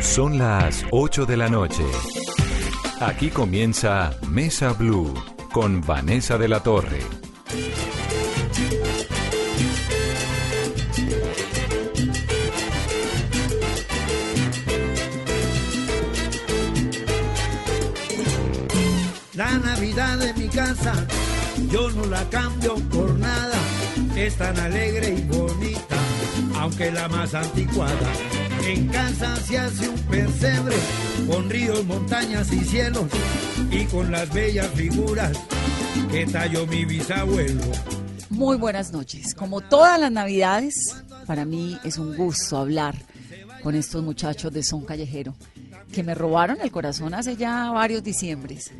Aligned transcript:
Son 0.00 0.38
las 0.38 0.84
8 0.90 1.26
de 1.26 1.36
la 1.36 1.48
noche. 1.48 1.84
Aquí 3.00 3.28
comienza 3.28 4.10
Mesa 4.28 4.72
Blue 4.72 5.12
con 5.52 5.82
Vanessa 5.82 6.38
de 6.38 6.48
la 6.48 6.62
Torre. 6.62 7.00
La 19.34 19.58
Navidad 19.58 20.18
de 20.18 20.34
mi 20.34 20.48
casa, 20.48 21.06
yo 21.70 21.90
no 21.90 22.06
la 22.06 22.28
cambio 22.30 22.74
por 22.90 23.18
nada. 23.18 23.58
Es 24.16 24.36
tan 24.36 24.58
alegre 24.58 25.10
y 25.10 25.22
bonita, 25.22 25.96
aunque 26.58 26.90
la 26.90 27.08
más 27.08 27.34
anticuada. 27.34 28.39
En 28.66 28.88
casa 28.88 29.36
se 29.36 29.58
hace 29.58 29.88
un 29.88 29.98
pesebre, 30.02 30.76
con 31.26 31.48
ríos, 31.48 31.84
montañas 31.86 32.52
y 32.52 32.60
cielos, 32.60 33.06
y 33.70 33.84
con 33.86 34.10
las 34.12 34.32
bellas 34.32 34.68
figuras 34.74 35.32
que 36.10 36.26
talló 36.26 36.66
mi 36.66 36.84
bisabuelo. 36.84 37.62
Muy 38.28 38.56
buenas 38.58 38.92
noches. 38.92 39.34
Como 39.34 39.60
todas 39.60 39.98
las 39.98 40.12
navidades, 40.12 40.94
para 41.26 41.44
mí 41.44 41.78
es 41.84 41.98
un 41.98 42.16
gusto 42.16 42.58
hablar 42.58 42.94
con 43.62 43.74
estos 43.74 44.02
muchachos 44.02 44.52
de 44.52 44.62
Son 44.62 44.84
Callejero, 44.84 45.34
que 45.92 46.02
me 46.02 46.14
robaron 46.14 46.58
el 46.60 46.70
corazón 46.70 47.14
hace 47.14 47.36
ya 47.36 47.70
varios 47.70 48.02
diciembres. 48.02 48.72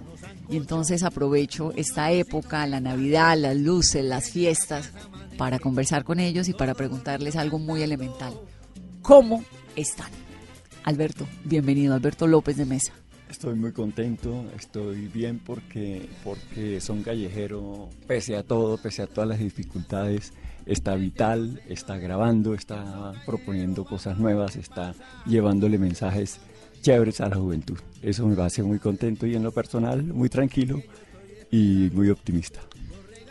Y 0.48 0.56
entonces 0.56 1.02
aprovecho 1.02 1.72
esta 1.74 2.12
época, 2.12 2.66
la 2.66 2.80
Navidad, 2.80 3.36
las 3.38 3.56
luces, 3.56 4.04
las 4.04 4.30
fiestas, 4.30 4.90
para 5.38 5.58
conversar 5.58 6.04
con 6.04 6.20
ellos 6.20 6.48
y 6.48 6.52
para 6.52 6.74
preguntarles 6.74 7.36
algo 7.36 7.58
muy 7.58 7.82
elemental. 7.82 8.34
¿Cómo 9.00 9.42
están? 9.76 10.10
Alberto, 10.84 11.26
bienvenido, 11.44 11.94
Alberto 11.94 12.26
López 12.26 12.56
de 12.56 12.66
Mesa. 12.66 12.92
Estoy 13.30 13.54
muy 13.54 13.72
contento, 13.72 14.44
estoy 14.58 15.06
bien 15.06 15.38
porque, 15.38 16.08
porque 16.24 16.80
son 16.80 17.02
callejero, 17.02 17.88
pese 18.08 18.36
a 18.36 18.42
todo, 18.42 18.76
pese 18.76 19.02
a 19.02 19.06
todas 19.06 19.28
las 19.28 19.38
dificultades, 19.38 20.32
está 20.66 20.96
vital, 20.96 21.62
está 21.68 21.96
grabando, 21.96 22.54
está 22.54 23.12
proponiendo 23.24 23.84
cosas 23.84 24.18
nuevas, 24.18 24.56
está 24.56 24.94
llevándole 25.26 25.78
mensajes 25.78 26.40
chéveres 26.82 27.20
a 27.20 27.28
la 27.28 27.36
juventud. 27.36 27.78
Eso 28.02 28.26
me 28.26 28.40
hace 28.42 28.62
muy 28.62 28.78
contento 28.78 29.26
y 29.26 29.36
en 29.36 29.44
lo 29.44 29.52
personal 29.52 30.02
muy 30.02 30.28
tranquilo 30.28 30.82
y 31.52 31.90
muy 31.92 32.10
optimista. 32.10 32.60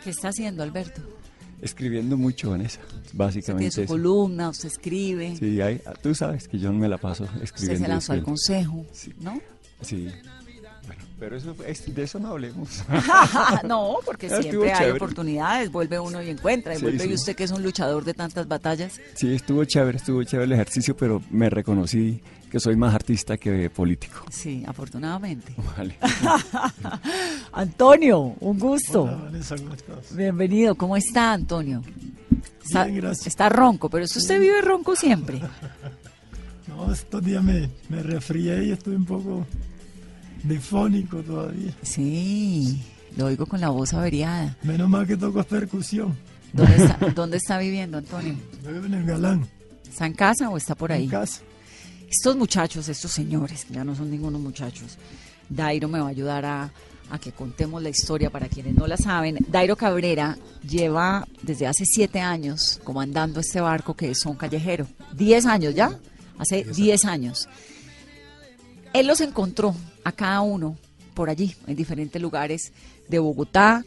¿Qué 0.03 0.11
está 0.11 0.29
haciendo 0.29 0.63
Alberto? 0.63 1.01
Escribiendo 1.61 2.15
mucho, 2.17 2.51
Vanessa, 2.51 2.79
básicamente. 3.13 3.67
Usted 3.67 3.81
tiene 3.83 3.87
su 3.87 3.93
columna, 3.93 4.49
usted 4.49 4.67
escribe, 4.67 5.35
Sí, 5.37 5.59
hay- 5.61 5.81
tú 6.01 6.15
sabes 6.15 6.47
que 6.47 6.57
yo 6.57 6.71
no 6.71 6.79
me 6.79 6.87
la 6.87 6.97
paso 6.97 7.25
escribiendo. 7.41 7.53
usted 7.53 7.77
se 7.77 7.87
lanzó 7.87 8.13
al 8.13 8.23
consejo, 8.23 8.85
Sí. 8.93 9.13
¿no? 9.19 9.39
Sí. 9.81 10.07
Bueno, 10.87 11.03
pero 11.19 11.35
eso, 11.37 11.55
es- 11.67 11.93
de 11.93 12.03
eso 12.03 12.17
no 12.19 12.29
hablemos. 12.29 12.83
no, 13.67 13.97
porque 14.05 14.27
siempre 14.29 14.71
hay 14.71 14.77
chévere. 14.77 14.91
oportunidades, 14.93 15.71
vuelve 15.71 15.99
uno 15.99 16.21
y 16.23 16.29
encuentra, 16.29 16.73
y 16.73 16.77
Sí, 16.77 16.83
vuelve 16.83 17.03
sí. 17.03 17.09
y 17.09 17.13
usted 17.13 17.35
que 17.35 17.43
es 17.43 17.51
un 17.51 17.61
luchador 17.61 18.03
de 18.05 18.13
tantas 18.13 18.47
batallas. 18.47 18.99
Sí, 19.15 19.33
estuvo 19.33 19.63
chévere, 19.65 19.97
estuvo 19.97 20.23
chévere 20.23 20.45
el 20.45 20.53
ejercicio, 20.53 20.95
pero 20.97 21.21
me 21.29 21.49
reconocí 21.49 22.21
que 22.49 22.59
soy 22.59 22.75
más 22.75 22.93
artista 22.95 23.37
que 23.37 23.69
político. 23.69 24.25
Sí, 24.31 24.63
afortunadamente. 24.67 25.53
Vale. 25.77 25.95
Antonio, 27.53 28.35
un 28.39 28.59
gusto. 28.59 29.03
Hola, 29.03 29.15
Vanessa, 29.25 29.55
¿cómo 29.57 29.73
estás? 29.73 30.15
Bienvenido, 30.15 30.75
¿cómo 30.75 30.97
está 30.97 31.33
Antonio? 31.33 31.81
Está, 32.63 32.85
Bien, 32.85 32.97
gracias. 33.01 33.27
está 33.27 33.49
ronco, 33.49 33.89
pero 33.89 34.05
eso 34.05 34.19
usted 34.19 34.39
vive 34.39 34.61
ronco 34.61 34.95
siempre. 34.95 35.41
No, 36.67 36.93
estos 36.93 37.25
días 37.25 37.43
me, 37.43 37.67
me 37.89 38.01
resfrié 38.03 38.63
y 38.65 38.71
estoy 38.71 38.95
un 38.95 39.03
poco 39.03 39.43
difónico 40.43 41.17
todavía. 41.23 41.73
Sí, 41.81 42.79
lo 43.17 43.25
oigo 43.25 43.47
con 43.47 43.59
la 43.59 43.69
voz 43.69 43.93
averiada. 43.95 44.55
Menos 44.61 44.87
mal 44.87 45.07
que 45.07 45.17
toco 45.17 45.43
percusión. 45.43 46.15
¿Dónde 46.53 46.75
está, 46.77 46.97
dónde 47.15 47.37
está 47.37 47.57
viviendo 47.57 47.97
Antonio? 47.97 48.35
Yo 48.63 48.71
vivo 48.71 48.85
en 48.85 48.93
el 48.93 49.03
Galán, 49.05 49.47
¿Está 49.89 50.05
en 50.05 50.13
casa 50.13 50.47
o 50.51 50.57
está 50.57 50.75
por 50.75 50.91
ahí? 50.91 51.05
en 51.05 51.09
casa. 51.09 51.41
Estos 52.09 52.35
muchachos, 52.35 52.89
estos 52.89 53.11
señores, 53.11 53.65
que 53.65 53.75
ya 53.75 53.83
no 53.83 53.95
son 53.95 54.09
ningunos 54.09 54.41
muchachos, 54.41 54.97
Dairo 55.47 55.87
me 55.87 55.99
va 55.99 56.07
a 56.07 56.09
ayudar 56.09 56.43
a, 56.43 56.71
a 57.11 57.19
que 57.19 57.31
contemos 57.31 57.83
la 57.83 57.89
historia 57.89 58.31
para 58.31 58.47
quienes 58.47 58.75
no 58.75 58.87
la 58.87 58.97
saben. 58.97 59.37
Dairo 59.47 59.75
Cabrera 59.75 60.37
lleva 60.67 61.27
desde 61.43 61.67
hace 61.67 61.85
siete 61.85 62.19
años 62.19 62.81
comandando 62.83 63.39
este 63.39 63.61
barco 63.61 63.95
que 63.95 64.11
es 64.11 64.19
Son 64.19 64.35
Callejero. 64.35 64.87
¿Diez 65.13 65.45
años 65.45 65.75
ya? 65.75 65.99
Hace 66.39 66.63
diez 66.63 67.05
años. 67.05 67.47
Él 68.93 69.05
los 69.05 69.21
encontró 69.21 69.75
a 70.03 70.11
cada 70.11 70.41
uno 70.41 70.77
por 71.13 71.29
allí, 71.29 71.55
en 71.67 71.75
diferentes 71.75 72.19
lugares 72.19 72.73
de 73.07 73.19
Bogotá. 73.19 73.85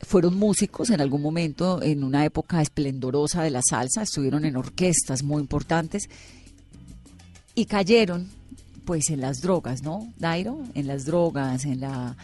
Fueron 0.00 0.36
músicos 0.36 0.90
en 0.90 1.00
algún 1.00 1.22
momento, 1.22 1.82
en 1.82 2.02
una 2.02 2.24
época 2.24 2.62
esplendorosa 2.62 3.42
de 3.42 3.50
la 3.50 3.60
salsa, 3.62 4.02
estuvieron 4.02 4.44
en 4.44 4.56
orquestas 4.56 5.22
muy 5.22 5.40
importantes 5.40 6.08
y 7.54 7.66
cayeron 7.66 8.28
pues 8.84 9.10
en 9.10 9.20
las 9.20 9.40
drogas, 9.40 9.82
¿no, 9.82 10.12
Dairo? 10.18 10.58
En 10.74 10.86
las 10.86 11.04
drogas, 11.04 11.64
en 11.64 11.80
la, 11.80 12.16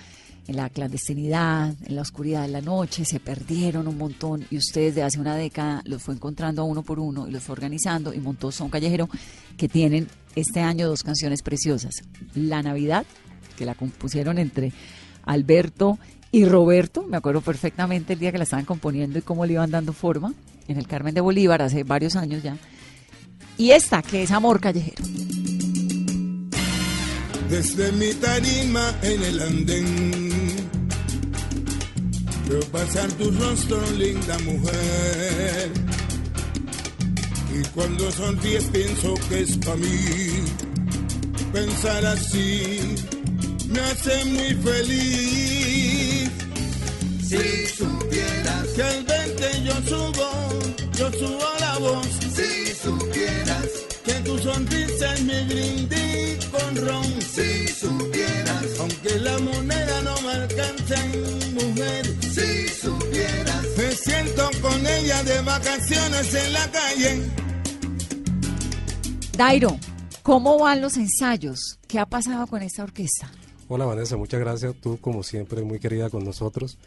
en 0.49 0.57
la 0.57 0.69
clandestinidad, 0.69 1.75
en 1.85 1.97
la 1.97 2.03
oscuridad 2.03 2.43
de 2.43 2.49
la 2.49 2.61
noche, 2.61 3.05
se 3.05 3.21
perdieron 3.21 3.87
un 3.87 3.99
montón 3.99 4.47
y 4.51 4.57
usted 4.57 4.89
desde 4.89 5.03
hace 5.03 5.21
una 5.21 5.37
década 5.37 5.83
los 5.85 6.03
fue 6.03 6.15
encontrando 6.15 6.65
uno 6.65 6.83
por 6.83 6.99
uno 6.99 7.29
y 7.29 7.31
los 7.31 7.43
fue 7.43 7.53
organizando 7.53 8.13
y 8.13 8.19
montó 8.19 8.51
Son 8.51 8.71
Callejero 8.71 9.09
que 9.57 9.69
tienen 9.69 10.09
este 10.35 10.61
año 10.61 10.89
dos 10.89 11.03
canciones 11.03 11.43
preciosas. 11.43 12.03
La 12.35 12.63
Navidad, 12.63 13.07
que 13.57 13.65
la 13.65 13.75
compusieron 13.75 14.39
entre 14.39 14.73
Alberto 15.25 15.99
y 16.33 16.45
Roberto, 16.45 17.05
me 17.05 17.17
acuerdo 17.17 17.41
perfectamente 17.41 18.15
el 18.15 18.19
día 18.19 18.33
que 18.33 18.39
la 18.39 18.45
estaban 18.45 18.65
componiendo 18.65 19.19
y 19.19 19.23
cómo 19.23 19.47
le 19.47 19.55
iban 19.55 19.71
dando 19.71 19.93
forma, 19.93 20.35
en 20.69 20.79
el 20.79 20.87
Carmen 20.87 21.15
de 21.15 21.21
Bolívar 21.21 21.63
hace 21.63 21.85
varios 21.85 22.17
años 22.17 22.43
ya. 22.43 22.57
Y 23.59 23.71
esta, 23.71 24.03
que 24.03 24.23
es 24.23 24.31
Amor 24.31 24.61
Callejero. 24.61 25.05
Desde 27.49 27.93
mi 27.93 28.13
tarima 28.15 28.93
en 29.03 29.23
el 29.23 29.41
andén 29.41 30.57
Veo 32.49 32.61
pasar 32.71 33.11
tu 33.13 33.29
rostro, 33.33 33.81
linda 33.99 34.39
mujer. 34.41 35.71
Y 37.53 37.67
cuando 37.75 38.11
sonríes 38.13 38.65
pienso 38.65 39.15
que 39.29 39.41
es 39.41 39.57
para 39.59 39.77
mí. 39.77 40.45
Pensar 41.53 42.07
así 42.07 42.95
me 43.69 43.81
hace 43.81 44.25
muy 44.27 44.55
feliz. 44.63 46.31
Si 47.21 47.67
supieras 47.67 48.67
que 48.77 48.83
al 48.83 49.05
verte 49.05 49.63
yo 49.65 49.75
subo, 49.89 50.31
yo 50.97 51.13
subo 51.13 51.49
la 51.61 51.79
voz 51.79 52.07
Si 52.07 52.75
supieras 52.75 53.69
que 54.05 54.15
tu 54.25 54.39
sonrisa 54.39 55.15
es 55.15 55.23
mi 55.23 55.45
brindis 55.45 56.45
con 56.47 56.77
ron 56.77 57.23
Si 57.23 57.69
supieras 57.69 58.81
Aunque 58.81 59.21
la 59.21 59.39
moneda 59.39 60.03
no 60.03 60.21
me 60.23 60.33
alcanza 60.33 61.05
en 61.05 61.55
mujer 61.55 62.07
Si 62.21 62.69
supieras 62.69 63.65
Me 63.77 63.93
siento 63.93 64.51
con 64.63 64.87
ella 64.87 65.23
de 65.23 65.41
vacaciones 65.43 66.35
en 66.35 66.53
la 66.53 66.71
calle 66.71 67.23
Dairo, 69.37 69.79
¿cómo 70.23 70.59
van 70.59 70.81
los 70.81 70.97
ensayos? 70.97 71.79
¿Qué 71.87 71.99
ha 71.99 72.07
pasado 72.07 72.47
con 72.47 72.63
esta 72.63 72.83
orquesta? 72.83 73.31
Hola 73.69 73.85
Vanessa, 73.85 74.17
muchas 74.17 74.41
gracias. 74.41 74.75
Tú 74.81 74.99
como 74.99 75.23
siempre 75.23 75.63
muy 75.63 75.79
querida 75.79 76.09
con 76.09 76.25
nosotros. 76.25 76.79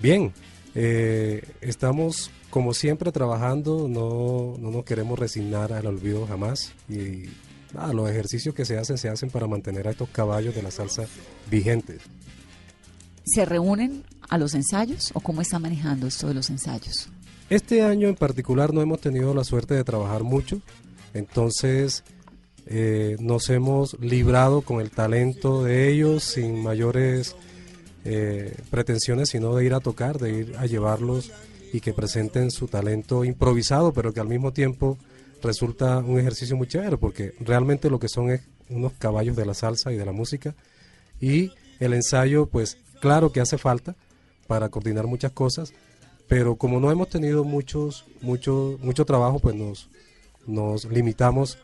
Bien, 0.00 0.32
eh, 0.74 1.42
estamos 1.60 2.30
como 2.52 2.74
siempre 2.74 3.12
trabajando, 3.12 3.88
no, 3.88 4.58
no 4.58 4.70
nos 4.70 4.84
queremos 4.84 5.18
resignar 5.18 5.72
al 5.72 5.86
olvido 5.86 6.26
jamás 6.26 6.74
y 6.86 7.30
nada, 7.72 7.94
los 7.94 8.10
ejercicios 8.10 8.54
que 8.54 8.66
se 8.66 8.76
hacen 8.76 8.98
se 8.98 9.08
hacen 9.08 9.30
para 9.30 9.46
mantener 9.46 9.88
a 9.88 9.92
estos 9.92 10.10
caballos 10.10 10.54
de 10.54 10.62
la 10.62 10.70
salsa 10.70 11.06
vigentes. 11.50 12.02
¿Se 13.24 13.46
reúnen 13.46 14.04
a 14.28 14.36
los 14.36 14.52
ensayos 14.52 15.12
o 15.14 15.20
cómo 15.20 15.40
está 15.40 15.58
manejando 15.58 16.06
esto 16.06 16.28
de 16.28 16.34
los 16.34 16.50
ensayos? 16.50 17.08
Este 17.48 17.80
año 17.80 18.06
en 18.08 18.16
particular 18.16 18.74
no 18.74 18.82
hemos 18.82 19.00
tenido 19.00 19.32
la 19.32 19.44
suerte 19.44 19.72
de 19.72 19.82
trabajar 19.82 20.22
mucho, 20.22 20.60
entonces 21.14 22.04
eh, 22.66 23.16
nos 23.18 23.48
hemos 23.48 23.98
librado 23.98 24.60
con 24.60 24.82
el 24.82 24.90
talento 24.90 25.64
de 25.64 25.88
ellos 25.88 26.22
sin 26.22 26.62
mayores 26.62 27.34
eh, 28.04 28.54
pretensiones, 28.70 29.30
sino 29.30 29.54
de 29.54 29.64
ir 29.64 29.72
a 29.72 29.80
tocar, 29.80 30.18
de 30.18 30.40
ir 30.40 30.56
a 30.58 30.66
llevarlos 30.66 31.32
y 31.72 31.80
que 31.80 31.94
presenten 31.94 32.50
su 32.50 32.68
talento 32.68 33.24
improvisado, 33.24 33.92
pero 33.92 34.12
que 34.12 34.20
al 34.20 34.28
mismo 34.28 34.52
tiempo 34.52 34.98
resulta 35.42 35.98
un 35.98 36.20
ejercicio 36.20 36.56
muy 36.56 36.68
chévere, 36.68 36.98
porque 36.98 37.32
realmente 37.40 37.90
lo 37.90 37.98
que 37.98 38.08
son 38.08 38.30
es 38.30 38.42
unos 38.68 38.92
caballos 38.98 39.36
de 39.36 39.46
la 39.46 39.54
salsa 39.54 39.90
y 39.92 39.96
de 39.96 40.04
la 40.04 40.12
música. 40.12 40.54
Y 41.20 41.50
el 41.80 41.94
ensayo, 41.94 42.46
pues 42.46 42.76
claro 43.00 43.32
que 43.32 43.40
hace 43.40 43.58
falta 43.58 43.96
para 44.46 44.68
coordinar 44.68 45.06
muchas 45.06 45.32
cosas, 45.32 45.72
pero 46.28 46.56
como 46.56 46.78
no 46.78 46.90
hemos 46.90 47.08
tenido 47.08 47.42
muchos, 47.42 48.04
mucho, 48.20 48.78
mucho 48.82 49.04
trabajo, 49.04 49.38
pues 49.38 49.54
nos, 49.54 49.88
nos 50.46 50.84
limitamos 50.84 51.58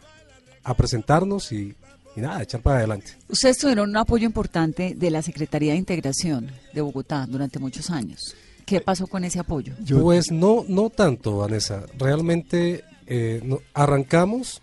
a 0.64 0.75
presentarnos 0.75 1.52
y, 1.52 1.75
y 2.16 2.20
nada, 2.20 2.43
echar 2.43 2.62
para 2.62 2.78
adelante. 2.78 3.12
Ustedes 3.28 3.58
tuvieron 3.58 3.90
un 3.90 3.96
apoyo 3.96 4.25
importante 4.25 4.94
de 4.96 5.10
la 5.10 5.22
Secretaría 5.22 5.72
de 5.72 5.78
Integración 5.78 6.50
de 6.72 6.81
Bogotá 6.81 7.26
durante 7.28 7.58
muchos 7.58 7.90
años. 7.90 8.34
¿Qué 8.69 8.81
pasó 8.81 9.06
con 9.06 9.25
ese 9.25 9.38
apoyo? 9.38 9.73
Pues 10.00 10.31
no, 10.31 10.65
no 10.69 10.91
tanto, 10.91 11.38
Vanessa. 11.38 11.85
Realmente 11.99 12.85
eh, 13.06 13.41
no- 13.44 13.61
arrancamos 13.75 14.61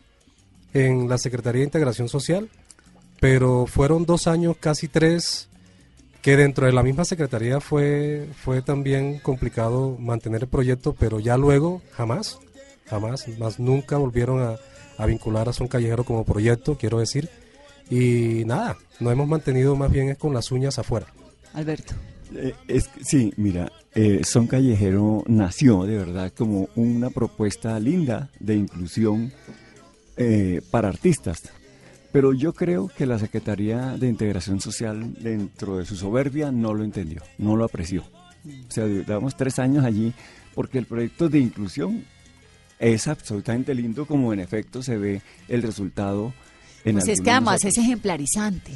en 0.74 1.10
la 1.10 1.18
Secretaría 1.18 1.60
de 1.62 1.66
Integración 1.66 2.08
Social, 2.10 2.50
pero 3.20 3.66
fueron 3.66 4.06
dos 4.06 4.28
años, 4.28 4.58
casi 4.60 4.88
tres, 4.88 5.48
que 6.22 6.36
dentro 6.38 6.66
de 6.68 6.74
la 6.74 6.84
misma 6.84 7.06
Secretaría 7.06 7.60
fue, 7.62 8.28
fue 8.44 8.62
también 8.62 9.20
complicado 9.20 9.96
mantener 10.00 10.44
el 10.44 10.50
proyecto, 10.50 10.94
pero 10.94 11.20
ya 11.20 11.38
luego 11.38 11.82
jamás, 11.94 12.38
jamás, 12.88 13.28
más 13.40 13.60
nunca 13.60 13.98
volvieron 13.98 14.42
a, 14.42 14.56
a 14.98 15.06
vincular 15.06 15.50
a 15.50 15.54
Son 15.54 15.68
Callejero 15.68 16.04
como 16.04 16.24
proyecto, 16.26 16.78
quiero 16.78 17.00
decir. 17.00 17.30
Y 17.90 18.44
nada, 18.46 18.78
nos 19.00 19.14
hemos 19.14 19.28
mantenido 19.28 19.76
más 19.76 19.92
bien 19.92 20.10
es 20.10 20.18
con 20.18 20.34
las 20.34 20.52
uñas 20.52 20.78
afuera. 20.80 21.08
Alberto. 21.54 21.94
Eh, 22.34 22.54
es 22.68 22.90
sí, 23.02 23.34
mira, 23.38 23.72
eh, 23.94 24.22
Son 24.24 24.48
Callejero 24.48 25.24
nació 25.28 25.84
de 25.84 25.98
verdad 25.98 26.32
como 26.36 26.70
una 26.76 27.10
propuesta 27.10 27.80
linda 27.80 28.30
de 28.40 28.56
inclusión 28.56 29.32
eh, 30.18 30.62
para 30.72 30.90
artistas. 30.90 31.44
Pero 32.12 32.34
yo 32.34 32.54
creo 32.54 32.88
que 32.88 33.06
la 33.06 33.20
Secretaría 33.20 33.98
de 33.98 34.08
Integración 34.08 34.62
Social, 34.62 35.14
dentro 35.16 35.78
de 35.78 35.86
su 35.86 35.98
soberbia, 35.98 36.52
no 36.52 36.74
lo 36.74 36.84
entendió, 36.84 37.22
no 37.38 37.58
lo 37.58 37.66
apreció. 37.66 38.04
O 38.46 38.72
sea, 38.72 38.86
llevamos 38.86 39.36
tres 39.36 39.60
años 39.60 39.84
allí 39.84 40.14
porque 40.54 40.78
el 40.78 40.86
proyecto 40.86 41.28
de 41.28 41.40
inclusión 41.40 42.06
es 42.80 43.08
absolutamente 43.08 43.74
lindo, 43.74 44.06
como 44.06 44.34
en 44.34 44.40
efecto 44.40 44.82
se 44.82 44.98
ve 44.98 45.22
el 45.48 45.62
resultado. 45.62 46.34
En 46.86 46.96
Pues 46.96 47.08
es 47.08 47.22
que 47.22 47.32
además 47.32 47.66
es 47.66 47.78
ejemplarizante. 47.78 48.72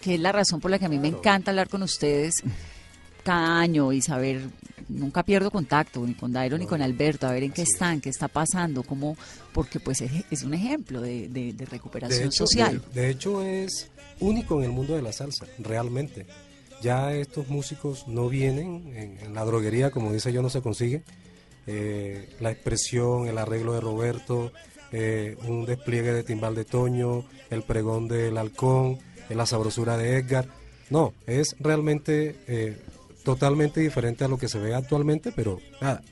Que 0.00 0.14
es 0.14 0.20
la 0.20 0.32
razón 0.32 0.60
por 0.60 0.70
la 0.70 0.78
que 0.78 0.86
a 0.86 0.88
mí 0.88 0.98
me 0.98 1.08
encanta 1.08 1.50
hablar 1.50 1.68
con 1.68 1.82
ustedes 1.82 2.34
cada 3.24 3.58
año 3.60 3.92
y 3.92 4.00
saber, 4.00 4.42
nunca 4.88 5.22
pierdo 5.24 5.50
contacto 5.50 6.06
ni 6.06 6.14
con 6.14 6.32
Dairo 6.32 6.56
ni 6.58 6.66
con 6.66 6.80
Alberto, 6.82 7.26
a 7.26 7.32
ver 7.32 7.42
en 7.42 7.52
qué 7.52 7.62
están, 7.62 8.00
qué 8.00 8.10
está 8.10 8.28
pasando, 8.28 8.82
cómo, 8.84 9.16
porque 9.52 9.80
pues 9.80 10.00
es, 10.02 10.12
es 10.30 10.42
un 10.44 10.54
ejemplo 10.54 11.00
de, 11.00 11.28
de- 11.28 11.52
de 11.52 11.64
recuperación 11.64 12.20
de 12.20 12.26
hecho, 12.26 12.46
social. 12.46 12.82
De, 12.92 13.10
hecho, 13.10 13.42
es 13.42 13.90
único 14.20 14.58
en 14.58 14.64
el 14.66 14.70
mundo 14.72 14.94
de 14.94 15.02
la 15.02 15.12
salsa, 15.12 15.46
realmente. 15.58 16.26
Ya 16.82 17.14
estos 17.14 17.48
músicos 17.48 18.06
no 18.08 18.28
vienen 18.28 18.92
en, 18.94 19.18
en 19.18 19.34
la 19.34 19.44
droguería, 19.44 19.90
como 19.90 20.12
dice 20.12 20.32
yo, 20.32 20.42
no 20.42 20.50
se 20.50 20.60
consigue. 20.60 21.02
Eh, 21.66 22.28
la 22.40 22.50
expresión, 22.50 23.26
el 23.26 23.38
arreglo 23.38 23.72
de 23.72 23.80
Roberto, 23.80 24.52
eh, 24.92 25.36
un 25.48 25.64
despliegue 25.64 26.12
de 26.12 26.22
timbal 26.24 26.54
de 26.54 26.64
Toño, 26.66 27.24
el 27.50 27.62
pregón 27.62 28.06
del 28.06 28.36
halcón, 28.36 28.98
eh, 29.30 29.34
la 29.34 29.46
sabrosura 29.46 29.96
de 29.96 30.18
Edgar. 30.18 30.46
No, 30.90 31.14
es 31.26 31.56
realmente 31.58 32.36
eh, 32.46 32.76
totalmente 33.24 33.80
diferente 33.80 34.24
a 34.24 34.28
lo 34.28 34.38
que 34.38 34.48
se 34.48 34.58
ve 34.58 34.74
actualmente, 34.74 35.32
pero 35.32 35.58
nada, 35.80 36.02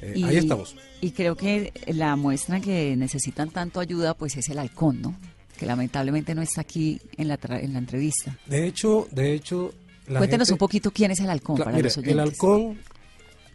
eh, 0.00 0.12
Y- 0.16 0.24
ahí 0.24 0.36
estamos. 0.36 0.76
Y 1.00 1.10
creo 1.10 1.36
que 1.36 1.72
la 1.88 2.16
muestra 2.16 2.60
que 2.60 2.96
necesitan 2.96 3.50
tanto 3.50 3.80
ayuda 3.80 4.14
pues 4.14 4.36
es 4.36 4.48
el 4.48 4.58
halcón, 4.58 5.02
¿no? 5.02 5.16
Que 5.58 5.66
lamentablemente 5.66 6.34
no 6.34 6.42
está 6.42 6.60
aquí 6.62 7.00
en 7.16 7.28
la, 7.28 7.38
tra- 7.38 7.62
en 7.62 7.72
la 7.72 7.78
entrevista. 7.80 8.38
De 8.46 8.66
hecho, 8.66 9.08
de 9.10 9.34
hecho... 9.34 9.72
la 10.06 10.18
Cuéntenos 10.20 10.48
gente- 10.48 10.54
un 10.54 10.58
poquito 10.58 10.90
quién 10.90 11.10
es 11.10 11.20
el 11.20 11.28
halcón 11.30 11.58
para 11.58 11.72
mire, 11.72 11.84
los 11.84 11.96
el 11.98 12.04
oyentes. 12.04 12.20
halcón, 12.32 12.78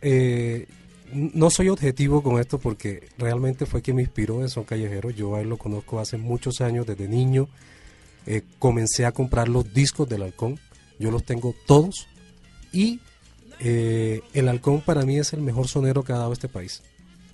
eh, 0.01 0.67
no 1.13 1.49
soy 1.49 1.69
objetivo 1.69 2.23
con 2.23 2.39
esto 2.39 2.57
porque 2.59 3.07
realmente 3.17 3.65
fue 3.65 3.81
quien 3.81 3.97
me 3.97 4.01
inspiró 4.03 4.41
en 4.41 4.49
Son 4.49 4.63
Callejero. 4.63 5.09
Yo 5.09 5.35
a 5.35 5.41
él 5.41 5.49
lo 5.49 5.57
conozco 5.57 5.99
hace 5.99 6.17
muchos 6.17 6.61
años, 6.61 6.85
desde 6.87 7.07
niño. 7.07 7.47
Eh, 8.25 8.43
comencé 8.59 9.05
a 9.05 9.11
comprar 9.11 9.47
los 9.49 9.73
discos 9.73 10.07
del 10.07 10.21
halcón. 10.23 10.59
Yo 10.99 11.11
los 11.11 11.23
tengo 11.23 11.53
todos. 11.67 12.07
Y 12.71 12.99
eh, 13.59 14.21
el 14.33 14.47
halcón 14.47 14.81
para 14.81 15.03
mí 15.05 15.17
es 15.17 15.33
el 15.33 15.41
mejor 15.41 15.67
sonero 15.67 16.03
que 16.03 16.13
ha 16.13 16.17
dado 16.17 16.33
este 16.33 16.47
país. 16.47 16.81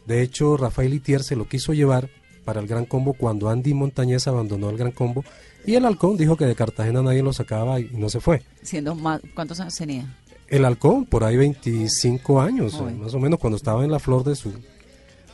De 0.06 0.22
hecho, 0.22 0.58
Rafael 0.58 0.94
Itier 0.94 1.24
se 1.24 1.36
lo 1.36 1.48
quiso 1.48 1.74
llevar 1.74 2.10
para 2.46 2.62
el 2.62 2.68
Gran 2.68 2.86
Combo 2.86 3.14
cuando 3.14 3.50
Andy 3.50 3.74
Montañez 3.74 4.28
abandonó 4.28 4.70
el 4.70 4.78
Gran 4.78 4.92
Combo. 4.92 5.24
Y 5.66 5.76
el 5.76 5.86
halcón 5.86 6.16
dijo 6.16 6.38
que 6.38 6.46
de 6.46 6.56
Cartagena 6.56 7.02
nadie 7.02 7.22
lo 7.22 7.34
sacaba 7.34 7.80
y 7.80 7.90
no 7.92 8.10
se 8.10 8.22
fue. 8.22 8.42
Siendo 8.62 8.96
más, 8.96 9.20
¿Cuántos 9.36 9.60
años 9.60 9.76
tenía? 9.76 10.18
El 10.48 10.64
halcón, 10.64 11.06
por 11.06 11.26
ahí 11.26 11.36
25 11.36 12.40
años, 12.40 12.82
más 12.98 13.14
o 13.14 13.20
menos, 13.20 13.38
cuando 13.38 13.58
estaba 13.58 13.84
en 13.84 13.92
la 13.92 14.00
flor 14.00 14.24
de 14.24 14.36
su 14.36 14.54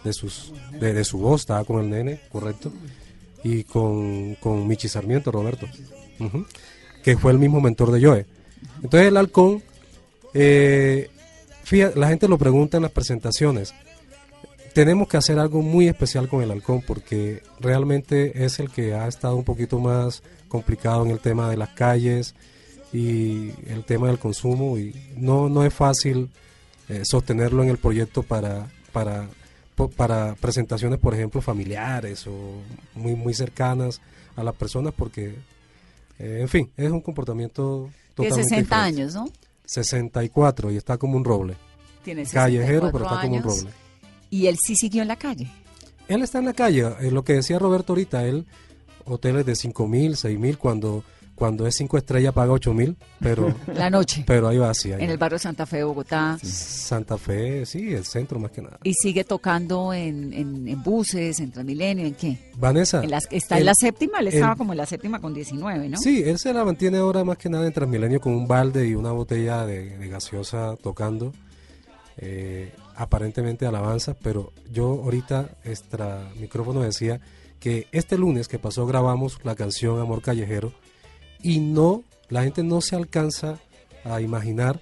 de 0.04 0.12
sus 0.12 0.52
de, 0.80 0.94
de 0.94 1.04
su 1.04 1.20
voz, 1.20 1.42
estaba 1.42 1.64
con 1.64 1.84
el 1.84 1.90
nene, 1.90 2.20
correcto, 2.32 2.74
y 3.44 3.64
con, 3.64 4.36
con 4.36 4.68
Michi 4.68 4.88
Sarmiento, 4.88 5.32
Roberto, 5.32 5.68
que 7.04 7.16
fue 7.16 7.32
el 7.32 7.40
mismo 7.40 7.62
mentor 7.62 7.92
de 7.92 8.04
Joe. 8.04 8.26
Entonces 8.82 9.10
el 9.10 9.18
halcón, 9.18 9.62
eh, 10.34 11.10
fíjate, 11.64 12.00
la 12.00 12.08
gente 12.08 12.28
lo 12.28 12.38
pregunta 12.38 12.78
en 12.78 12.84
las 12.84 12.92
presentaciones, 12.92 13.74
tenemos 14.74 15.08
que 15.08 15.18
hacer 15.18 15.38
algo 15.40 15.62
muy 15.62 15.88
especial 15.88 16.28
con 16.28 16.42
el 16.42 16.52
halcón 16.52 16.82
porque 16.82 17.44
realmente 17.60 18.44
es 18.44 18.60
el 18.60 18.72
que 18.72 18.96
ha 18.96 19.08
estado 19.08 19.36
un 19.36 19.44
poquito 19.44 19.80
más 19.80 20.24
complicado 20.48 21.06
en 21.06 21.12
el 21.12 21.20
tema 21.20 21.50
de 21.50 21.58
las 21.58 21.70
calles 21.70 22.34
y 22.92 23.52
el 23.68 23.84
tema 23.86 24.08
del 24.08 24.20
consumo 24.20 24.78
y 24.78 24.96
no, 25.16 25.48
no 25.48 25.64
es 25.64 25.74
fácil 25.74 26.30
eh, 26.90 27.04
sostenerlo 27.06 27.64
en 27.64 27.70
el 27.70 27.78
proyecto 27.78 28.24
para, 28.24 28.68
para, 28.92 29.28
para 29.96 30.36
presentaciones, 30.36 31.00
por 31.00 31.14
ejemplo, 31.14 31.42
familiares 31.42 32.26
o 32.28 32.34
muy, 32.96 33.16
muy 33.16 33.34
cercanas 33.34 34.02
a 34.36 34.44
las 34.44 34.56
personas 34.56 34.94
porque, 34.96 35.36
eh, 36.20 36.40
en 36.42 36.50
fin, 36.50 36.70
es 36.78 36.92
un 36.92 37.02
comportamiento 37.02 37.90
totalmente 38.16 38.44
60 38.44 38.58
diferente. 38.62 38.76
años, 38.76 39.14
¿no? 39.16 39.30
64 39.74 40.72
y 40.72 40.78
está 40.78 40.98
como 40.98 41.18
un 41.18 41.26
roble. 41.26 41.56
Tiene 42.04 42.24
Callejero, 42.26 42.88
64 42.88 42.92
pero 42.92 43.06
está 43.06 43.22
como 43.22 43.36
un 43.36 43.44
roble. 43.44 43.72
Y 44.30 44.48
él 44.48 44.58
sí 44.62 44.76
siguió 44.76 45.02
en 45.02 45.08
la 45.08 45.16
calle. 45.16 45.50
Él 46.08 46.22
está 46.22 46.40
en 46.40 46.46
la 46.46 46.54
calle, 46.54 46.88
eh, 47.02 47.12
lo 47.12 47.24
que 47.24 47.34
decía 47.34 47.60
Roberto 47.60 47.94
ahorita, 47.94 48.26
él 48.26 48.46
hoteles 49.06 49.46
de 49.46 49.56
5 49.56 49.88
mil, 49.88 50.18
6 50.18 50.40
mil, 50.40 50.58
cuando, 50.58 51.04
cuando 51.36 51.66
es 51.68 51.76
5 51.76 51.98
estrellas 51.98 52.34
paga 52.34 52.52
8 52.54 52.74
mil, 52.74 52.96
pero, 53.20 53.54
La 53.74 53.90
noche. 53.90 54.24
pero 54.28 54.48
ahí 54.48 54.58
va, 54.58 54.74
sí. 54.74 54.92
ahí 54.92 55.02
en 55.02 55.08
va. 55.10 55.12
el 55.14 55.18
barrio 55.18 55.40
Santa 55.40 55.66
Fe 55.66 55.78
de 55.78 55.84
Bogotá. 55.84 56.38
Santa 56.44 57.18
Fe, 57.18 57.66
sí, 57.66 57.94
el 57.94 58.06
centro 58.06 58.40
más 58.40 58.52
que 58.52 58.62
nada. 58.62 58.80
Y 58.84 58.94
sigue 58.94 59.24
tocando 59.24 59.94
en, 59.94 60.32
en, 60.34 60.68
en 60.68 60.84
buses, 60.84 61.40
en 61.40 61.52
Transmilenio, 61.52 62.06
¿en 62.06 62.14
qué? 62.16 62.38
Vanessa. 62.58 63.04
En 63.04 63.10
las- 63.12 63.28
está 63.32 63.58
en 63.58 63.66
la 63.66 63.74
séptima, 63.76 64.20
él 64.20 64.28
estaba 64.28 64.56
como 64.56 64.74
en 64.74 64.78
la 64.78 64.86
séptima 64.86 65.20
con 65.20 65.34
19, 65.34 65.90
¿no? 65.90 65.98
Sí, 65.98 66.22
él 66.24 66.38
se 66.38 66.54
la 66.54 66.64
mantiene 66.64 66.98
ahora 67.00 67.24
más 67.24 67.38
que 67.38 67.50
nada 67.50 67.66
en 67.66 67.74
Transmilenio 67.74 68.22
con 68.22 68.34
un 68.34 68.48
balde 68.48 68.88
y 68.88 68.94
una 68.96 69.12
botella 69.12 69.66
de, 69.66 69.98
de 69.98 70.08
gaseosa 70.10 70.76
tocando. 70.82 71.34
eh, 72.18 72.72
aparentemente 72.96 73.66
alabanza, 73.66 74.14
pero 74.14 74.54
yo 74.72 74.86
ahorita 75.04 75.50
extra 75.64 76.30
micrófono 76.40 76.82
decía 76.82 77.20
que 77.60 77.88
este 77.92 78.18
lunes 78.20 78.48
que 78.48 78.60
pasó 78.60 78.86
grabamos 78.86 79.40
la 79.44 79.56
canción 79.56 80.00
Amor 80.00 80.22
Callejero 80.22 80.74
y 81.44 81.60
no, 81.60 82.04
la 82.30 82.44
gente 82.44 82.64
no 82.64 82.82
se 82.82 82.96
alcanza 82.96 83.60
a 84.04 84.22
imaginar 84.22 84.80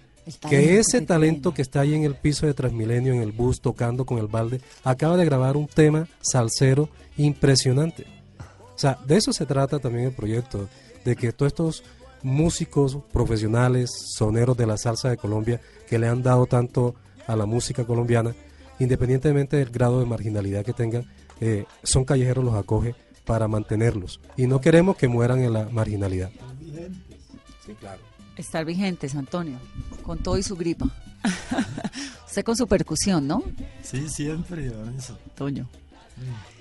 que 0.50 0.80
ese 0.80 1.02
talento 1.02 1.54
que 1.54 1.62
está 1.62 1.82
ahí 1.82 1.94
en 1.94 2.04
el 2.04 2.16
piso 2.16 2.46
de 2.46 2.54
Transmilenio, 2.54 3.14
en 3.14 3.22
el 3.22 3.32
bus, 3.32 3.60
tocando 3.60 4.06
con 4.06 4.20
el 4.20 4.28
balde, 4.28 4.62
acaba 4.84 5.18
de 5.18 5.26
grabar 5.26 5.58
un 5.58 5.68
tema 5.68 6.08
salsero 6.22 6.90
impresionante. 7.18 8.06
O 8.76 8.78
sea, 8.78 8.98
de 9.06 9.18
eso 9.18 9.34
se 9.34 9.46
trata 9.46 9.80
también 9.80 10.06
el 10.06 10.14
proyecto, 10.14 10.70
de 11.04 11.16
que 11.16 11.34
todos 11.34 11.52
estos 11.52 11.84
músicos 12.24 13.00
profesionales, 13.12 13.90
soneros 14.16 14.56
de 14.56 14.68
la 14.68 14.78
salsa 14.78 15.10
de 15.10 15.18
Colombia, 15.18 15.60
que 15.90 16.00
le 16.00 16.08
han 16.08 16.22
dado 16.22 16.46
tanto 16.46 16.96
a 17.28 17.36
la 17.36 17.46
música 17.46 17.84
colombiana, 17.84 18.36
independientemente 18.80 19.58
del 19.58 19.70
grado 19.70 20.00
de 20.00 20.06
marginalidad 20.06 20.64
que 20.64 20.74
tengan, 20.74 21.06
eh, 21.40 21.66
son 21.84 22.06
callejeros 22.06 22.46
los 22.46 22.56
acoge 22.56 22.96
para 23.26 23.48
mantenerlos. 23.48 24.20
Y 24.38 24.48
no 24.48 24.62
queremos 24.62 24.98
que 24.98 25.08
mueran 25.08 25.40
en 25.40 25.54
la 25.54 25.70
marginalidad. 25.70 26.32
Sí, 27.72 27.76
claro. 27.80 28.02
Estar 28.36 28.66
vigentes, 28.66 29.16
Antonio, 29.16 29.58
con 30.04 30.18
todo 30.18 30.38
y 30.38 30.44
su 30.44 30.58
gripa. 30.58 30.90
Usted 32.28 32.44
con 32.44 32.58
su 32.58 32.68
percusión, 32.68 33.28
¿no? 33.28 33.44
Sí, 33.82 34.10
siempre, 34.10 34.70
Vanessa. 34.70 35.18
Toño. 35.36 35.70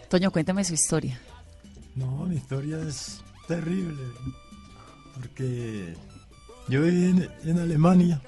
Toño, 0.09 0.31
cuéntame 0.31 0.65
su 0.65 0.75
historia. 0.75 1.21
No, 1.97 2.27
mi 2.27 2.37
historia 2.37 2.81
es 2.87 3.23
terrible. 3.49 4.03
Porque 5.15 5.95
yo 6.69 6.83
viví 6.83 7.05
en, 7.07 7.29
en 7.45 7.59
Alemania 7.59 8.21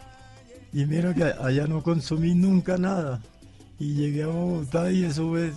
y 0.72 0.84
mira 0.84 1.14
que 1.14 1.24
allá 1.24 1.66
no 1.66 1.82
consumí 1.82 2.34
nunca 2.34 2.78
nada. 2.78 3.20
Y 3.78 3.94
llegué 3.94 4.24
a 4.24 4.28
Bogotá 4.28 4.90
y 4.90 5.04
eso 5.04 5.36
es 5.38 5.54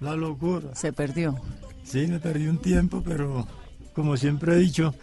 la 0.00 0.14
locura. 0.14 0.74
Se 0.74 0.92
perdió. 0.92 1.40
Sí, 1.82 2.06
me 2.06 2.20
perdí 2.20 2.46
un 2.46 2.58
tiempo, 2.58 3.02
pero 3.04 3.46
como 3.94 4.16
siempre 4.16 4.54
he 4.54 4.58
dicho, 4.58 4.94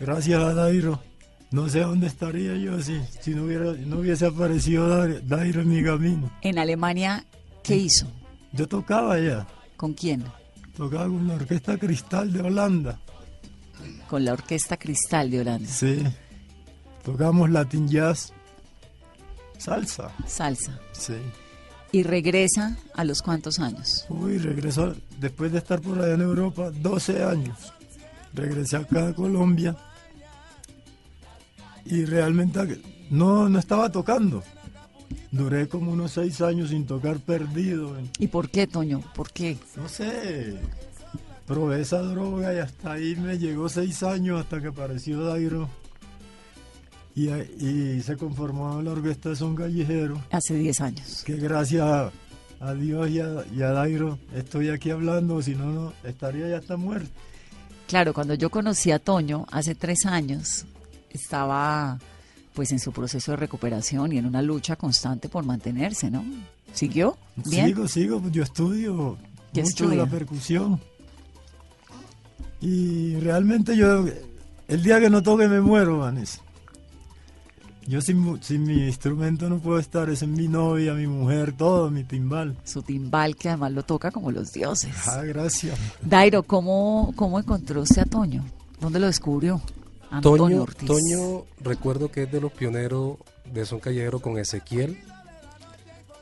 gracias 0.00 0.42
a 0.42 0.54
Dairo, 0.54 1.00
no 1.50 1.68
sé 1.68 1.80
dónde 1.80 2.06
estaría 2.06 2.54
yo 2.56 2.80
si, 2.82 3.00
si 3.20 3.34
no, 3.34 3.44
hubiera, 3.44 3.72
no 3.72 3.98
hubiese 4.00 4.26
aparecido 4.26 4.88
Dairo, 4.88 5.20
Dairo 5.22 5.62
en 5.62 5.68
mi 5.68 5.82
camino. 5.82 6.30
En 6.42 6.58
Alemania, 6.58 7.24
¿qué 7.62 7.76
hizo? 7.76 8.06
Yo 8.52 8.66
tocaba 8.68 9.14
allá, 9.14 9.46
¿Con 9.76 9.94
quién? 9.94 10.24
tocaba 10.76 11.04
con 11.06 11.26
la 11.26 11.34
Orquesta 11.34 11.76
Cristal 11.76 12.32
de 12.32 12.40
Holanda. 12.42 13.00
Con 14.08 14.24
la 14.24 14.32
Orquesta 14.32 14.76
Cristal 14.76 15.30
de 15.30 15.40
Holanda. 15.40 15.68
Sí, 15.68 16.02
tocamos 17.04 17.50
Latin 17.50 17.88
Jazz, 17.88 18.32
salsa. 19.58 20.10
Salsa. 20.26 20.78
Sí. 20.92 21.14
Y 21.90 22.02
regresa 22.02 22.76
a 22.94 23.04
los 23.04 23.22
cuántos 23.22 23.58
años. 23.58 24.04
Uy, 24.10 24.38
regresó 24.38 24.94
después 25.18 25.52
de 25.52 25.58
estar 25.58 25.80
por 25.80 25.98
allá 26.00 26.14
en 26.14 26.20
Europa 26.20 26.70
12 26.70 27.22
años. 27.24 27.72
Regresé 28.34 28.76
acá 28.76 29.08
a 29.08 29.14
Colombia 29.14 29.74
y 31.88 32.04
realmente 32.04 32.80
no, 33.10 33.48
no 33.48 33.58
estaba 33.58 33.90
tocando. 33.90 34.42
Duré 35.30 35.68
como 35.68 35.92
unos 35.92 36.12
seis 36.12 36.40
años 36.40 36.70
sin 36.70 36.86
tocar 36.86 37.18
perdido. 37.18 37.96
¿Y 38.18 38.28
por 38.28 38.50
qué, 38.50 38.66
Toño? 38.66 39.02
¿Por 39.14 39.30
qué? 39.30 39.56
No 39.76 39.88
sé, 39.88 40.58
probé 41.46 41.80
esa 41.82 42.00
droga 42.02 42.54
y 42.54 42.58
hasta 42.58 42.92
ahí 42.92 43.16
me 43.16 43.38
llegó 43.38 43.68
seis 43.68 44.02
años 44.02 44.40
hasta 44.40 44.60
que 44.60 44.68
apareció 44.68 45.24
Dairo. 45.24 45.68
Y, 47.14 47.30
y 47.30 48.00
se 48.02 48.16
conformó 48.16 48.80
la 48.80 48.92
orquesta 48.92 49.30
de 49.30 49.36
Son 49.36 49.56
Callejero. 49.56 50.22
Hace 50.30 50.54
10 50.54 50.80
años. 50.82 51.24
Que 51.24 51.34
gracias 51.34 51.82
a, 51.82 52.12
a 52.60 52.74
Dios 52.74 53.10
y 53.10 53.20
a, 53.20 53.44
y 53.52 53.62
a 53.62 53.70
Dairo 53.72 54.20
estoy 54.34 54.68
aquí 54.68 54.90
hablando, 54.90 55.42
si 55.42 55.56
no, 55.56 55.66
no 55.66 55.92
estaría 56.04 56.48
ya 56.48 56.58
hasta 56.58 56.76
muerto. 56.76 57.10
Claro, 57.88 58.14
cuando 58.14 58.34
yo 58.34 58.50
conocí 58.50 58.92
a 58.92 58.98
Toño 58.98 59.46
hace 59.50 59.74
tres 59.74 60.06
años, 60.06 60.64
estaba 61.10 61.98
pues 62.54 62.72
en 62.72 62.80
su 62.80 62.92
proceso 62.92 63.32
de 63.32 63.36
recuperación 63.36 64.12
y 64.12 64.18
en 64.18 64.26
una 64.26 64.42
lucha 64.42 64.76
constante 64.76 65.28
por 65.28 65.44
mantenerse, 65.44 66.10
¿no? 66.10 66.24
¿Siguió? 66.72 67.16
¿Bien? 67.36 67.66
Sigo, 67.66 67.88
sigo, 67.88 68.22
yo 68.30 68.42
estudio 68.42 69.16
¿Qué 69.52 69.62
mucho 69.62 69.84
estudia? 69.84 70.04
la 70.04 70.10
percusión. 70.10 70.80
Y 72.60 73.14
realmente 73.16 73.76
yo, 73.76 74.04
el 74.66 74.82
día 74.82 74.98
que 74.98 75.08
no 75.08 75.22
toque 75.22 75.48
me 75.48 75.60
muero, 75.60 75.98
Vanessa. 75.98 76.40
Yo 77.86 78.02
sin, 78.02 78.20
mi 78.64 78.86
instrumento 78.86 79.48
no 79.48 79.60
puedo 79.60 79.78
estar, 79.78 80.10
es 80.10 80.26
mi 80.26 80.46
novia, 80.46 80.92
mi 80.92 81.06
mujer, 81.06 81.52
todo, 81.52 81.90
mi 81.90 82.04
timbal. 82.04 82.54
Su 82.64 82.82
timbal 82.82 83.34
que 83.34 83.48
además 83.48 83.72
lo 83.72 83.82
toca 83.82 84.10
como 84.10 84.30
los 84.30 84.52
dioses. 84.52 84.94
Ah, 85.06 85.22
gracias. 85.22 85.78
Dairo, 86.02 86.42
¿cómo, 86.42 87.14
cómo 87.16 87.38
encontró 87.38 87.80
usted 87.80 88.02
a 88.02 88.04
Toño? 88.04 88.44
¿Dónde 88.78 88.98
lo 88.98 89.06
descubrió? 89.06 89.62
Antonio 90.10 90.44
Toño, 90.44 90.62
Ortiz. 90.62 90.86
Toño, 90.88 91.44
recuerdo 91.60 92.10
que 92.10 92.22
es 92.24 92.32
de 92.32 92.40
los 92.40 92.52
pioneros 92.52 93.16
de 93.52 93.64
Son 93.66 93.80
Callejero 93.80 94.20
con 94.20 94.38
Ezequiel. 94.38 94.98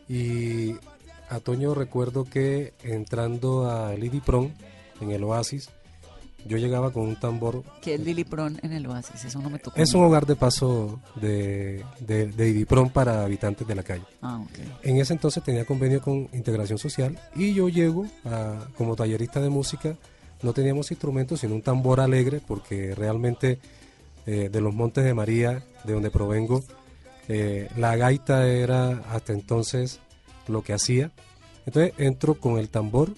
Y 0.09 0.75
a 1.29 1.41
Toño 1.41 1.75
recuerdo 1.75 2.25
que 2.25 2.75
entrando 2.83 3.69
a 3.71 3.95
Lidi 3.95 4.21
Pron, 4.21 4.53
en 5.01 5.11
el 5.11 5.25
Oasis, 5.25 5.69
yo 6.47 6.59
llegaba 6.59 6.93
con 6.93 7.03
un 7.09 7.17
tambor. 7.19 7.65
Que 7.83 7.95
es 7.95 8.01
Lili 8.01 8.23
Pron 8.23 8.59
en 8.63 8.73
el 8.73 8.87
Oasis, 8.87 9.25
eso 9.25 9.41
no 9.41 9.51
me 9.51 9.59
tocó. 9.59 9.79
Es 9.81 9.93
un 9.95 10.05
hogar 10.05 10.27
de 10.27 10.37
paso 10.37 11.01
de, 11.17 11.85
de, 11.99 12.67
para 12.93 13.25
habitantes 13.25 13.67
de 13.67 13.75
la 13.75 13.83
calle. 13.83 14.05
Ah, 14.23 14.39
ok. 14.41 14.59
En 14.85 14.99
ese 14.99 15.13
entonces 15.13 15.43
tenía 15.43 15.65
convenio 15.65 16.01
con 16.01 16.29
Integración 16.33 16.79
Social 16.79 17.19
y 17.35 17.53
yo 17.53 17.69
llego 17.69 18.07
a- 18.25 18.65
como 18.79 18.95
tallerista 18.95 19.41
de 19.41 19.49
música. 19.51 19.97
No 20.43 20.53
teníamos 20.53 20.91
instrumentos, 20.91 21.41
sino 21.41 21.55
un 21.55 21.63
tambor 21.63 22.01
alegre, 22.01 22.41
porque 22.47 22.95
realmente 22.95 23.59
eh, 24.27 24.49
de 24.51 24.61
los 24.61 24.75
Montes 24.75 25.05
de 25.05 25.15
María, 25.15 25.63
de 25.85 25.93
donde 25.93 26.11
provengo, 26.11 26.63
eh, 27.29 27.69
la 27.77 27.97
gaita 27.97 28.47
era 28.47 29.03
hasta 29.11 29.33
entonces 29.33 30.01
lo 30.49 30.63
que 30.63 30.73
hacía. 30.73 31.13
Entonces 31.65 31.95
entro 31.99 32.35
con 32.35 32.59
el 32.59 32.69
tambor 32.69 33.15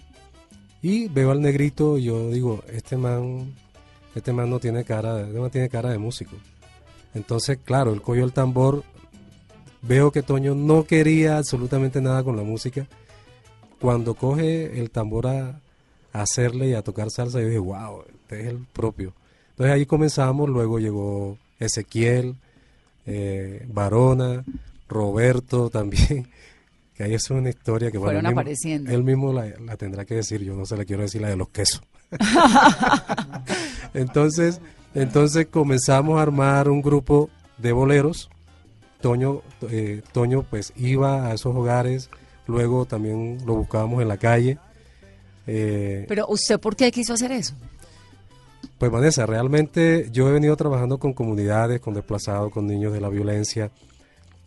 y 0.80 1.08
veo 1.08 1.30
al 1.30 1.40
negrito 1.40 1.98
y 1.98 2.04
yo 2.04 2.30
digo, 2.30 2.62
este 2.70 2.96
man, 2.96 3.54
este 4.14 4.32
man 4.32 4.48
no 4.48 4.58
tiene 4.58 4.84
cara, 4.84 5.22
este 5.22 5.40
man 5.40 5.50
tiene 5.50 5.68
cara 5.68 5.90
de 5.90 5.98
músico. 5.98 6.36
Entonces, 7.14 7.58
claro, 7.62 7.92
el 7.92 8.02
cogió 8.02 8.24
el 8.24 8.32
tambor, 8.32 8.84
veo 9.82 10.12
que 10.12 10.22
Toño 10.22 10.54
no 10.54 10.84
quería 10.84 11.38
absolutamente 11.38 12.00
nada 12.00 12.22
con 12.22 12.36
la 12.36 12.42
música. 12.42 12.86
Cuando 13.80 14.14
coge 14.14 14.78
el 14.78 14.90
tambor 14.90 15.26
a, 15.26 15.60
a 16.12 16.22
hacerle 16.22 16.68
y 16.68 16.74
a 16.74 16.82
tocar 16.82 17.10
salsa, 17.10 17.40
yo 17.40 17.46
dije, 17.46 17.58
wow, 17.58 18.02
este 18.22 18.40
es 18.42 18.46
el 18.48 18.58
propio. 18.72 19.12
Entonces 19.50 19.74
ahí 19.74 19.86
comenzamos, 19.86 20.48
luego 20.48 20.78
llegó 20.78 21.36
Ezequiel, 21.58 22.36
eh, 23.06 23.66
Varona, 23.72 24.44
Roberto 24.88 25.68
también, 25.70 26.28
que 26.94 27.02
ahí 27.04 27.14
es 27.14 27.28
una 27.30 27.48
historia 27.50 27.90
que 27.90 27.98
bueno, 27.98 28.12
Fueron 28.20 28.26
él 28.26 28.30
mismo- 28.32 28.40
apareciendo. 28.40 28.90
Él 28.92 29.02
mismo 29.04 29.32
la, 29.32 29.46
la 29.64 29.76
tendrá 29.76 30.04
que 30.04 30.14
decir, 30.14 30.42
yo 30.42 30.54
no 30.54 30.64
se 30.66 30.76
la 30.76 30.84
quiero 30.84 31.02
decir 31.02 31.20
la 31.20 31.28
de 31.28 31.36
los 31.36 31.48
quesos. 31.48 31.82
entonces, 33.94 34.60
entonces 34.94 35.46
comenzamos 35.46 36.18
a 36.18 36.22
armar 36.22 36.68
un 36.68 36.82
grupo 36.82 37.30
de 37.58 37.72
boleros. 37.72 38.30
Toño, 39.00 39.42
eh, 39.70 40.02
Toño 40.12 40.42
pues 40.48 40.72
iba 40.76 41.26
a 41.26 41.34
esos 41.34 41.54
hogares, 41.54 42.10
luego 42.46 42.84
también 42.84 43.38
lo 43.46 43.54
buscábamos 43.54 44.02
en 44.02 44.08
la 44.08 44.16
calle. 44.16 44.58
Eh, 45.50 46.04
Pero 46.06 46.26
usted, 46.28 46.60
¿por 46.60 46.76
qué 46.76 46.92
quiso 46.92 47.14
hacer 47.14 47.32
eso? 47.32 47.54
pues 48.76 48.92
Vanessa, 48.92 49.26
realmente 49.26 50.08
yo 50.12 50.28
he 50.28 50.32
venido 50.32 50.56
trabajando 50.56 50.98
con 50.98 51.12
comunidades, 51.12 51.80
con 51.80 51.94
desplazados, 51.94 52.52
con 52.52 52.66
niños 52.66 52.92
de 52.92 53.00
la 53.00 53.08
violencia. 53.08 53.72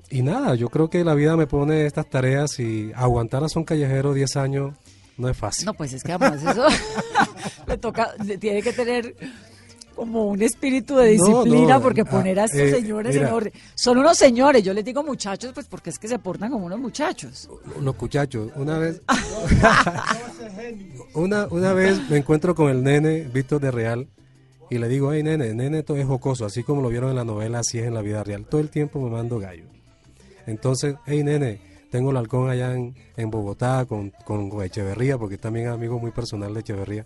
Y 0.09 0.21
nada, 0.21 0.55
yo 0.55 0.69
creo 0.69 0.89
que 0.89 1.03
la 1.03 1.15
vida 1.15 1.35
me 1.35 1.47
pone 1.47 1.85
estas 1.85 2.09
tareas 2.09 2.59
y 2.59 2.91
aguantar 2.95 3.43
a 3.43 3.49
Son 3.49 3.65
Callejero 3.65 4.13
10 4.13 4.37
años 4.37 4.73
no 5.17 5.27
es 5.27 5.35
fácil. 5.35 5.65
No, 5.65 5.73
pues 5.73 5.93
es 5.93 6.03
que 6.03 6.13
además 6.13 6.43
eso 6.43 6.65
le 7.67 7.77
toca, 7.77 8.13
le 8.23 8.37
tiene 8.37 8.61
que 8.61 8.71
tener 8.71 9.15
como 10.01 10.25
un 10.25 10.41
espíritu 10.41 10.95
de 10.95 11.15
No, 11.15 11.27
disciplina 11.27 11.75
no, 11.75 11.81
porque 11.83 12.01
ah, 12.01 12.05
poner 12.05 12.39
a 12.39 12.45
estos 12.45 12.59
eh, 12.59 12.71
señores 12.71 13.15
en 13.15 13.21
mira. 13.21 13.35
orden. 13.35 13.53
Son 13.75 13.99
unos 13.99 14.17
señores, 14.17 14.63
yo 14.63 14.73
les 14.73 14.83
digo 14.83 15.03
muchachos, 15.03 15.51
pues 15.53 15.67
porque 15.67 15.91
es 15.91 15.99
que 15.99 16.07
se 16.07 16.17
portan 16.17 16.49
como 16.49 16.65
unos 16.65 16.79
muchachos. 16.79 17.47
Los 17.79 18.01
muchachos, 18.01 18.49
una 18.55 18.79
vez, 18.79 18.99
una, 21.13 21.45
una 21.51 21.73
vez 21.73 22.09
me 22.09 22.17
encuentro 22.17 22.55
con 22.55 22.71
el 22.71 22.83
nene 22.83 23.29
Víctor 23.31 23.61
de 23.61 23.69
Real 23.69 24.07
y 24.71 24.79
le 24.79 24.87
digo, 24.87 25.13
hey 25.13 25.21
nene, 25.21 25.53
nene 25.53 25.83
todo 25.83 25.97
es 25.97 26.07
jocoso, 26.07 26.47
así 26.47 26.63
como 26.63 26.81
lo 26.81 26.89
vieron 26.89 27.11
en 27.11 27.17
la 27.17 27.23
novela, 27.23 27.59
así 27.59 27.77
es 27.77 27.85
en 27.85 27.93
la 27.93 28.01
vida 28.01 28.23
real. 28.23 28.47
Todo 28.49 28.59
el 28.59 28.71
tiempo 28.71 28.99
me 29.01 29.11
mando 29.11 29.37
gallo. 29.37 29.65
Entonces, 30.47 30.95
hey 31.05 31.23
nene, 31.23 31.61
tengo 31.91 32.09
el 32.09 32.17
halcón 32.17 32.49
allá 32.49 32.73
en, 32.73 32.95
en 33.17 33.29
Bogotá 33.29 33.85
con, 33.85 34.11
con, 34.25 34.49
con 34.49 34.63
Echeverría, 34.63 35.19
porque 35.19 35.37
también 35.37 35.67
es 35.67 35.73
amigo 35.73 35.99
muy 35.99 36.09
personal 36.09 36.55
de 36.55 36.61
Echeverría, 36.61 37.05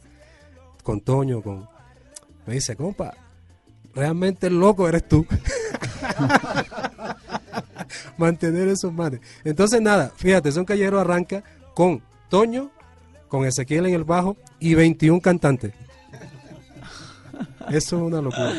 con 0.82 1.02
Toño, 1.02 1.42
con... 1.42 1.75
Me 2.46 2.54
dice, 2.54 2.76
compa, 2.76 3.16
realmente 3.94 4.48
el 4.48 4.60
loco 4.60 4.88
eres 4.88 5.08
tú. 5.08 5.26
Mantener 8.18 8.68
esos 8.68 8.94
manes. 8.94 9.20
Entonces, 9.44 9.82
nada, 9.82 10.12
fíjate, 10.16 10.52
Son 10.52 10.66
Callejero 10.66 11.00
arranca 11.00 11.44
con 11.74 12.02
Toño, 12.30 12.72
con 13.28 13.46
Ezequiel 13.46 13.88
en 13.88 13.94
el 13.94 14.04
bajo 14.04 14.38
y 14.60 14.76
21 14.76 15.22
cantantes. 15.22 15.74
Eso 17.70 17.98
es 17.98 18.02
una 18.02 18.22
locura. 18.22 18.54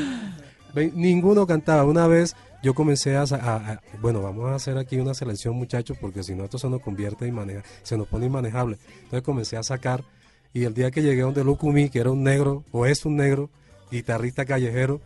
Ninguno 0.95 1.47
cantaba. 1.47 1.85
Una 1.85 2.07
vez 2.07 2.37
yo 2.62 2.75
comencé 2.75 3.16
a, 3.16 3.81
Bueno, 4.00 4.23
vamos 4.23 4.50
a 4.50 4.57
hacer 4.57 4.76
aquí 4.76 4.99
una 4.99 5.14
selección, 5.14 5.55
muchachos, 5.55 5.97
porque 6.00 6.23
si 6.23 6.35
no, 6.35 6.45
esto 6.45 6.59
se 6.59 6.69
nos 6.69 6.83
convierte 6.83 7.26
y 7.26 7.33
maneja, 7.33 7.62
se 7.83 7.97
nos 7.97 8.09
pone 8.09 8.26
inmanejable. 8.26 8.78
Entonces 9.05 9.23
comencé 9.23 9.57
a 9.57 9.62
sacar. 9.62 10.05
Y 10.52 10.64
el 10.64 10.75
día 10.75 10.90
que 10.90 11.02
llegué 11.02 11.21
donde 11.21 11.45
Lucumí, 11.45 11.90
que 11.90 12.00
era 12.00 12.11
un 12.11 12.23
negro, 12.23 12.64
o 12.73 12.87
es 12.87 13.05
un 13.05 13.16
negro, 13.16 13.50
guitarrista 13.90 14.45
callejero, 14.45 15.00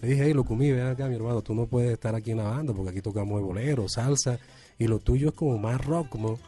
le 0.00 0.08
dije, 0.08 0.24
hey, 0.26 0.34
Lucumí, 0.34 0.70
ven 0.72 0.86
acá, 0.86 1.08
mi 1.08 1.14
hermano, 1.16 1.42
tú 1.42 1.54
no 1.54 1.66
puedes 1.66 1.92
estar 1.92 2.14
aquí 2.14 2.32
en 2.32 2.38
la 2.38 2.44
banda, 2.44 2.72
porque 2.74 2.90
aquí 2.90 3.00
tocamos 3.00 3.40
de 3.40 3.46
bolero, 3.46 3.88
salsa, 3.88 4.38
y 4.78 4.86
lo 4.86 4.98
tuyo 4.98 5.28
es 5.28 5.34
como 5.34 5.58
más 5.58 5.84
rock, 5.84 6.08
como. 6.08 6.38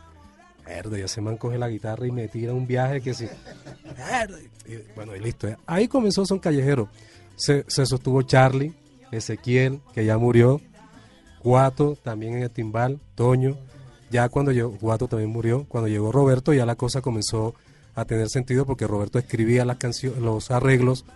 Verde, 0.66 1.00
ya 1.00 1.08
se 1.08 1.22
man 1.22 1.38
coge 1.38 1.56
la 1.56 1.70
guitarra 1.70 2.06
y 2.06 2.12
me 2.12 2.28
tira 2.28 2.52
un 2.52 2.66
viaje 2.66 3.00
que 3.00 3.14
sí. 3.14 3.26
Y, 4.66 4.76
bueno, 4.94 5.16
y 5.16 5.20
listo. 5.20 5.48
Ahí 5.64 5.88
comenzó 5.88 6.26
Son 6.26 6.38
Callejero. 6.38 6.90
Se, 7.36 7.64
se 7.68 7.86
sostuvo 7.86 8.20
Charlie, 8.20 8.74
Ezequiel, 9.10 9.80
que 9.94 10.04
ya 10.04 10.18
murió, 10.18 10.60
Guato 11.42 11.96
también 12.02 12.34
en 12.34 12.42
el 12.42 12.50
timbal, 12.50 13.00
Toño. 13.14 13.56
Ya 14.10 14.28
cuando 14.28 14.52
llegó, 14.52 14.70
Guato 14.70 15.08
también 15.08 15.30
murió. 15.30 15.64
Cuando 15.68 15.88
llegó 15.88 16.12
Roberto, 16.12 16.52
ya 16.52 16.66
la 16.66 16.74
cosa 16.74 17.00
comenzó 17.00 17.54
a 17.94 18.04
tener 18.04 18.28
sentido 18.28 18.66
porque 18.66 18.86
Roberto 18.86 19.18
escribía 19.18 19.64
las 19.64 19.78
canciones, 19.78 20.20
los 20.20 20.50
arreglos, 20.50 21.06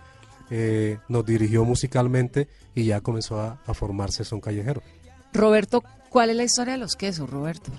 eh, 0.55 0.99
nos 1.09 1.25
dirigió 1.25 1.65
musicalmente 1.65 2.47
y 2.75 2.85
ya 2.85 3.01
comenzó 3.01 3.41
a, 3.41 3.59
a 3.65 3.73
formarse 3.73 4.23
Son 4.23 4.39
Callejero. 4.39 4.83
Roberto, 5.33 5.83
¿cuál 6.09 6.29
es 6.29 6.35
la 6.35 6.43
historia 6.43 6.73
de 6.73 6.79
los 6.79 6.95
quesos, 6.95 7.27
Roberto? 7.27 7.71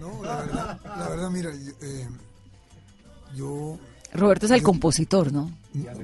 No, 0.00 0.24
la 0.24 0.36
verdad, 0.36 0.80
la 0.84 1.08
verdad 1.08 1.30
mira, 1.30 1.50
eh, 1.82 2.08
yo, 3.36 3.78
Roberto 4.14 4.46
es 4.46 4.52
el 4.52 4.58
yo- 4.60 4.64
compositor, 4.64 5.32
¿no? 5.32 5.50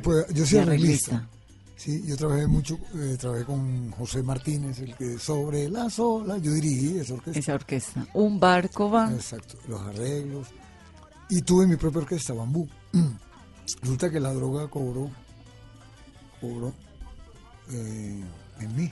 pues, 0.02 0.26
yo 0.32 0.46
soy 0.46 0.58
Y 0.58 0.62
arreglista. 0.62 1.28
Sí, 1.76 2.02
yo 2.06 2.16
trabajé 2.16 2.46
mucho, 2.46 2.78
eh, 2.94 3.16
trabajé 3.20 3.44
con 3.44 3.90
José 3.90 4.22
Martínez, 4.22 4.78
el 4.80 4.94
que 4.94 5.18
sobre 5.18 5.68
las 5.68 5.98
olas, 5.98 6.40
yo 6.40 6.52
dirigí 6.52 6.98
esa 6.98 7.14
orquesta. 7.14 7.38
Esa 7.38 7.54
orquesta. 7.54 8.06
Un 8.14 8.40
barco 8.40 8.90
va. 8.90 9.12
Exacto, 9.12 9.58
los 9.68 9.80
arreglos. 9.82 10.48
Y 11.28 11.42
tuve 11.42 11.66
mi 11.66 11.76
propia 11.76 12.02
orquesta, 12.02 12.32
Bambú. 12.32 12.68
Resulta 13.82 14.10
que 14.10 14.20
la 14.20 14.32
droga 14.32 14.68
cobró, 14.68 15.10
cobró 16.40 16.72
eh, 17.70 18.24
en 18.60 18.76
mí. 18.76 18.90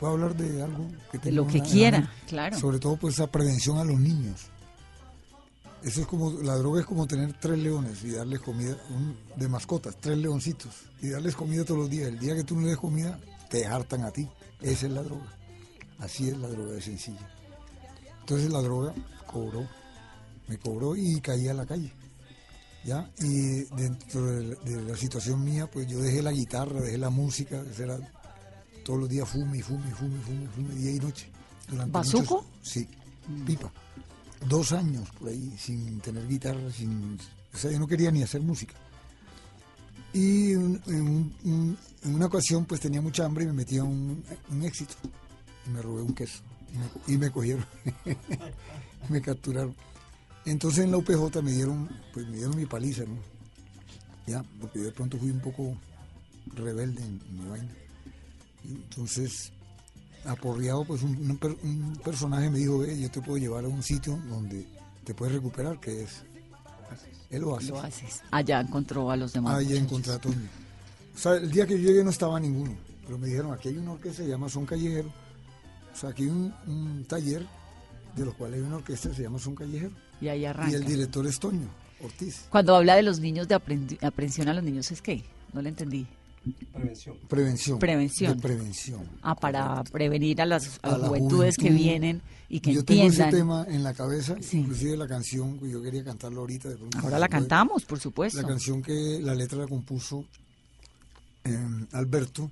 Puedo 0.00 0.14
hablar 0.14 0.36
de 0.36 0.60
algo 0.62 0.88
que 1.12 1.18
De 1.18 1.24
tenga 1.24 1.36
lo 1.36 1.46
que 1.46 1.58
una- 1.58 1.68
quiera, 1.68 2.12
claro. 2.26 2.58
Sobre 2.58 2.78
todo 2.80 2.96
pues 2.96 3.14
esa 3.14 3.28
prevención 3.28 3.78
a 3.78 3.84
los 3.84 3.98
niños. 4.00 4.46
Eso 5.84 6.00
es 6.00 6.06
como, 6.06 6.30
la 6.42 6.56
droga 6.56 6.80
es 6.80 6.86
como 6.86 7.06
tener 7.06 7.32
tres 7.40 7.58
leones 7.58 8.02
y 8.04 8.10
darles 8.10 8.40
comida, 8.40 8.76
un- 8.90 9.16
de 9.36 9.48
mascotas, 9.48 9.96
tres 10.00 10.18
leoncitos, 10.18 10.72
y 11.00 11.08
darles 11.10 11.36
comida 11.36 11.64
todos 11.64 11.80
los 11.80 11.90
días. 11.90 12.08
El 12.08 12.18
día 12.18 12.34
que 12.34 12.44
tú 12.44 12.54
no 12.56 12.62
les 12.62 12.70
des 12.70 12.78
comida, 12.78 13.18
te 13.50 13.66
hartan 13.66 14.02
a 14.04 14.10
ti. 14.10 14.28
Esa 14.60 14.86
es 14.86 14.92
la 14.92 15.02
droga. 15.02 15.26
Así 16.00 16.28
es 16.28 16.36
la 16.38 16.48
droga 16.48 16.72
de 16.72 16.82
sencilla. 16.82 17.28
Entonces 18.20 18.50
la 18.52 18.60
droga 18.62 18.92
cobró, 19.26 19.68
me 20.48 20.58
cobró 20.58 20.96
y 20.96 21.20
caí 21.20 21.48
a 21.48 21.54
la 21.54 21.66
calle. 21.66 21.92
¿Ya? 22.84 23.08
Y 23.20 23.62
dentro 23.76 24.26
de 24.26 24.42
la, 24.42 24.54
de 24.64 24.82
la 24.82 24.96
situación 24.96 25.44
mía, 25.44 25.70
pues 25.70 25.86
yo 25.86 26.00
dejé 26.00 26.20
la 26.20 26.32
guitarra, 26.32 26.80
dejé 26.80 26.98
la 26.98 27.10
música, 27.10 27.62
era 27.78 27.96
todos 28.84 28.98
los 28.98 29.08
días 29.08 29.28
fume 29.28 29.58
y 29.58 29.62
fume 29.62 29.88
y 29.88 29.92
fume 29.92 30.16
y 30.16 30.22
fume, 30.22 30.48
fume, 30.48 30.74
día 30.74 30.90
y 30.90 30.98
noche. 30.98 31.28
Durante 31.68 31.92
¿Bazuco? 31.92 32.42
muchos- 32.42 32.50
sí, 32.68 32.88
pipa. 33.46 33.72
Dos 34.48 34.72
años 34.72 35.08
por 35.18 35.28
ahí 35.28 35.54
sin 35.56 36.00
tener 36.00 36.26
guitarra, 36.26 36.72
sin... 36.72 37.16
O 37.54 37.56
sea, 37.56 37.70
yo 37.70 37.78
no 37.78 37.86
quería 37.86 38.10
ni 38.10 38.24
hacer 38.24 38.40
música. 38.40 38.74
Y 40.12 40.54
un- 40.56 40.82
en, 40.86 41.00
un- 41.02 41.34
un- 41.44 41.78
en 42.02 42.14
una 42.16 42.26
ocasión 42.26 42.64
pues 42.64 42.80
tenía 42.80 43.00
mucha 43.00 43.24
hambre 43.24 43.44
y 43.44 43.46
me 43.46 43.52
metí 43.52 43.78
a 43.78 43.84
un, 43.84 44.24
un 44.50 44.62
éxito. 44.64 44.94
Y 45.66 45.70
me 45.70 45.80
robé 45.82 46.02
un 46.02 46.14
queso. 46.14 46.42
Y 46.74 46.78
me, 46.78 47.14
y 47.14 47.18
me 47.18 47.30
cogieron. 47.30 47.64
me 49.08 49.20
capturaron. 49.22 49.74
Entonces 50.44 50.84
en 50.84 50.90
la 50.90 50.96
UPJ 50.98 51.40
me 51.42 51.52
dieron, 51.52 51.88
pues 52.12 52.26
me 52.28 52.36
dieron 52.36 52.56
mi 52.56 52.66
paliza, 52.66 53.04
¿no? 53.04 53.16
Ya, 54.26 54.44
porque 54.60 54.78
yo 54.80 54.84
de 54.86 54.92
pronto 54.92 55.18
fui 55.18 55.30
un 55.30 55.40
poco 55.40 55.76
rebelde 56.54 57.02
en, 57.02 57.20
mi 57.38 57.48
vaina. 57.48 57.68
Entonces, 58.64 59.52
aporreado, 60.24 60.84
pues 60.84 61.02
un, 61.02 61.16
un 61.30 61.36
per- 61.36 61.56
un 61.62 61.98
personaje 62.04 62.48
me 62.50 62.58
dijo, 62.58 62.78
ve, 62.78 62.98
yo 63.00 63.10
te 63.10 63.20
puedo 63.20 63.38
llevar 63.38 63.64
a 63.64 63.68
un 63.68 63.82
sitio 63.82 64.18
donde 64.28 64.66
te 65.04 65.14
puedes 65.14 65.34
recuperar, 65.34 65.80
que 65.80 66.04
es 66.04 66.22
el 67.30 67.44
oasis. 67.44 67.70
Lo 67.70 67.80
haces. 67.80 68.20
Allá 68.30 68.60
encontró 68.60 69.10
a 69.10 69.16
los 69.16 69.32
demás. 69.32 69.54
Muchachos. 69.62 69.78
encontré 69.78 70.12
a 70.12 70.18
Toño. 70.20 70.48
O 71.14 71.18
sea, 71.18 71.34
el 71.34 71.50
día 71.50 71.66
que 71.66 71.80
yo 71.80 71.88
llegué 71.88 72.04
no 72.04 72.10
estaba 72.10 72.38
ninguno, 72.38 72.74
pero 73.04 73.18
me 73.18 73.26
dijeron, 73.26 73.52
aquí 73.52 73.68
hay 73.68 73.76
una 73.78 73.92
orquesta 73.92 74.18
que 74.20 74.24
se 74.26 74.30
llama 74.30 74.48
Son 74.48 74.64
Callejero. 74.66 75.12
O 75.92 75.96
sea, 75.96 76.10
aquí 76.10 76.22
hay 76.24 76.28
un, 76.30 76.54
un 76.66 77.04
taller 77.06 77.44
de 78.16 78.24
los 78.24 78.34
cuales 78.34 78.60
hay 78.60 78.66
una 78.66 78.76
orquesta 78.76 79.08
que 79.10 79.16
se 79.16 79.22
llama 79.22 79.38
Son 79.38 79.54
Callejero. 79.54 79.90
Y 80.22 80.28
ahí 80.28 80.40
Y 80.40 80.44
arranca. 80.46 80.76
el 80.76 80.84
director 80.84 81.26
es 81.26 81.38
Toño 81.38 81.68
Ortiz. 82.02 82.44
Cuando 82.48 82.74
habla 82.76 82.96
de 82.96 83.02
los 83.02 83.20
niños 83.20 83.46
de 83.48 83.54
aprensión 83.54 84.48
a 84.48 84.54
los 84.54 84.62
niños, 84.64 84.90
¿es 84.90 85.02
qué? 85.02 85.22
No 85.52 85.60
le 85.60 85.68
entendí. 85.68 86.06
Prevención. 86.72 87.16
Prevención. 87.28 87.78
Prevención. 87.78 88.34
De 88.36 88.42
prevención. 88.42 89.00
Ah, 89.22 89.34
para 89.36 89.84
prevenir 89.84 90.40
a 90.42 90.46
las, 90.46 90.80
a 90.82 90.94
A 90.94 90.98
la 90.98 91.06
juventudes 91.08 91.56
que 91.56 91.70
vienen 91.70 92.20
y 92.48 92.58
que 92.60 92.72
yo 92.72 92.80
entiendan. 92.80 93.10
tengo 93.12 93.24
ese 93.28 93.36
tema 93.36 93.66
en 93.68 93.82
la 93.84 93.94
cabeza, 93.94 94.34
Sí. 94.40 94.58
inclusive 94.58 94.96
la 94.96 95.06
canción, 95.06 95.58
que 95.60 95.70
yo 95.70 95.80
quería 95.80 96.02
cantarla 96.02 96.38
ahorita. 96.40 96.68
De 96.70 96.76
pronto, 96.76 96.98
Ahora 96.98 97.18
la 97.20 97.28
cantamos, 97.28 97.84
por 97.84 98.00
supuesto. 98.00 98.42
La 98.42 98.48
canción 98.48 98.82
que 98.82 99.20
la 99.22 99.34
letra 99.36 99.58
la 99.58 99.68
compuso 99.68 100.24
eh, 101.44 101.58
Alberto, 101.92 102.50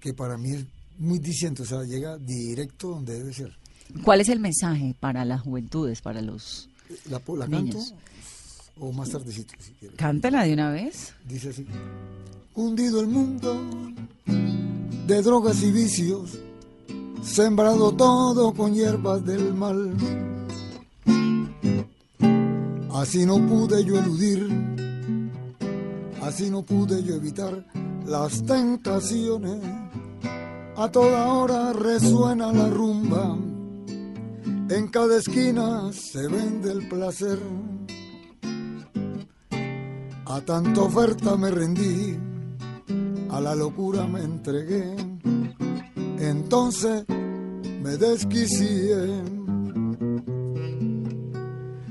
que 0.00 0.12
para 0.12 0.36
mí 0.36 0.50
es 0.52 0.64
muy 0.98 1.18
diciente, 1.18 1.62
o 1.62 1.66
sea, 1.66 1.82
llega 1.84 2.16
directo 2.18 2.88
donde 2.90 3.14
debe 3.14 3.32
ser. 3.32 3.56
¿Cuál 4.04 4.20
es 4.20 4.28
el 4.28 4.40
mensaje 4.40 4.94
para 5.00 5.24
las 5.24 5.40
juventudes, 5.40 6.02
para 6.02 6.20
los 6.20 6.68
¿La, 7.10 7.20
canto 7.48 7.78
o 8.78 8.92
más 8.92 9.10
tardecito, 9.10 9.54
si 9.58 9.72
quieres? 9.72 9.96
Cántala 9.96 10.44
de 10.44 10.54
una 10.54 10.70
vez. 10.70 11.14
Dice 11.26 11.50
así. 11.50 11.66
Hundido 12.54 13.00
el 13.00 13.08
mundo 13.08 13.92
de 15.06 15.22
drogas 15.22 15.62
y 15.62 15.70
vicios, 15.70 16.38
sembrado 17.22 17.92
todo 17.92 18.52
con 18.52 18.74
hierbas 18.74 19.24
del 19.24 19.54
mal. 19.54 19.94
Así 22.92 23.24
no 23.24 23.36
pude 23.46 23.84
yo 23.84 23.98
eludir, 23.98 24.48
así 26.22 26.50
no 26.50 26.62
pude 26.62 27.04
yo 27.04 27.14
evitar 27.14 27.64
las 28.06 28.42
tentaciones. 28.44 29.60
A 30.76 30.90
toda 30.90 31.32
hora 31.32 31.72
resuena 31.72 32.52
la 32.52 32.68
rumba, 32.68 33.36
en 34.68 34.88
cada 34.88 35.18
esquina 35.18 35.92
se 35.92 36.26
vende 36.28 36.72
el 36.72 36.88
placer. 36.88 37.38
A 40.26 40.40
tanta 40.40 40.82
oferta 40.82 41.36
me 41.36 41.50
rendí, 41.50 42.18
a 43.30 43.40
la 43.40 43.54
locura 43.54 44.06
me 44.06 44.22
entregué, 44.22 44.96
entonces 46.18 47.04
me 47.82 47.96
desquicié. 47.96 49.22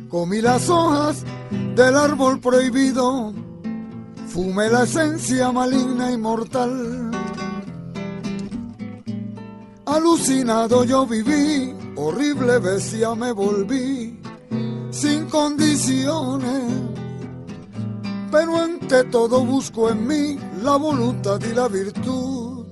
Comí 0.10 0.42
las 0.42 0.70
hojas 0.70 1.24
del 1.76 1.96
árbol 1.96 2.40
prohibido, 2.40 3.34
fumé 4.28 4.70
la 4.70 4.84
esencia 4.84 5.52
maligna 5.52 6.12
y 6.12 6.18
mortal. 6.18 7.12
Alucinado 9.86 10.84
yo 10.84 11.06
viví, 11.06 11.74
horrible 11.96 12.60
bestia 12.60 13.16
me 13.16 13.32
volví, 13.32 14.20
sin 14.92 15.26
condiciones 15.26 16.96
pero 18.36 18.58
ante 18.58 19.04
todo 19.06 19.46
busco 19.46 19.90
en 19.90 20.06
mí 20.08 20.38
la 20.62 20.76
voluntad 20.76 21.40
y 21.42 21.54
la 21.54 21.70
virtud 21.70 22.66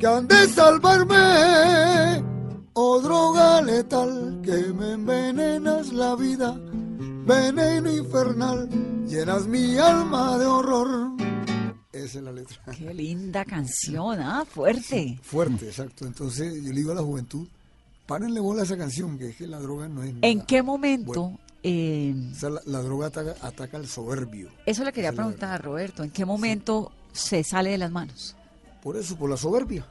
que 0.00 0.06
han 0.06 0.26
de 0.26 0.48
salvarme. 0.48 2.24
Oh 2.72 3.00
droga 3.00 3.60
letal 3.62 4.40
que 4.42 4.72
me 4.72 4.92
envenenas 4.94 5.92
la 5.92 6.16
vida, 6.16 6.56
veneno 7.24 7.88
infernal, 7.90 8.68
llenas 9.06 9.46
mi 9.46 9.76
alma 9.78 10.38
de 10.38 10.46
horror. 10.46 11.12
Esa 12.08 12.18
es 12.18 12.24
la 12.24 12.32
letra. 12.32 12.56
Qué 12.76 12.92
linda 12.94 13.44
canción, 13.46 14.20
¿ah? 14.20 14.44
Fuerte. 14.44 15.18
Fuerte, 15.22 15.66
exacto. 15.66 16.06
Entonces 16.06 16.54
yo 16.62 16.70
le 16.72 16.76
digo 16.80 16.92
a 16.92 16.94
la 16.94 17.02
juventud, 17.02 17.46
párenle 18.06 18.40
bola 18.40 18.62
a 18.62 18.64
esa 18.64 18.76
canción, 18.76 19.18
que 19.18 19.30
es 19.30 19.36
que 19.36 19.46
la 19.46 19.58
droga 19.60 19.88
no 19.88 20.02
es 20.02 20.14
nada. 20.14 20.26
¿En 20.26 20.40
qué 20.42 20.62
momento? 20.62 21.06
Bueno. 21.12 21.40
eh, 21.62 22.14
O 22.32 22.34
sea, 22.34 22.50
la, 22.50 22.60
la 22.66 22.80
droga 22.82 23.08
ataca, 23.08 23.34
ataca 23.42 23.76
al 23.76 23.86
soberbio. 23.88 24.48
eso 24.66 24.84
le 24.84 24.92
quería 24.92 25.12
preguntar 25.12 25.52
a 25.52 25.58
Roberto. 25.58 26.02
¿En 26.02 26.10
qué 26.10 26.24
momento 26.24 26.92
se 27.12 27.42
sale 27.44 27.70
de 27.70 27.78
las 27.78 27.90
manos? 27.90 28.34
Por 28.82 28.96
eso, 28.96 29.16
por 29.16 29.28
la 29.28 29.36
soberbia. 29.36 29.86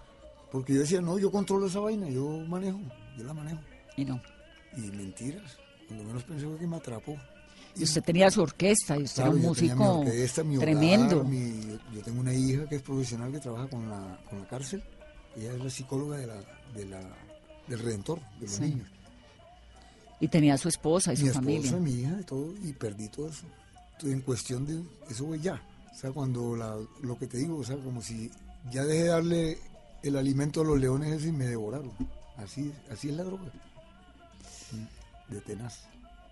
Porque 0.52 0.74
yo 0.74 0.80
decía, 0.80 1.02
no, 1.02 1.20
yo 1.20 1.30
controlo 1.30 1.68
esa 1.68 1.80
vaina, 1.82 2.08
yo 2.10 2.26
manejo, 2.48 2.80
yo 3.18 3.24
la 3.26 3.34
manejo. 3.34 3.60
Y 3.98 4.06
no. 4.06 4.22
Y 4.78 4.82
mentiras. 4.92 5.58
Cuando 5.88 6.06
menos 6.06 6.24
pensé 6.24 6.48
que 6.58 6.68
me 6.68 6.78
atrapó. 6.78 7.16
Y 7.80 7.84
usted 7.84 8.04
tenía 8.04 8.32
su 8.32 8.42
orquesta 8.42 8.98
y 8.98 9.04
usted 9.04 9.24
Claro, 9.24 9.38
era 9.38 9.48
un 9.50 9.56
tenía 9.56 9.74
mi 9.76 9.80
músico 9.80 10.00
orquesta, 10.00 10.44
mi 10.44 10.56
hogar, 10.58 10.66
tremendo. 10.70 11.24
mi- 11.24 11.80
yo 11.94 12.02
tengo 12.04 12.20
una 12.22 12.34
hija 12.34 12.68
que 12.68 12.76
es 12.78 12.82
profesional 12.82 13.32
que 13.32 13.40
trabaja 13.40 13.68
con 13.70 13.90
la, 13.90 14.20
con 14.30 14.40
la 14.40 14.48
cárcel. 14.48 14.84
Ella 15.36 15.54
es 15.54 15.60
la 15.64 15.70
psicóloga 15.70 16.18
de 16.18 16.28
la, 16.28 16.36
de 16.74 16.86
la, 16.86 17.00
del 17.68 17.80
Redentor, 17.80 18.20
de 18.40 18.48
los 18.48 18.52
Sí. 18.56 18.62
niños. 18.64 18.88
Y 20.20 20.28
tenía 20.30 20.58
su 20.58 20.68
esposa 20.70 21.14
y 21.14 21.18
su 21.18 21.26
mi 21.26 21.30
familia. 21.32 21.60
esposa, 21.66 21.80
mi 21.84 21.92
hija 21.92 22.18
y 22.20 22.24
todo, 22.24 22.54
y 22.64 22.74
perdí 22.74 23.08
todo 23.10 23.30
eso. 23.30 23.46
Entonces, 23.94 24.14
en 24.14 24.22
cuestión 24.22 24.66
de, 24.66 24.82
eso 25.12 25.28
fue 25.28 25.40
ya. 25.40 25.62
O 25.94 25.96
sea, 26.00 26.12
cuando 26.12 26.56
la, 26.56 26.76
lo 27.02 27.18
que 27.20 27.28
te 27.28 27.38
digo, 27.38 27.58
o 27.58 27.64
sea, 27.64 27.76
como 27.78 28.02
si 28.02 28.32
ya 28.72 28.84
dejé 28.84 29.04
de 29.04 29.10
darle 29.10 29.58
el 30.04 30.16
alimento 30.16 30.62
a 30.62 30.64
los 30.64 30.80
leones 30.80 31.24
y 31.26 31.32
me 31.32 31.46
devoraron. 31.46 31.92
Así, 32.38 32.72
así 32.92 33.10
es 33.10 33.16
la 33.16 33.24
droga. 33.24 33.52
De 35.30 35.42
tenaz. 35.42 35.80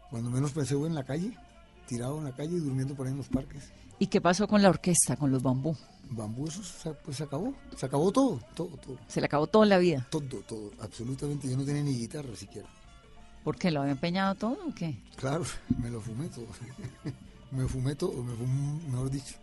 Cuando 0.10 0.30
menos 0.30 0.52
pensé 0.52 0.76
fue 0.76 0.88
en 0.88 0.96
la 0.96 1.04
calle 1.04 1.38
tirado 1.86 2.18
en 2.18 2.26
la 2.26 2.32
calle 2.32 2.56
y 2.56 2.60
durmiendo 2.60 2.96
por 2.96 3.08
ahí 3.08 3.12
en 3.12 3.18
los 3.18 3.30
parques. 3.30 3.72
¿Y 4.00 4.08
qué 4.08 4.20
pasó 4.20 4.48
con 4.48 4.62
la 4.62 4.70
orquesta, 4.70 5.16
con 5.16 5.32
los 5.32 5.42
bambú? 5.42 5.76
Bambú, 6.10 6.48
eso 6.48 6.64
se, 6.64 6.92
pues 6.92 7.18
se 7.18 7.24
acabó, 7.24 7.54
se 7.76 7.86
acabó 7.86 8.12
todo, 8.12 8.40
todo, 8.54 8.70
todo. 8.78 8.98
Se 9.08 9.20
le 9.20 9.26
acabó 9.26 9.48
todo 9.48 9.64
en 9.64 9.70
la 9.70 9.78
vida. 9.78 10.06
Todo, 10.10 10.42
todo, 10.48 10.72
absolutamente. 10.82 11.50
Yo 11.50 11.58
no 11.58 11.64
tenía 11.64 11.84
ni 11.84 11.98
guitarra 11.98 12.36
siquiera. 12.36 12.68
¿Por 13.44 13.58
qué? 13.58 13.72
¿Lo 13.72 13.82
había 13.82 13.94
empeñado 13.94 14.36
todo 14.36 14.58
o 14.68 14.74
qué? 14.74 14.98
Claro, 15.16 15.46
me 15.82 15.90
lo 15.90 16.02
fumé 16.02 16.28
todo. 16.28 16.48
me 17.52 17.68
fumé 17.68 17.96
todo, 17.96 18.24
me 18.24 18.36
fumé, 18.36 18.82
mejor 18.90 19.10
dicho, 19.10 19.36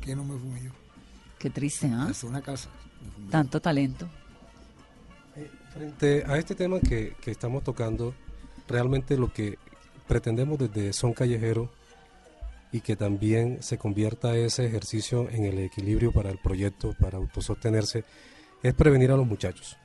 que 0.00 0.14
no 0.14 0.24
me 0.24 0.38
fumé 0.38 0.62
yo. 0.64 0.70
Qué 1.38 1.50
triste, 1.50 1.88
¿ah? 1.88 2.08
Hasta 2.10 2.26
una 2.26 2.42
casa. 2.42 2.68
Tanto 3.30 3.60
talento. 3.60 4.08
Frente 5.72 6.24
a 6.26 6.36
este 6.36 6.54
tema 6.54 6.80
que, 6.80 7.14
que 7.20 7.30
estamos 7.30 7.62
tocando, 7.62 8.12
realmente 8.66 9.16
lo 9.16 9.32
que 9.32 9.58
pretendemos 10.08 10.58
desde 10.58 10.92
Son 10.92 11.12
Callejero 11.12 11.70
y 12.72 12.80
que 12.80 12.96
también 12.96 13.62
se 13.62 13.78
convierta 13.78 14.36
ese 14.36 14.66
ejercicio 14.66 15.28
en 15.30 15.44
el 15.44 15.58
equilibrio 15.58 16.12
para 16.12 16.30
el 16.30 16.38
proyecto, 16.38 16.94
para 16.98 17.18
autosostenerse, 17.18 18.04
es 18.62 18.74
prevenir 18.74 19.10
a 19.10 19.16
los 19.16 19.26
muchachos. 19.26 19.76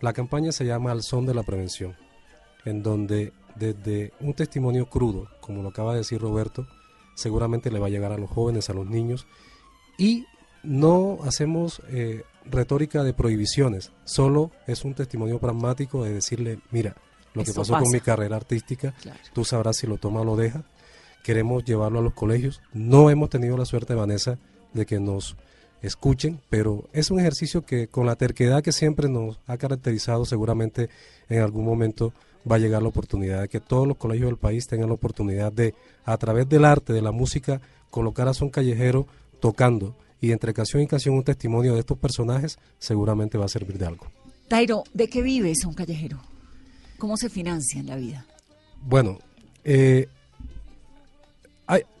La 0.00 0.12
campaña 0.12 0.52
se 0.52 0.64
llama 0.64 0.92
Al 0.92 1.02
Son 1.02 1.26
de 1.26 1.34
la 1.34 1.42
Prevención, 1.42 1.96
en 2.64 2.82
donde 2.82 3.32
desde 3.56 4.12
un 4.20 4.34
testimonio 4.34 4.86
crudo, 4.86 5.28
como 5.40 5.62
lo 5.62 5.68
acaba 5.68 5.92
de 5.92 5.98
decir 5.98 6.20
Roberto, 6.20 6.66
seguramente 7.14 7.70
le 7.70 7.78
va 7.78 7.86
a 7.86 7.90
llegar 7.90 8.12
a 8.12 8.18
los 8.18 8.30
jóvenes, 8.30 8.70
a 8.70 8.74
los 8.74 8.86
niños, 8.86 9.26
y 9.98 10.24
no 10.62 11.18
hacemos 11.24 11.82
eh, 11.88 12.22
retórica 12.44 13.02
de 13.02 13.12
prohibiciones, 13.12 13.92
solo 14.04 14.50
es 14.66 14.84
un 14.84 14.94
testimonio 14.94 15.38
pragmático 15.38 16.04
de 16.04 16.14
decirle, 16.14 16.58
mira, 16.70 16.96
lo 17.34 17.44
que 17.44 17.52
pasó 17.52 17.78
con 17.78 17.90
mi 17.90 18.00
carrera 18.00 18.36
artística, 18.36 18.92
Claro. 19.02 19.18
tú 19.32 19.44
sabrás 19.44 19.76
si 19.76 19.86
lo 19.86 19.96
toma 19.98 20.20
o 20.20 20.24
lo 20.24 20.36
deja. 20.36 20.64
Queremos 21.22 21.64
llevarlo 21.64 22.00
a 22.00 22.02
los 22.02 22.14
colegios. 22.14 22.60
No 22.72 23.08
hemos 23.10 23.30
tenido 23.30 23.56
la 23.56 23.64
suerte, 23.64 23.94
Vanessa, 23.94 24.38
de 24.72 24.86
que 24.86 24.98
nos 24.98 25.36
escuchen, 25.82 26.40
pero 26.50 26.88
es 26.92 27.10
un 27.10 27.20
ejercicio 27.20 27.64
que 27.64 27.88
con 27.88 28.06
la 28.06 28.16
terquedad 28.16 28.62
que 28.62 28.72
siempre 28.72 29.08
nos 29.08 29.38
ha 29.46 29.56
caracterizado, 29.56 30.24
seguramente 30.24 30.88
en 31.28 31.40
algún 31.40 31.64
momento 31.64 32.12
va 32.50 32.56
a 32.56 32.58
llegar 32.58 32.82
la 32.82 32.88
oportunidad 32.88 33.42
de 33.42 33.48
que 33.48 33.60
todos 33.60 33.86
los 33.86 33.96
colegios 33.96 34.28
del 34.28 34.36
país 34.36 34.66
tengan 34.66 34.88
la 34.88 34.94
oportunidad 34.94 35.52
de, 35.52 35.74
a 36.04 36.16
través 36.16 36.48
del 36.48 36.64
arte, 36.64 36.92
de 36.92 37.02
la 37.02 37.12
música, 37.12 37.60
colocar 37.90 38.28
a 38.28 38.34
son 38.34 38.50
callejero 38.50 39.06
tocando 39.40 39.94
y 40.20 40.30
entre 40.32 40.54
canción 40.54 40.82
y 40.82 40.86
canción 40.86 41.16
un 41.16 41.24
testimonio 41.24 41.74
de 41.74 41.80
estos 41.80 41.98
personajes, 41.98 42.58
seguramente 42.78 43.38
va 43.38 43.46
a 43.46 43.48
servir 43.48 43.76
de 43.78 43.86
algo. 43.86 44.06
Tairo, 44.48 44.84
¿de 44.92 45.08
qué 45.08 45.22
vives 45.22 45.64
un 45.64 45.74
callejero? 45.74 46.20
¿Cómo 47.02 47.16
se 47.16 47.28
financia 47.28 47.80
en 47.80 47.88
la 47.88 47.96
vida? 47.96 48.24
Bueno, 48.80 49.18
eh, 49.64 50.06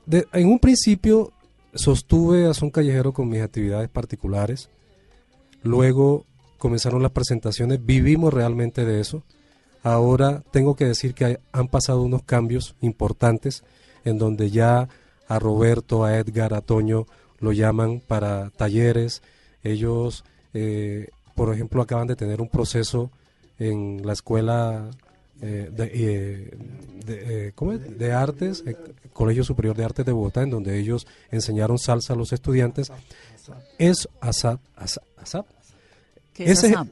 en 0.06 0.46
un 0.46 0.60
principio 0.60 1.32
sostuve 1.74 2.46
a 2.46 2.54
Son 2.54 2.70
Callejero 2.70 3.12
con 3.12 3.28
mis 3.28 3.40
actividades 3.40 3.88
particulares. 3.88 4.70
Luego 5.64 6.24
comenzaron 6.56 7.02
las 7.02 7.10
presentaciones, 7.10 7.84
vivimos 7.84 8.32
realmente 8.32 8.84
de 8.84 9.00
eso. 9.00 9.24
Ahora 9.82 10.44
tengo 10.52 10.76
que 10.76 10.84
decir 10.84 11.14
que 11.14 11.40
han 11.50 11.66
pasado 11.66 12.02
unos 12.02 12.22
cambios 12.22 12.76
importantes 12.80 13.64
en 14.04 14.18
donde 14.18 14.50
ya 14.50 14.88
a 15.26 15.38
Roberto, 15.40 16.04
a 16.04 16.16
Edgar, 16.16 16.54
a 16.54 16.60
Toño 16.60 17.08
lo 17.40 17.50
llaman 17.50 17.98
para 18.06 18.50
talleres. 18.50 19.20
Ellos, 19.64 20.22
eh, 20.54 21.08
por 21.34 21.52
ejemplo, 21.52 21.82
acaban 21.82 22.06
de 22.06 22.14
tener 22.14 22.40
un 22.40 22.48
proceso 22.48 23.10
en 23.58 24.04
la 24.04 24.12
escuela 24.12 24.90
eh, 25.40 25.70
de, 25.74 25.90
eh, 25.92 26.56
de, 27.04 27.48
eh, 27.48 27.52
¿cómo 27.54 27.72
es? 27.72 27.98
de 27.98 28.12
artes, 28.12 28.64
Colegio 29.12 29.44
Superior 29.44 29.76
de 29.76 29.84
Artes 29.84 30.06
de 30.06 30.12
Bogotá, 30.12 30.42
en 30.42 30.50
donde 30.50 30.78
ellos 30.78 31.06
enseñaron 31.30 31.78
salsa 31.78 32.12
a 32.12 32.16
los 32.16 32.32
estudiantes. 32.32 32.92
Es 33.78 34.08
ASAP, 34.20 34.60
ASAP, 34.76 35.04
ASAP. 35.18 35.46
¿Qué 36.32 36.44
es 36.44 36.50
Ese- 36.62 36.74
ASAP? 36.74 36.88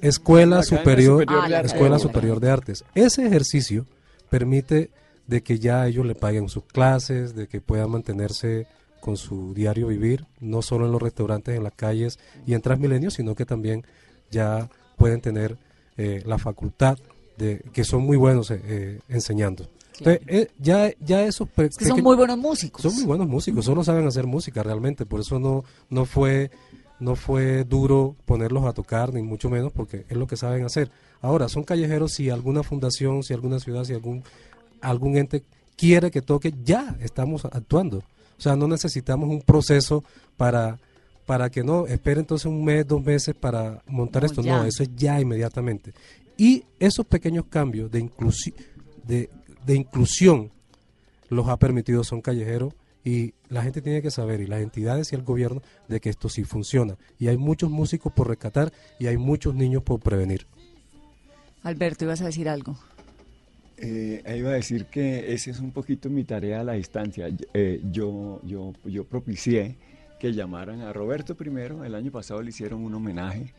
Escuela 0.00 0.62
Superior, 0.62 1.20
Superior 1.22 1.48
de 1.48 1.56
Arte. 1.56 1.66
Escuela 1.68 1.96
Ah, 1.96 1.98
Superior 2.00 2.40
de 2.40 2.50
Artes. 2.50 2.84
Ese 2.94 3.26
ejercicio 3.26 3.86
permite 4.28 4.90
de 5.28 5.42
que 5.42 5.58
ya 5.58 5.86
ellos 5.86 6.04
le 6.04 6.14
paguen 6.16 6.48
sus 6.48 6.64
clases, 6.64 7.34
de 7.34 7.46
que 7.46 7.60
puedan 7.60 7.90
mantenerse 7.90 8.66
con 9.00 9.16
su 9.16 9.54
diario 9.54 9.86
vivir, 9.86 10.26
no 10.40 10.60
solo 10.62 10.86
en 10.86 10.92
los 10.92 11.00
restaurantes, 11.00 11.56
en 11.56 11.62
las 11.64 11.72
calles 11.74 12.18
y 12.46 12.54
en 12.54 12.60
Transmilenio, 12.62 13.10
sino 13.10 13.34
que 13.34 13.46
también 13.46 13.84
ya 14.30 14.68
pueden 14.96 15.20
tener 15.20 15.56
eh, 15.96 16.22
la 16.26 16.38
facultad 16.38 16.98
de 17.36 17.62
que 17.72 17.84
son 17.84 18.02
muy 18.02 18.16
buenos 18.16 18.50
eh, 18.50 18.60
eh, 18.64 19.00
enseñando. 19.08 19.68
Entonces, 19.98 20.22
eh, 20.26 20.48
ya, 20.58 20.90
ya 21.00 21.24
esos 21.24 21.48
pe- 21.48 21.66
Es 21.66 21.76
que 21.76 21.84
son 21.84 22.02
muy 22.02 22.16
buenos 22.16 22.38
músicos. 22.38 22.82
son 22.82 22.94
muy 22.94 23.04
buenos 23.04 23.28
músicos, 23.28 23.64
solo 23.64 23.84
saben 23.84 24.06
hacer 24.06 24.26
música 24.26 24.62
realmente, 24.62 25.04
por 25.06 25.20
eso 25.20 25.38
no, 25.38 25.64
no 25.90 26.04
fue 26.04 26.50
no 26.98 27.16
fue 27.16 27.64
duro 27.64 28.14
ponerlos 28.26 28.64
a 28.64 28.72
tocar, 28.72 29.12
ni 29.12 29.22
mucho 29.22 29.50
menos, 29.50 29.72
porque 29.72 30.04
es 30.08 30.16
lo 30.16 30.28
que 30.28 30.36
saben 30.36 30.64
hacer. 30.64 30.88
Ahora, 31.20 31.48
son 31.48 31.64
callejeros, 31.64 32.12
si 32.12 32.30
alguna 32.30 32.62
fundación, 32.62 33.24
si 33.24 33.34
alguna 33.34 33.58
ciudad, 33.58 33.82
si 33.82 33.92
algún, 33.92 34.22
algún 34.80 35.16
ente 35.16 35.42
quiere 35.76 36.12
que 36.12 36.22
toque, 36.22 36.54
ya 36.64 36.96
estamos 37.00 37.44
actuando. 37.44 37.98
O 37.98 38.40
sea, 38.40 38.54
no 38.54 38.68
necesitamos 38.68 39.28
un 39.30 39.40
proceso 39.42 40.04
para, 40.36 40.78
para 41.26 41.50
que 41.50 41.62
no, 41.62 41.86
espere 41.86 42.20
entonces 42.20 42.46
un 42.46 42.64
mes, 42.64 42.86
dos 42.86 43.02
meses 43.02 43.34
para 43.34 43.82
montar 43.86 44.22
No, 44.22 44.26
esto. 44.26 44.42
ya. 44.42 44.58
No, 44.58 44.64
eso 44.64 44.82
es 44.82 44.90
ya 44.96 45.20
inmediatamente. 45.20 45.92
Y 46.36 46.64
esos 46.80 47.06
pequeños 47.06 47.44
cambios 47.48 47.90
de, 47.90 48.02
inclusi- 48.04 48.54
de, 49.06 49.28
de 49.64 49.74
inclusión 49.76 50.50
los 51.28 51.48
ha 51.48 51.56
permitido 51.58 52.02
Son 52.04 52.20
Callejero 52.20 52.72
y 53.04 53.34
la 53.48 53.62
gente 53.62 53.82
tiene 53.82 54.00
que 54.02 54.10
saber, 54.10 54.40
y 54.40 54.46
las 54.46 54.60
entidades 54.62 55.12
y 55.12 55.16
el 55.16 55.22
gobierno, 55.22 55.60
de 55.88 56.00
que 56.00 56.08
esto 56.10 56.28
sí 56.28 56.44
funciona. 56.44 56.96
Y 57.18 57.28
hay 57.28 57.36
muchos 57.36 57.70
músicos 57.70 58.12
por 58.12 58.28
rescatar 58.28 58.72
y 58.98 59.06
hay 59.06 59.16
muchos 59.16 59.54
niños 59.54 59.82
por 59.82 60.00
prevenir. 60.00 60.46
Alberto, 61.62 62.04
ibas 62.04 62.20
a 62.22 62.26
decir 62.26 62.48
algo. 62.48 62.76
Eh, 63.76 64.22
iba 64.36 64.50
a 64.50 64.54
decir 64.54 64.86
que 64.86 65.32
esa 65.32 65.50
es 65.50 65.58
un 65.58 65.72
poquito 65.72 66.08
mi 66.10 66.24
tarea 66.24 66.60
a 66.60 66.64
la 66.64 66.74
distancia. 66.74 67.28
Yo- 67.28 67.46
eh, 67.54 67.80
yo, 67.90 68.40
yo, 68.44 68.72
yo 68.84 69.04
propicié 69.04 69.76
que 70.22 70.32
llamaran 70.32 70.82
a 70.82 70.92
Roberto 70.92 71.34
primero. 71.34 71.82
El 71.84 71.96
año 71.96 72.12
pasado 72.12 72.40
le 72.42 72.50
hicieron 72.50 72.84
un 72.84 72.94
homenaje. 72.94 73.52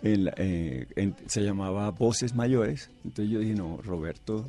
El, 0.00 0.30
eh, 0.36 0.86
en- 0.94 1.16
se 1.26 1.42
llamaba 1.42 1.90
Voces 1.90 2.36
Mayores. 2.36 2.88
Entonces 3.04 3.32
yo 3.32 3.40
dije, 3.40 3.54
no, 3.54 3.78
Roberto 3.82 4.48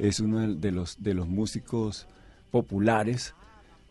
es 0.00 0.18
uno 0.18 0.40
de- 0.54 0.72
los, 0.72 1.00
de 1.00 1.14
los 1.14 1.28
músicos 1.28 2.08
populares 2.50 3.34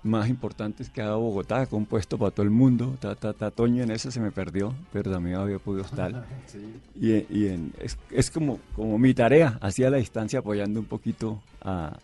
más 0.03 0.27
importantes 0.27 0.89
que 0.89 1.01
ha 1.01 1.05
dado 1.05 1.21
Bogotá, 1.21 1.61
ha 1.61 1.65
compuesto 1.67 2.17
para 2.17 2.31
todo 2.31 2.43
el 2.43 2.49
mundo. 2.51 2.97
Ta, 2.99 3.15
ta, 3.15 3.31
ta, 3.31 3.49
Toño 3.49 3.81
en 3.81 3.91
eso 3.91 4.11
se 4.11 4.19
me 4.19 4.31
perdió, 4.31 4.75
pero 4.91 5.09
también 5.09 5.37
había 5.37 5.57
podido 5.57 5.85
estar. 5.85 6.25
Y, 6.99 7.11
y 7.29 7.47
en- 7.47 7.71
es, 7.79 7.97
es 8.11 8.29
como, 8.29 8.59
como 8.75 8.97
mi 8.97 9.13
tarea, 9.13 9.57
así 9.61 9.85
a 9.85 9.89
la 9.89 9.97
distancia, 9.97 10.39
apoyando 10.39 10.81
un 10.81 10.85
poquito 10.85 11.41
a, 11.61 11.97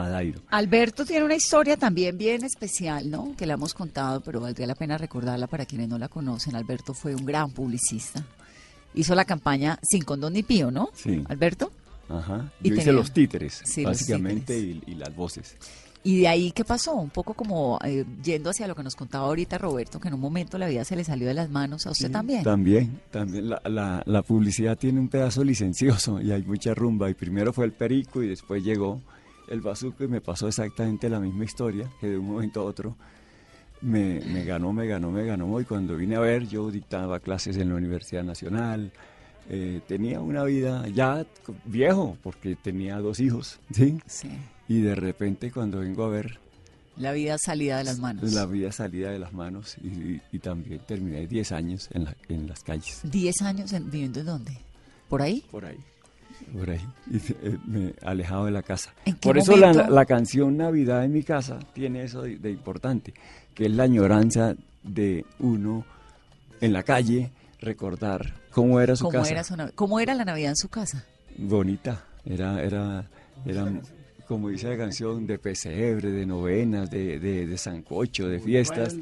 a 0.00 0.08
Dairo. 0.08 0.40
Alberto 0.50 1.04
tiene 1.04 1.24
una 1.24 1.34
historia 1.34 1.76
también 1.76 2.16
bien 2.16 2.44
especial, 2.44 3.10
¿no? 3.10 3.34
Que 3.36 3.46
la 3.46 3.54
hemos 3.54 3.74
contado, 3.74 4.20
pero 4.22 4.40
valdría 4.40 4.66
la 4.66 4.74
pena 4.74 4.96
recordarla 4.98 5.46
para 5.46 5.66
quienes 5.66 5.88
no 5.88 5.98
la 5.98 6.08
conocen. 6.08 6.56
Alberto 6.56 6.94
fue 6.94 7.14
un 7.14 7.24
gran 7.26 7.50
publicista. 7.50 8.24
Hizo 8.94 9.14
la 9.14 9.24
campaña 9.24 9.78
Sin 9.82 10.02
Condón 10.02 10.32
ni 10.34 10.42
Pío, 10.42 10.70
¿no? 10.70 10.90
Sí. 10.94 11.22
Alberto. 11.28 11.72
Ajá. 12.08 12.50
Y 12.62 12.68
Yo 12.70 12.74
hice 12.74 12.84
tenía- 12.86 12.92
los 13.00 13.12
títeres, 13.12 13.62
Sí, 13.64 13.82
los 13.82 13.92
básicamente, 13.92 14.58
y, 14.58 14.82
y 14.86 14.94
las 14.96 15.14
voces. 15.14 15.56
Y 16.04 16.20
de 16.22 16.28
ahí, 16.28 16.50
¿qué 16.50 16.64
pasó? 16.64 16.94
Un 16.94 17.10
poco 17.10 17.32
como 17.34 17.78
eh, 17.84 18.04
yendo 18.24 18.50
hacia 18.50 18.66
lo 18.66 18.74
que 18.74 18.82
nos 18.82 18.96
contaba 18.96 19.26
ahorita 19.26 19.56
Roberto, 19.56 20.00
que 20.00 20.08
en 20.08 20.14
un 20.14 20.20
momento 20.20 20.58
la 20.58 20.66
vida 20.66 20.84
se 20.84 20.96
le 20.96 21.04
salió 21.04 21.28
de 21.28 21.34
las 21.34 21.48
manos. 21.48 21.86
¿A 21.86 21.92
usted 21.92 22.08
Sí, 22.08 22.12
también? 22.12 22.42
También, 22.42 23.00
también. 23.12 23.48
La, 23.48 23.62
la- 23.66 24.02
la 24.04 24.22
publicidad 24.22 24.76
tiene 24.76 24.98
un 24.98 25.08
pedazo 25.08 25.44
licencioso 25.44 26.20
y 26.20 26.32
hay 26.32 26.42
mucha 26.42 26.74
rumba. 26.74 27.08
Y 27.08 27.14
primero 27.14 27.52
fue 27.52 27.66
el 27.66 27.72
perico 27.72 28.20
y 28.22 28.26
después 28.28 28.64
llegó 28.64 29.00
el 29.48 29.60
bazuco 29.60 30.06
me 30.08 30.20
pasó 30.20 30.48
exactamente 30.48 31.08
la 31.10 31.20
misma 31.20 31.44
historia, 31.44 31.90
que 32.00 32.08
de 32.08 32.18
un 32.18 32.26
momento 32.26 32.60
a 32.60 32.64
otro 32.64 32.96
me, 33.80 34.20
me 34.20 34.44
ganó, 34.44 34.72
me 34.72 34.86
ganó, 34.86 35.10
me 35.10 35.24
ganó. 35.26 35.60
Y 35.60 35.64
cuando 35.64 35.96
vine 35.96 36.16
a 36.16 36.20
ver, 36.20 36.46
yo 36.48 36.70
dictaba 36.70 37.20
clases 37.20 37.56
en 37.56 37.68
la 37.70 37.74
Universidad 37.76 38.24
Nacional. 38.24 38.92
eh, 39.50 39.80
tenía 39.88 40.20
una 40.20 40.44
vida 40.44 40.86
ya 40.88 41.26
viejo, 41.64 42.16
porque 42.22 42.54
tenía 42.56 42.98
dos 42.98 43.18
hijos, 43.20 43.58
¿sí? 43.72 43.98
Sí. 44.06 44.28
Y 44.68 44.80
de 44.82 44.94
repente 44.94 45.50
cuando 45.50 45.80
vengo 45.80 46.04
a 46.04 46.08
ver 46.08 46.38
La 46.96 47.10
vida 47.12 47.36
salida 47.38 47.78
de 47.78 47.84
las 47.84 47.98
manos. 47.98 48.32
la 48.32 48.46
vida 48.46 48.70
salida 48.70 49.10
de 49.10 49.18
las 49.18 49.32
manos 49.32 49.76
y, 49.82 49.88
y- 49.88 50.22
y 50.30 50.38
también 50.38 50.80
terminé 50.86 51.26
10 51.26 51.50
años 51.50 51.88
en, 51.92 52.04
la- 52.04 52.16
en 52.28 52.46
las 52.46 52.62
calles. 52.62 53.00
¿Diez 53.02 53.42
años 53.42 53.72
en- 53.72 53.90
viviendo 53.90 54.20
en 54.20 54.26
dónde? 54.26 54.56
¿Por 55.08 55.20
ahí? 55.22 55.44
Por 55.50 55.64
ahí. 55.64 55.78
Por 56.52 56.70
ahí. 56.70 56.80
Y, 57.10 57.16
eh, 57.16 57.58
me 57.66 57.94
alejado 58.02 58.46
de 58.46 58.50
la 58.50 58.62
casa. 58.62 58.92
¿En 59.04 59.14
qué 59.14 59.20
Por 59.28 59.38
eso 59.38 59.56
la, 59.56 59.72
la 59.72 60.04
canción 60.06 60.56
Navidad 60.56 61.04
en 61.04 61.12
mi 61.12 61.22
casa 61.22 61.58
tiene 61.72 62.04
eso 62.04 62.22
de, 62.22 62.38
de 62.38 62.50
importante, 62.50 63.14
que 63.54 63.66
es 63.66 63.70
la 63.72 63.84
añoranza 63.84 64.54
de 64.82 65.24
uno 65.38 65.84
en 66.60 66.72
la 66.72 66.82
calle, 66.82 67.30
recordar 67.60 68.34
cómo 68.50 68.80
era 68.80 68.96
su 68.96 69.04
¿Cómo 69.04 69.18
casa. 69.18 69.30
era, 69.32 69.44
su 69.44 69.54
¿Cómo 69.74 70.00
era 70.00 70.14
la 70.14 70.24
Navidad 70.24 70.50
en 70.50 70.56
su 70.56 70.68
casa? 70.68 71.04
Bonita. 71.36 72.04
Era, 72.24 72.62
era, 72.62 73.04
era 73.44 73.72
como 74.28 74.48
dice 74.48 74.68
la 74.68 74.76
canción, 74.76 75.26
de 75.26 75.38
pesebre, 75.38 76.10
de 76.10 76.24
novenas, 76.24 76.90
de, 76.90 77.18
de, 77.18 77.46
de 77.46 77.58
sancocho, 77.58 78.28
de 78.28 78.38
fiestas. 78.40 78.94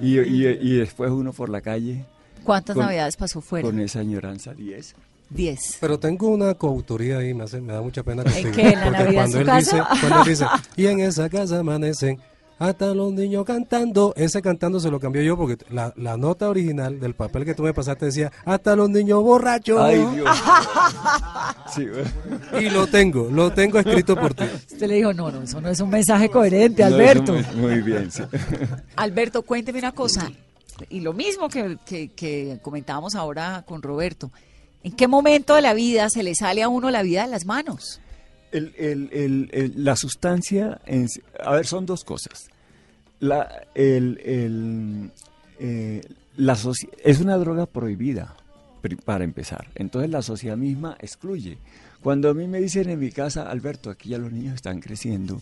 Y, 0.00 0.18
y, 0.20 0.46
y 0.46 0.76
después 0.76 1.10
uno 1.10 1.32
por 1.32 1.48
la 1.48 1.60
calle. 1.60 2.04
¿Cuántas 2.44 2.74
con- 2.76 2.84
navidades 2.84 3.16
pasó 3.16 3.40
fuera? 3.40 3.66
Con 3.66 3.80
esa 3.80 4.00
añoranza 4.00 4.54
10. 4.54 4.94
Diez. 5.30 5.76
Pero 5.80 5.98
tengo 5.98 6.28
una 6.28 6.54
coautoría 6.54 7.18
ahí, 7.18 7.34
me, 7.34 7.44
hace- 7.44 7.60
me 7.60 7.72
da 7.74 7.82
mucha 7.82 8.02
pena 8.02 8.22
contigo. 8.24 8.50
qué? 8.54 8.68
¿En 8.70 8.80
la 8.80 8.84
porque 8.84 8.98
Navidad 8.98 9.12
cuando 9.14 9.32
su 9.32 9.38
él, 9.40 9.46
casa? 9.46 9.58
dice, 9.76 9.82
cuando 10.00 10.18
él 10.22 10.28
dice, 10.28 10.46
y 10.76 10.86
en 10.86 11.00
esa 11.00 11.28
casa 11.28 11.58
amanecen 11.58 12.18
hasta 12.58 12.92
los 12.92 13.12
niños 13.12 13.44
cantando, 13.44 14.12
ese 14.16 14.42
cantando 14.42 14.80
se 14.80 14.90
lo 14.90 14.98
cambió 14.98 15.22
yo 15.22 15.36
porque 15.36 15.56
la, 15.70 15.92
la 15.96 16.16
nota 16.16 16.48
original 16.48 16.98
del 16.98 17.14
papel 17.14 17.44
que 17.44 17.54
tú 17.54 17.62
me 17.62 17.72
pasaste 17.72 18.06
decía, 18.06 18.32
hasta 18.44 18.74
los 18.74 18.90
niños 18.90 19.22
borrachos. 19.22 19.78
Ay, 19.80 20.04
Dios. 20.14 20.28
Sí, 21.74 21.86
Y 22.60 22.70
lo 22.70 22.86
tengo, 22.86 23.28
lo 23.30 23.52
tengo 23.52 23.78
escrito 23.78 24.16
por 24.16 24.32
ti. 24.34 24.44
Usted 24.44 24.86
le 24.88 24.94
dijo, 24.94 25.12
no, 25.12 25.30
no, 25.30 25.42
eso 25.42 25.60
no 25.60 25.68
es 25.68 25.78
un 25.80 25.90
mensaje 25.90 26.30
coherente, 26.30 26.80
No, 26.82 26.88
Alberto. 26.94 27.34
muy, 27.34 27.44
muy 27.56 27.80
bien, 27.82 28.10
sí. 28.10 28.22
Alberto, 28.96 29.42
cuénteme 29.42 29.78
una 29.78 29.92
cosa. 29.92 30.30
Y 30.88 31.00
lo 31.00 31.12
mismo 31.12 31.48
que, 31.48 31.76
que- 31.84 32.08
que 32.12 32.58
comentábamos 32.62 33.14
ahora 33.14 33.64
con 33.66 33.82
Roberto. 33.82 34.30
¿En 34.82 34.92
qué 34.92 35.08
momento 35.08 35.54
de 35.54 35.62
la 35.62 35.74
vida 35.74 36.08
se 36.10 36.22
le 36.22 36.34
sale 36.34 36.62
a 36.62 36.68
uno 36.68 36.90
la 36.90 37.02
vida 37.02 37.24
de 37.24 37.30
las 37.30 37.46
manos? 37.46 38.00
El- 38.52 39.72
la 39.76 39.96
sustancia, 39.96 40.80
en 40.86 41.06
a 41.44 41.52
ver, 41.52 41.66
son 41.66 41.86
dos 41.86 42.04
cosas. 42.04 42.48
La, 43.20 43.62
eh, 43.74 45.10
la 46.36 46.56
es 47.04 47.20
una 47.20 47.36
droga 47.36 47.66
prohibida, 47.66 48.36
para 49.04 49.24
empezar. 49.24 49.68
Entonces 49.74 50.10
la 50.10 50.22
sociedad 50.22 50.56
misma 50.56 50.96
excluye. 51.00 51.58
Cuando 52.00 52.30
a 52.30 52.34
mí 52.34 52.46
me 52.46 52.60
dicen 52.60 52.88
en 52.88 53.00
mi 53.00 53.10
casa, 53.10 53.50
Alberto, 53.50 53.90
aquí 53.90 54.10
ya 54.10 54.18
los 54.18 54.32
niños 54.32 54.54
están 54.54 54.80
creciendo, 54.80 55.38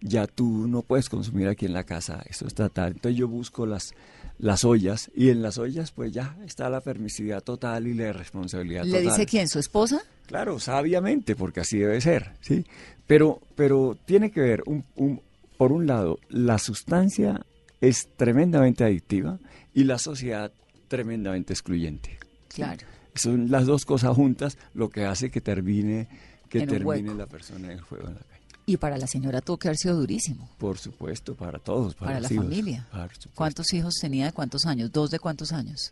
ya 0.00 0.26
tú 0.26 0.66
no 0.66 0.82
puedes 0.82 1.08
consumir 1.10 1.46
aquí 1.46 1.66
en 1.66 1.74
la 1.74 1.84
casa, 1.84 2.24
esto 2.28 2.46
está 2.46 2.70
tal. 2.70 2.92
Entonces 2.92 3.18
yo 3.18 3.28
busco 3.28 3.66
las, 3.66 3.92
las 4.40 4.64
ollas 4.64 5.10
y 5.14 5.28
en 5.30 5.42
las 5.42 5.58
ollas 5.58 5.92
pues 5.92 6.12
ya 6.12 6.36
está 6.44 6.68
la 6.70 6.80
permisividad 6.80 7.42
total 7.42 7.86
y 7.86 7.94
la 7.94 8.12
responsabilidad 8.12 8.84
¿Le 8.84 8.90
total. 8.98 9.04
dice 9.04 9.26
quién? 9.26 9.48
¿Su 9.48 9.58
esposa? 9.58 10.00
Claro, 10.26 10.58
sabiamente, 10.60 11.36
porque 11.36 11.60
así 11.60 11.78
debe 11.78 12.00
ser, 12.00 12.32
¿sí? 12.40 12.64
Pero, 13.06 13.40
pero 13.56 13.96
tiene 14.06 14.30
que 14.30 14.40
ver, 14.40 14.62
un, 14.66 14.84
un- 14.96 15.20
por 15.58 15.72
un 15.72 15.86
lado, 15.86 16.18
la 16.28 16.58
sustancia 16.58 17.44
es 17.80 18.08
tremendamente 18.16 18.84
adictiva 18.84 19.38
y 19.74 19.84
la 19.84 19.98
sociedad 19.98 20.52
tremendamente 20.88 21.52
excluyente. 21.52 22.18
Claro. 22.48 22.86
Son 23.14 23.50
las 23.50 23.66
dos 23.66 23.84
cosas 23.84 24.14
juntas 24.16 24.56
lo 24.74 24.88
que 24.88 25.04
hace 25.04 25.30
que 25.30 25.40
termine, 25.40 26.08
que 26.48 26.60
termine 26.60 26.84
hueco. 26.84 27.14
la 27.14 27.26
persona 27.26 27.66
en 27.66 27.72
el 27.72 27.80
juego 27.80 28.08
en 28.08 28.14
la 28.14 28.20
calle. 28.20 28.39
Y 28.72 28.76
para 28.76 28.96
la 28.98 29.08
señora 29.08 29.40
tuvo 29.40 29.56
que 29.56 29.66
haber 29.66 29.78
sido 29.78 29.96
durísimo. 29.96 30.48
Por 30.58 30.78
supuesto, 30.78 31.34
para 31.34 31.58
todos, 31.58 31.94
para, 31.96 32.12
Para, 32.12 32.20
la 32.20 32.32
hijos. 32.32 32.44
familia. 32.46 32.86
¿Cuántos 33.34 33.72
hijos 33.72 33.94
tenía 34.00 34.26
de 34.26 34.32
cuántos 34.32 34.64
años? 34.64 34.92
¿Dos 34.92 35.10
de 35.10 35.18
cuántos 35.18 35.50
años? 35.52 35.90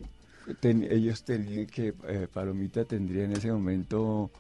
Ten- 0.61 0.87
ellos 0.89 1.25
tenían 1.25 1.67
que, 1.67 1.93
eh, 2.07 2.29
Palomita 2.33 2.85
tendría 2.85 3.25
en 3.25 3.33
ese 3.33 3.51
momento 3.51 4.31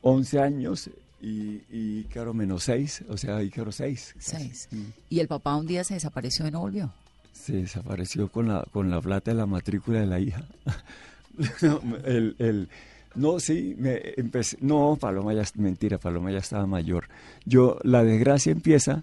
11 0.00 0.40
años 0.40 0.88
y, 1.20 1.60
y 1.70 2.00
Ícaro 2.00 2.32
menos 2.32 2.64
6, 2.64 3.04
o 3.10 3.16
sea, 3.18 3.42
Ícaro 3.42 3.72
6. 3.72 4.14
Seis. 4.18 4.68
Y 5.10 5.20
el 5.20 5.28
papá 5.28 5.54
un 5.56 5.66
día 5.66 5.84
se 5.84 5.94
desapareció 5.94 6.46
y 6.46 6.50
no 6.50 6.60
volvió. 6.60 6.92
Se 7.34 7.52
desapareció 7.56 8.28
con 8.28 8.48
la, 8.48 8.64
con 8.72 8.90
la 8.90 9.00
plata 9.02 9.30
de 9.32 9.36
la 9.36 9.44
matrícula 9.46 10.00
de 10.00 10.06
la 10.06 10.18
hija. 10.18 10.44
no, 11.62 11.80
el, 12.06 12.36
el- 12.38 12.68
no, 13.16 13.40
sí, 13.40 13.74
me 13.78 14.00
empecé, 14.16 14.56
no, 14.60 14.96
Paloma 15.00 15.32
ya, 15.34 15.42
mentira, 15.56 15.98
Paloma 15.98 16.30
ya 16.30 16.38
estaba 16.38 16.66
mayor. 16.66 17.08
Yo, 17.44 17.78
la 17.82 18.04
desgracia 18.04 18.52
empieza 18.52 19.02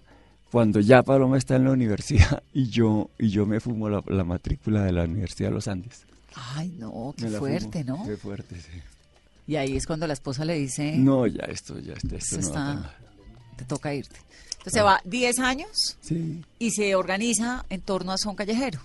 cuando 0.50 0.80
ya 0.80 1.02
Paloma 1.02 1.36
está 1.36 1.56
en 1.56 1.64
la 1.64 1.72
universidad 1.72 2.42
y 2.54 2.68
yo, 2.70 3.10
y 3.18 3.28
yo 3.30 3.44
me 3.46 3.60
fumo 3.60 3.88
la, 3.90 4.02
la 4.06 4.24
matrícula 4.24 4.82
de 4.84 4.92
la 4.92 5.04
Universidad 5.04 5.48
de 5.50 5.54
los 5.56 5.68
Andes. 5.68 6.02
Ay, 6.34 6.74
no, 6.78 7.14
qué 7.16 7.28
fuerte, 7.28 7.84
fumo. 7.84 7.98
¿no? 7.98 8.06
Qué 8.06 8.16
fuerte, 8.16 8.56
sí. 8.60 8.80
Y 9.46 9.56
ahí 9.56 9.76
es 9.76 9.86
cuando 9.86 10.06
la 10.06 10.14
esposa 10.14 10.44
le 10.44 10.54
dice, 10.54 10.96
No, 10.96 11.26
ya 11.26 11.44
esto, 11.44 11.78
ya 11.78 11.92
está, 11.92 12.16
esto 12.16 12.38
Esto 12.38 12.58
no 12.58 12.72
está- 12.72 12.94
te 13.56 13.64
toca 13.66 13.94
irte. 13.94 14.16
Entonces 14.52 14.72
se 14.72 14.82
va 14.82 15.00
10 15.04 15.38
años 15.40 15.98
Sí. 16.00 16.42
y 16.58 16.70
se 16.70 16.94
organiza 16.94 17.66
en 17.68 17.82
torno 17.82 18.12
a 18.12 18.16
Son 18.18 18.34
Callejero. 18.34 18.80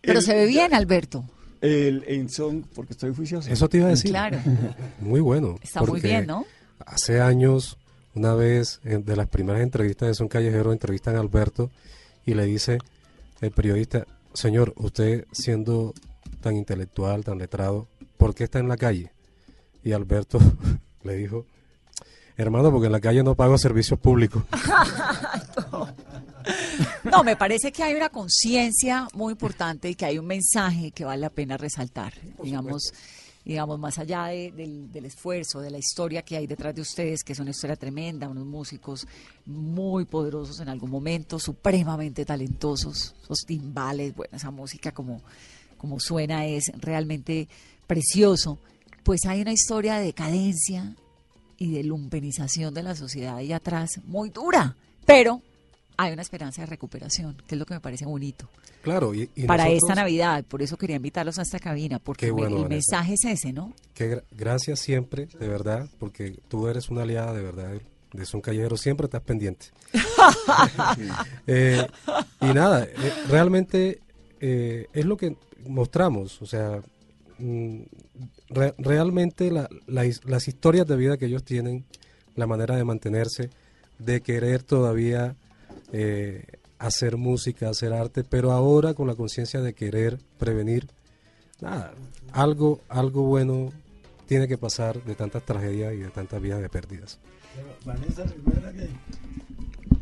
Pero 0.00 0.18
El- 0.20 0.24
se 0.24 0.34
ve 0.34 0.46
bien, 0.46 0.72
Alberto. 0.74 1.24
El, 1.62 2.04
en 2.08 2.28
son, 2.28 2.62
porque 2.74 2.92
estoy 2.92 3.14
juicioso. 3.14 3.48
Eso 3.50 3.68
te 3.68 3.78
iba 3.78 3.86
a 3.86 3.90
decir. 3.90 4.10
Claro. 4.10 4.38
Muy 5.00 5.20
bueno. 5.20 5.58
Está 5.62 5.82
muy 5.82 6.00
bien, 6.00 6.26
¿no? 6.26 6.44
Hace 6.84 7.20
años, 7.20 7.78
una 8.14 8.34
vez, 8.34 8.80
en- 8.84 9.04
de 9.04 9.16
las 9.16 9.28
primeras 9.28 9.62
entrevistas 9.62 10.08
de 10.08 10.14
Son 10.14 10.28
Callejero, 10.28 10.72
entrevistan 10.72 11.16
a 11.16 11.20
Alberto 11.20 11.70
y 12.26 12.34
le 12.34 12.44
dice 12.44 12.78
el 13.40 13.52
periodista, 13.52 14.06
señor, 14.34 14.74
usted 14.76 15.24
siendo 15.32 15.94
tan 16.40 16.56
intelectual, 16.56 17.24
tan 17.24 17.38
letrado, 17.38 17.86
¿por 18.16 18.34
qué 18.34 18.44
está 18.44 18.58
en 18.58 18.68
la 18.68 18.76
calle? 18.76 19.12
Y 19.84 19.92
Alberto 19.92 20.38
le 21.04 21.14
dijo, 21.16 21.46
hermano, 22.36 22.70
porque 22.72 22.86
en 22.86 22.92
la 22.92 23.00
calle 23.00 23.22
no 23.22 23.36
pago 23.36 23.56
servicios 23.56 23.98
públicos. 24.00 24.42
No, 27.12 27.22
me 27.22 27.36
parece 27.36 27.70
que 27.72 27.82
hay 27.82 27.94
una 27.94 28.08
conciencia 28.08 29.06
muy 29.12 29.32
importante 29.32 29.88
y 29.90 29.94
que 29.94 30.06
hay 30.06 30.18
un 30.18 30.26
mensaje 30.26 30.90
que 30.92 31.04
vale 31.04 31.20
la 31.20 31.30
pena 31.30 31.56
resaltar. 31.58 32.14
Digamos, 32.42 32.92
digamos 33.44 33.78
más 33.78 33.98
allá 33.98 34.26
de- 34.26 34.50
del, 34.52 34.90
del 34.90 35.04
esfuerzo, 35.04 35.60
de 35.60 35.70
la 35.70 35.76
historia 35.78 36.22
que 36.22 36.36
hay 36.38 36.46
detrás 36.46 36.74
de 36.74 36.80
ustedes, 36.80 37.22
que 37.22 37.34
es 37.34 37.38
una 37.38 37.50
historia 37.50 37.76
tremenda, 37.76 38.28
unos 38.28 38.46
músicos 38.46 39.06
muy 39.44 40.06
poderosos 40.06 40.60
en 40.60 40.70
algún 40.70 40.90
momento, 40.90 41.38
supremamente 41.38 42.24
talentosos, 42.24 43.14
esos 43.22 43.40
timbales, 43.46 44.14
bueno, 44.16 44.34
esa 44.34 44.50
música 44.50 44.92
como, 44.92 45.20
como 45.76 46.00
suena 46.00 46.46
es 46.46 46.72
realmente 46.78 47.46
precioso. 47.86 48.58
Pues 49.02 49.26
hay 49.26 49.42
una 49.42 49.52
historia 49.52 49.96
de 49.96 50.06
decadencia 50.06 50.94
y 51.58 51.72
de 51.72 51.84
lumpenización 51.84 52.72
de 52.72 52.82
la 52.84 52.94
sociedad 52.96 53.36
ahí 53.36 53.52
atrás 53.52 54.00
muy 54.06 54.30
dura, 54.30 54.76
pero 55.04 55.42
hay 56.04 56.12
una 56.12 56.22
esperanza 56.22 56.62
de 56.62 56.66
recuperación, 56.66 57.36
que 57.46 57.54
es 57.54 57.58
lo 57.58 57.66
que 57.66 57.74
me 57.74 57.80
parece 57.80 58.04
bonito. 58.04 58.48
Claro, 58.82 59.14
y, 59.14 59.30
y 59.36 59.44
para 59.46 59.64
nosotros- 59.64 59.82
esta 59.90 59.94
Navidad, 60.02 60.44
por 60.44 60.62
eso 60.62 60.76
quería 60.76 60.96
invitarlos 60.96 61.38
a 61.38 61.42
esta 61.42 61.58
cabina, 61.58 61.98
porque 61.98 62.26
Qué 62.26 62.32
me- 62.32 62.40
bueno, 62.42 62.56
el 62.56 62.62
Vanessa. 62.64 62.96
mensaje 62.98 63.14
es 63.14 63.24
ese, 63.24 63.52
¿no? 63.52 63.72
que 63.94 64.16
gra- 64.16 64.22
gracias 64.32 64.80
siempre, 64.80 65.26
de 65.38 65.48
verdad, 65.48 65.88
porque 65.98 66.38
tú 66.48 66.66
eres 66.68 66.88
una 66.90 67.02
aliada 67.02 67.32
de 67.32 67.42
verdad 67.42 67.72
de 68.12 68.26
Son 68.26 68.40
Callejero, 68.40 68.76
siempre 68.76 69.04
estás 69.06 69.22
pendiente. 69.22 69.66
Eh, 71.46 71.86
y 72.40 72.46
nada, 72.46 72.84
eh, 72.84 73.12
realmente 73.28 74.00
eh, 74.40 74.86
es 74.92 75.04
lo 75.04 75.16
que 75.16 75.36
mostramos, 75.66 76.40
o 76.42 76.46
sea, 76.46 76.80
mm, 77.38 77.80
re- 78.50 78.74
realmente 78.78 79.50
la- 79.50 79.68
la 79.86 80.04
las 80.24 80.48
historias 80.48 80.86
de 80.86 80.96
vida 80.96 81.16
que 81.16 81.26
ellos 81.26 81.44
tienen, 81.44 81.84
la 82.36 82.46
manera 82.46 82.76
de 82.76 82.84
mantenerse, 82.84 83.50
de 83.98 84.20
querer 84.20 84.62
todavía 84.62 85.36
eh, 85.92 86.44
hacer 86.78 87.16
música, 87.16 87.68
hacer 87.68 87.92
arte, 87.92 88.24
pero 88.24 88.50
ahora 88.52 88.94
con 88.94 89.06
la 89.06 89.14
conciencia 89.14 89.60
de 89.60 89.74
querer 89.74 90.18
prevenir, 90.38 90.88
nada, 91.60 91.92
algo, 92.32 92.80
algo 92.88 93.22
bueno 93.22 93.70
tiene 94.26 94.48
que 94.48 94.58
pasar 94.58 95.02
de 95.04 95.14
tantas 95.14 95.44
tragedias 95.44 95.92
y 95.94 95.98
de 95.98 96.08
tantas 96.08 96.40
vidas 96.40 96.60
de 96.60 96.68
pérdidas. 96.68 97.18
Vanessa, 97.84 98.24
recuerda 98.24 98.72
que 98.72 98.88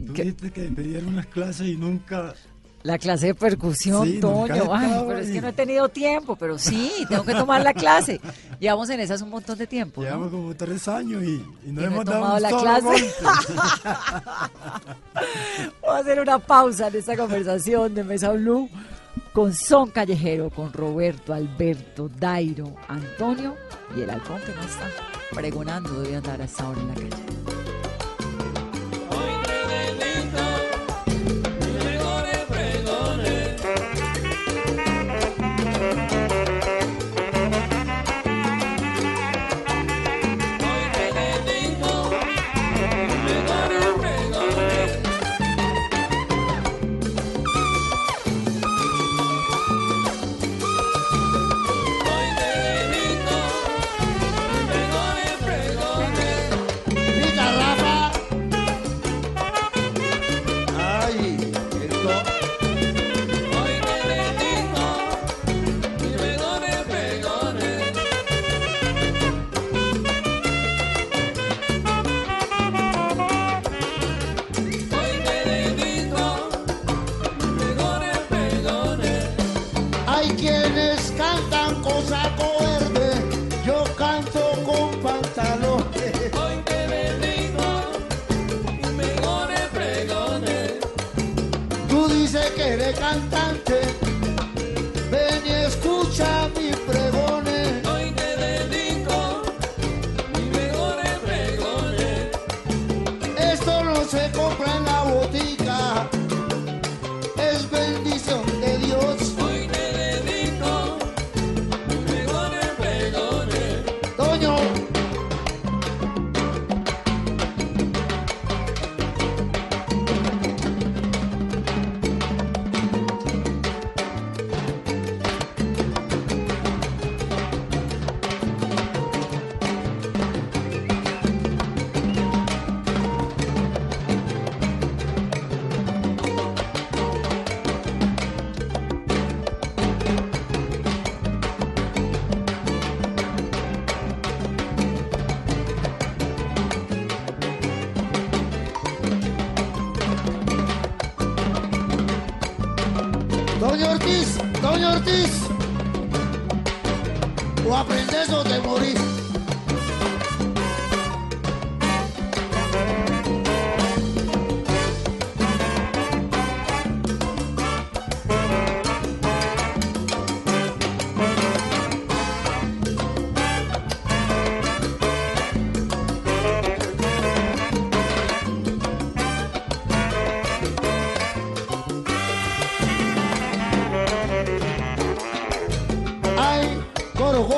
tú 0.07 0.13
¿Qué? 0.15 0.23
dijiste 0.23 0.51
que 0.53 0.63
te 0.69 0.83
dieron 0.83 1.09
unas 1.09 1.27
clases 1.27 1.67
y 1.69 1.77
nunca... 1.77 2.35
La 2.83 2.97
clase 2.97 3.27
de 3.27 3.35
percusión, 3.35 4.07
Sí, 4.07 4.21
Toño. 4.21 4.73
Ay, 4.75 5.05
pero 5.07 5.19
es 5.19 5.31
que 5.31 5.43
no 5.43 5.49
he 5.49 5.53
tenido 5.53 5.91
tiempo, 5.91 6.35
pero 6.37 6.57
sí, 6.57 6.91
tengo 7.11 7.25
que 7.25 7.35
tomar 7.35 7.61
la 7.63 7.75
clase. 7.75 8.23
Llevamos 8.59 8.89
en 8.89 9.01
esas 9.01 9.21
un 9.21 9.29
montón 9.29 9.59
de 9.59 9.67
tiempo. 9.67 10.01
¿no? 10.01 10.07
Llevamos 10.07 10.31
como 10.31 10.55
tres 10.55 10.89
años 10.89 11.23
y, 11.23 11.45
y 11.67 11.73
no 11.73 11.73
Y 11.73 11.73
no 11.73 11.81
he 11.83 11.85
hemos 11.85 12.05
dado 12.07 12.19
tomado 12.21 12.37
un 12.37 12.43
la 12.43 12.49
solo 12.49 12.63
clase. 12.63 13.11
Voy 15.91 15.97
a 15.97 16.03
hacer 16.03 16.21
una 16.21 16.39
pausa 16.39 16.87
en 16.87 16.95
esta 16.95 17.17
conversación 17.17 17.93
de 17.97 18.05
Mesa 18.05 18.31
Blue 18.31 18.71
con 19.33 19.53
Son 19.53 19.91
Callejero, 19.91 20.49
con 20.49 20.73
Roberto, 20.73 21.35
Alberto, 21.35 22.09
Dairo, 22.09 22.77
Antonio 22.87 23.57
y 23.97 24.03
el 24.03 24.11
halcón 24.11 24.41
que 24.43 24.55
no 24.55 24.61
está 24.61 24.89
pregonando 25.35 26.01
debe 26.01 26.15
andar 26.15 26.41
hasta 26.43 26.63
ahora 26.63 26.81
en 26.81 26.89
la 26.91 26.95
calle. 26.95 27.40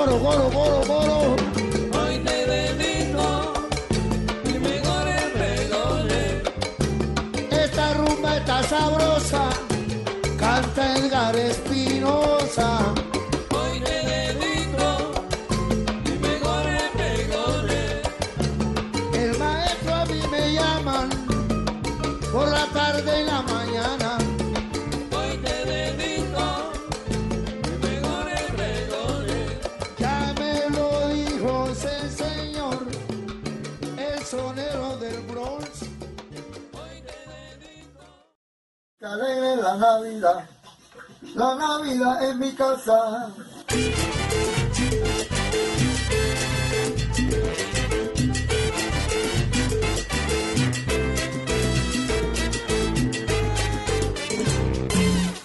Coro, 0.04 0.18
coro, 0.18 0.50
coro, 0.50 0.80
coro. 0.86 1.36
Hoy 2.00 2.18
te 2.18 2.46
dedico 2.46 3.52
y 4.44 4.58
mejores 4.58 5.22
pregones. 5.32 6.42
Esta 7.50 7.94
rumba 7.94 8.36
está 8.36 8.62
sabrosa. 8.64 9.48
Canta 10.38 10.96
Edgar 10.96 11.36
Espinosa. 11.36 12.91
La 39.16 39.76
Navidad, 39.76 40.44
la 41.34 41.54
Navidad 41.54 42.30
en 42.30 42.38
mi 42.38 42.52
casa. 42.52 43.28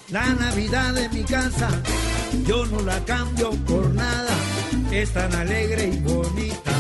La 0.10 0.34
Navidad 0.34 0.94
de 0.94 1.10
mi 1.10 1.24
casa, 1.24 1.70
yo 2.46 2.66
no 2.68 2.80
la 2.82 3.04
cambio 3.04 3.52
por 3.66 3.90
nada. 3.94 4.34
Es 4.92 5.12
tan 5.12 5.34
alegre 5.36 5.88
y 5.88 6.00
bonita, 6.00 6.72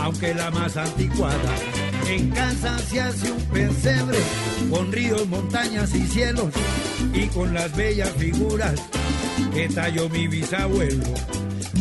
aunque 0.00 0.34
la 0.34 0.50
más 0.50 0.76
anticuada. 0.76 1.83
En 2.08 2.30
casa 2.30 2.78
se 2.78 3.00
hace 3.00 3.32
un 3.32 3.40
pesebre, 3.46 4.18
con 4.70 4.92
ríos, 4.92 5.26
montañas 5.28 5.94
y 5.94 6.06
cielos, 6.06 6.52
y 7.12 7.26
con 7.28 7.54
las 7.54 7.74
bellas 7.74 8.10
figuras 8.18 8.74
que 9.52 9.68
talló 9.68 10.08
mi 10.08 10.28
bisabuelo. 10.28 11.04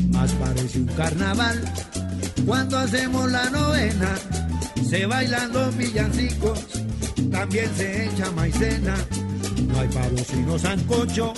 Más 0.09 0.31
parece 0.33 0.79
un 0.79 0.87
carnaval 0.87 1.61
cuando 2.45 2.77
hacemos 2.77 3.31
la 3.31 3.49
novena. 3.49 4.15
Se 4.89 5.05
bailan 5.05 5.51
los 5.51 5.75
villancicos, 5.77 6.59
también 7.31 7.69
se 7.75 8.05
echa 8.05 8.31
maicena. 8.31 8.95
No 9.67 9.79
hay 9.79 9.87
pavo 9.89 10.17
sino 10.29 10.57
sancocho, 10.57 11.33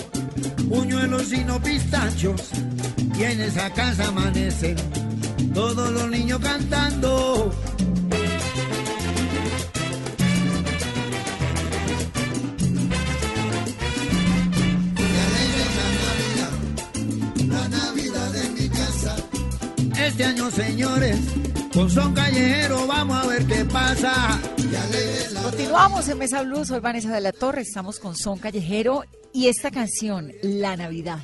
puñuelos 0.69 1.23
sino 1.23 1.59
pistachos. 1.61 2.51
Y 3.17 3.23
en 3.23 3.41
esa 3.41 3.69
casa 3.71 4.07
amanecen 4.07 4.75
todos 5.53 5.91
los 5.91 6.09
niños 6.09 6.39
cantando. 6.39 7.51
Este 20.15 20.23
año, 20.23 20.49
señores, 20.49 21.17
con 21.73 21.89
son 21.89 22.13
callejero, 22.13 22.87
vamos 22.87 23.17
a 23.17 23.27
ver 23.27 23.45
qué 23.47 23.65
pasa. 23.65 24.39
Continuamos 25.43 26.07
en 26.07 26.17
Mesa 26.17 26.41
Blue, 26.43 26.63
soy 26.63 26.79
Vanessa 26.79 27.13
de 27.13 27.19
la 27.19 27.33
Torre, 27.33 27.63
estamos 27.63 27.99
con 27.99 28.15
Son 28.15 28.39
Callejero 28.39 29.03
y 29.33 29.47
esta 29.47 29.71
canción, 29.71 30.31
La 30.41 30.77
Navidad. 30.77 31.19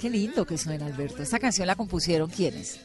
Qué 0.00 0.10
lindo 0.10 0.44
que 0.44 0.58
suena, 0.58 0.86
Alberto. 0.86 1.22
¿Esta 1.22 1.38
canción 1.38 1.68
la 1.68 1.76
compusieron 1.76 2.28
quiénes? 2.30 2.80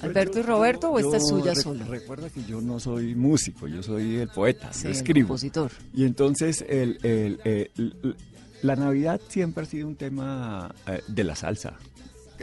¿Alberto 0.00 0.38
y 0.38 0.42
Roberto 0.42 0.90
o 0.90 0.98
esta 0.98 1.18
es 1.18 1.28
suya 1.28 1.52
re- 1.52 1.60
sola? 1.60 1.84
Recuerda 1.84 2.30
que 2.30 2.42
yo 2.44 2.62
no 2.62 2.80
soy 2.80 3.14
músico, 3.14 3.68
yo 3.68 3.82
soy 3.82 4.16
el 4.16 4.28
poeta, 4.28 4.72
Sí, 4.72 4.84
yo 4.84 4.88
el 4.88 4.94
escribo. 4.96 5.28
compositor. 5.28 5.70
Y 5.92 6.04
entonces 6.04 6.64
el, 6.66 6.98
el- 7.02 7.40
el- 7.44 8.16
la 8.62 8.74
Navidad 8.74 9.20
siempre 9.28 9.64
ha 9.64 9.66
sido 9.66 9.86
un 9.86 9.96
tema 9.96 10.74
eh, 10.86 11.02
de 11.08 11.24
la 11.24 11.36
salsa. 11.36 11.74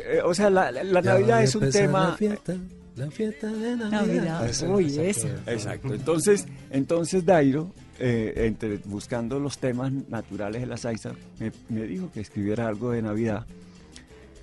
Eh, 0.05 0.21
o 0.23 0.33
sea, 0.33 0.49
la, 0.49 0.71
la- 0.71 1.01
Navidad 1.01 1.43
es 1.43 1.55
un 1.55 1.69
tema... 1.69 2.09
La 2.09 2.17
fiesta, 2.17 2.55
la 2.95 3.09
fiesta 3.11 3.47
de 3.47 3.75
Navidad. 3.77 3.91
Navidad. 3.91 4.47
Exacto, 4.47 4.75
Uy, 4.75 4.85
exacto. 4.99 5.41
esa. 5.45 5.51
Exacto. 5.51 5.93
Entonces, 5.93 6.45
entonces 6.69 7.25
Dairo, 7.25 7.71
eh, 7.99 8.33
entre, 8.37 8.77
buscando 8.85 9.39
los 9.39 9.57
temas 9.57 9.91
naturales 10.09 10.61
de 10.61 10.67
la 10.67 10.77
salsa, 10.77 11.13
me, 11.39 11.51
me 11.69 11.83
dijo 11.87 12.11
que 12.11 12.19
escribiera 12.21 12.67
algo 12.67 12.91
de 12.91 13.01
Navidad. 13.01 13.45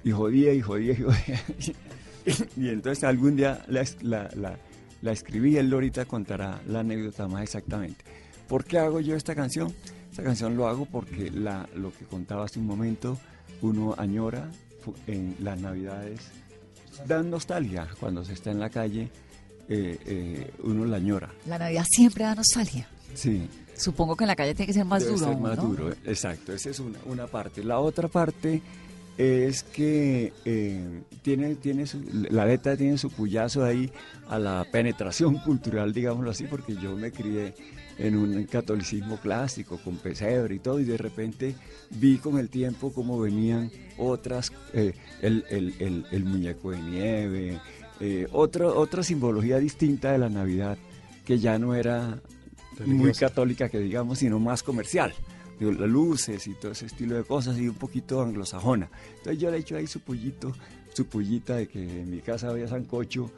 Y 0.02 0.10
jodía, 0.12 0.52
y 0.54 0.60
jodía, 0.62 0.92
y 0.94 1.02
jodía. 1.02 1.40
y, 2.56 2.68
entonces 2.68 3.04
algún 3.04 3.36
día 3.36 3.62
la, 3.68 3.84
la, 4.02 4.28
la- 4.34 4.58
la 5.02 5.12
escribí, 5.12 5.56
él 5.56 5.72
ahorita 5.72 6.04
contará 6.04 6.60
la 6.68 6.80
anécdota 6.80 7.26
más 7.26 7.42
exactamente. 7.42 8.04
¿Por 8.46 8.64
qué 8.64 8.78
hago 8.78 9.00
yo 9.00 9.16
esta 9.16 9.34
canción? 9.34 9.72
Esta 10.10 10.22
canción 10.22 10.56
lo 10.58 10.66
hago 10.68 10.84
porque 10.84 11.30
la, 11.30 11.66
lo 11.74 11.90
que 11.90 12.04
contaba 12.04 12.44
hace 12.44 12.58
un 12.58 12.66
momento, 12.66 13.16
uno 13.62 13.94
añora 13.96 14.50
en 15.06 15.36
las 15.40 15.60
navidades, 15.60 16.20
dan 17.06 17.30
nostalgia 17.30 17.88
cuando 17.98 18.24
se 18.24 18.32
está 18.34 18.50
en 18.50 18.60
la 18.60 18.70
calle, 18.70 19.10
eh, 19.68 19.98
eh, 20.04 20.50
uno 20.62 20.84
la 20.84 20.96
añora. 20.96 21.30
La 21.46 21.58
Navidad 21.58 21.84
siempre 21.88 22.24
da 22.24 22.34
nostalgia. 22.34 22.88
Sí. 23.14 23.48
Supongo 23.76 24.14
que 24.16 24.24
en 24.24 24.28
la 24.28 24.36
calle 24.36 24.54
tiene 24.54 24.66
que 24.66 24.72
ser 24.74 24.84
más 24.84 25.02
Debe 25.02 25.14
duro. 25.16 25.26
ser 25.32 25.38
más 25.38 25.56
¿no? 25.56 25.62
duro, 25.64 25.90
exacto. 26.04 26.52
Esa 26.52 26.70
es 26.70 26.80
una, 26.80 26.98
una 27.06 27.26
parte. 27.26 27.64
La 27.64 27.78
otra 27.80 28.08
parte 28.08 28.60
es 29.18 29.62
que 29.64 30.32
eh, 30.44 31.02
tiene, 31.22 31.54
tiene 31.56 31.86
su- 31.86 32.02
la 32.30 32.46
letra 32.46 32.76
tiene 32.76 32.96
su 32.98 33.10
puyazo 33.10 33.64
ahí 33.64 33.90
a 34.28 34.38
la 34.38 34.66
penetración 34.70 35.36
cultural, 35.44 35.92
digámoslo 35.92 36.30
así, 36.30 36.44
porque 36.44 36.74
yo 36.76 36.96
me 36.96 37.12
crié 37.12 37.54
en 37.98 38.16
un 38.16 38.44
catolicismo 38.44 39.18
clásico, 39.18 39.78
con 39.84 39.96
pesebre 39.98 40.54
y 40.54 40.58
todo, 40.58 40.80
y 40.80 40.84
de 40.84 40.96
repente 40.96 41.54
vi 41.90 42.16
con 42.16 42.38
el 42.38 42.48
tiempo 42.48 42.92
cómo 42.94 43.20
venían 43.20 43.70
otras, 43.98 44.52
eh, 44.72 44.94
el, 45.20 45.44
el- 45.50 45.74
el- 45.80 46.06
el 46.10 46.24
muñeco 46.24 46.70
de 46.70 46.80
nieve, 46.80 47.60
eh, 48.00 48.26
otro- 48.32 48.74
otra 48.78 49.02
simbología 49.02 49.58
distinta 49.58 50.12
de 50.12 50.18
la 50.18 50.30
Navidad, 50.30 50.78
que 51.26 51.38
ya 51.38 51.58
no 51.58 51.74
era 51.74 52.18
muy 52.86 53.12
católica, 53.20 53.68
que 53.68 53.78
digamos, 53.80 54.20
sino 54.20 54.38
más 54.40 54.62
comercial. 54.62 55.12
Digo, 55.60 55.70
las 55.72 55.88
luces 55.88 56.44
y 56.48 56.54
todo 56.54 56.72
ese 56.72 56.86
estilo 56.86 57.14
de 57.16 57.22
cosas 57.24 57.56
y 57.58 57.68
un 57.68 57.74
poquito 57.76 58.20
anglosajona. 58.22 58.88
Entonces 59.18 59.38
yo 59.40 59.50
le 59.52 59.58
echo 59.58 59.76
ahí 59.76 59.86
su 59.86 60.00
pollito, 60.00 60.52
su 60.94 61.06
pollita 61.06 61.54
de 61.56 61.68
que 61.68 62.00
en 62.00 62.10
mi 62.10 62.20
casa 62.20 62.48
había 62.48 62.66
sancocho 62.66 63.30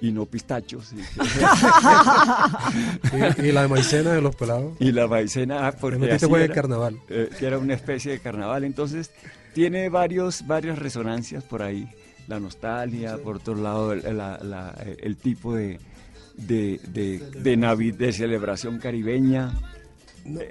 y 0.00 0.12
no 0.12 0.24
pistachos. 0.26 0.92
Y, 0.92 0.96
Y, 3.48 3.52
la 3.52 3.68
maicena 3.68 4.12
de 4.12 4.20
los 4.22 4.34
pelados. 4.36 4.76
y 4.80 4.92
la 4.92 5.06
maicena, 5.06 5.66
ah, 5.68 5.72
porque 5.72 5.98
metiste 5.98 6.26
así 6.26 6.30
fue 6.30 6.40
de 6.40 6.44
era, 6.46 6.54
carnaval. 6.54 7.00
eh, 7.08 7.30
que 7.38 7.46
era 7.46 7.58
una 7.58 7.74
especie 7.74 8.12
de 8.12 8.18
carnaval. 8.20 8.64
Entonces 8.64 9.10
tiene 9.54 9.88
varios, 9.88 10.46
varias 10.46 10.78
resonancias 10.78 11.44
por 11.44 11.62
ahí. 11.62 11.88
La 12.28 12.40
nostalgia, 12.40 13.18
por 13.18 13.36
otro 13.36 13.54
lado, 13.54 13.92
el, 13.92 14.16
la- 14.16 14.38
la- 14.42 14.74
el 14.98 15.16
tipo 15.16 15.54
de, 15.54 15.78
de, 16.36 16.80
de, 16.88 17.18
de 17.40 17.92
de 17.92 18.12
celebración 18.12 18.78
caribeña. 18.78 19.52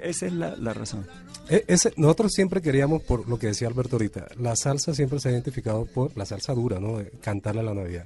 Esa 0.02 0.26
es 0.26 0.32
la, 0.32 0.56
la 0.56 0.74
razón. 0.74 1.06
E- 1.48 1.64
ese- 1.68 1.92
nosotros 1.96 2.32
siempre 2.32 2.60
queríamos, 2.60 3.02
por 3.02 3.28
lo 3.28 3.38
que 3.38 3.48
decía 3.48 3.68
Alberto 3.68 3.96
ahorita, 3.96 4.26
la 4.38 4.56
salsa 4.56 4.94
siempre 4.94 5.20
se 5.20 5.28
ha 5.28 5.32
identificado 5.32 5.84
por 5.86 6.16
la 6.16 6.24
salsa 6.26 6.54
dura, 6.54 6.80
¿no? 6.80 6.98
Cantarle 7.20 7.60
a 7.60 7.64
la 7.64 7.74
Navidad. 7.74 8.04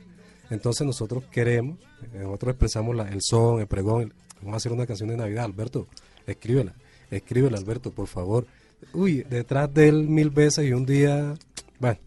Entonces 0.50 0.86
nosotros 0.86 1.24
queremos, 1.30 1.78
eh, 2.14 2.18
nosotros 2.22 2.52
expresamos 2.52 2.96
la- 2.96 3.08
el 3.08 3.20
son, 3.22 3.60
el 3.60 3.66
pregón, 3.66 4.02
el- 4.02 4.12
vamos 4.40 4.54
a 4.54 4.56
hacer 4.56 4.72
una 4.72 4.86
canción 4.86 5.08
de 5.10 5.16
Navidad, 5.16 5.44
Alberto, 5.44 5.86
escríbela, 6.26 6.74
escríbela, 7.10 7.56
Alberto, 7.58 7.90
por 7.92 8.06
favor. 8.08 8.46
Uy, 8.92 9.24
detrás 9.28 9.72
de 9.72 9.88
él 9.88 10.08
mil 10.08 10.30
veces 10.30 10.66
y 10.66 10.72
un 10.72 10.86
día, 10.86 11.34
bueno, 11.78 11.98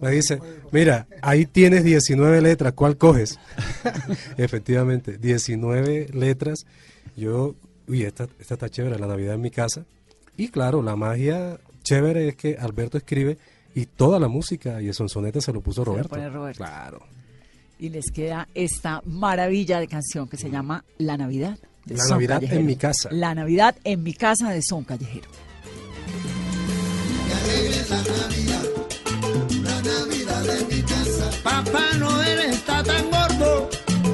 me 0.00 0.10
dice, 0.10 0.40
mira, 0.72 1.06
ahí 1.22 1.46
tienes 1.46 1.84
19 1.84 2.40
letras, 2.40 2.72
¿cuál 2.72 2.96
coges? 2.96 3.38
Efectivamente, 4.36 5.18
19 5.18 6.08
letras. 6.12 6.66
Yo, 7.16 7.54
uy, 7.88 8.02
esta, 8.02 8.28
esta 8.38 8.54
está 8.54 8.68
chévere, 8.68 8.98
la 8.98 9.06
Navidad 9.06 9.34
en 9.34 9.40
mi 9.40 9.50
casa. 9.50 9.84
Y 10.36 10.48
claro, 10.48 10.82
la 10.82 10.96
magia 10.96 11.58
chévere 11.82 12.28
es 12.28 12.36
que 12.36 12.56
Alberto 12.58 12.96
escribe 12.98 13.38
y 13.74 13.86
toda 13.86 14.18
la 14.18 14.28
música 14.28 14.80
y 14.82 14.88
el 14.88 14.94
sonsonete 14.94 15.40
se 15.40 15.52
lo 15.52 15.60
puso 15.60 15.82
Se 15.82 15.86
lo 15.86 15.92
Roberto. 15.92 16.08
pone 16.10 16.28
Roberto. 16.30 16.58
Claro. 16.64 17.06
Y 17.78 17.88
les 17.88 18.10
queda 18.12 18.48
esta 18.54 19.02
maravilla 19.04 19.80
de 19.80 19.88
canción 19.88 20.28
que 20.28 20.36
se 20.36 20.50
llama 20.50 20.84
La 20.98 21.16
Navidad. 21.16 21.58
de 21.84 21.96
La 21.96 22.02
Son 22.04 22.12
Navidad 22.12 22.42
en 22.44 22.66
mi 22.66 22.76
casa. 22.76 23.08
La 23.12 23.34
Navidad 23.34 23.76
en 23.84 24.02
mi 24.02 24.14
casa 24.14 24.50
de 24.50 24.62
Son 24.62 24.84
Callejero. 24.84 25.28
Papá 31.42 31.84
Noel 31.98 32.38
está 32.50 32.82
tan 32.82 33.10
gordo 33.10 33.68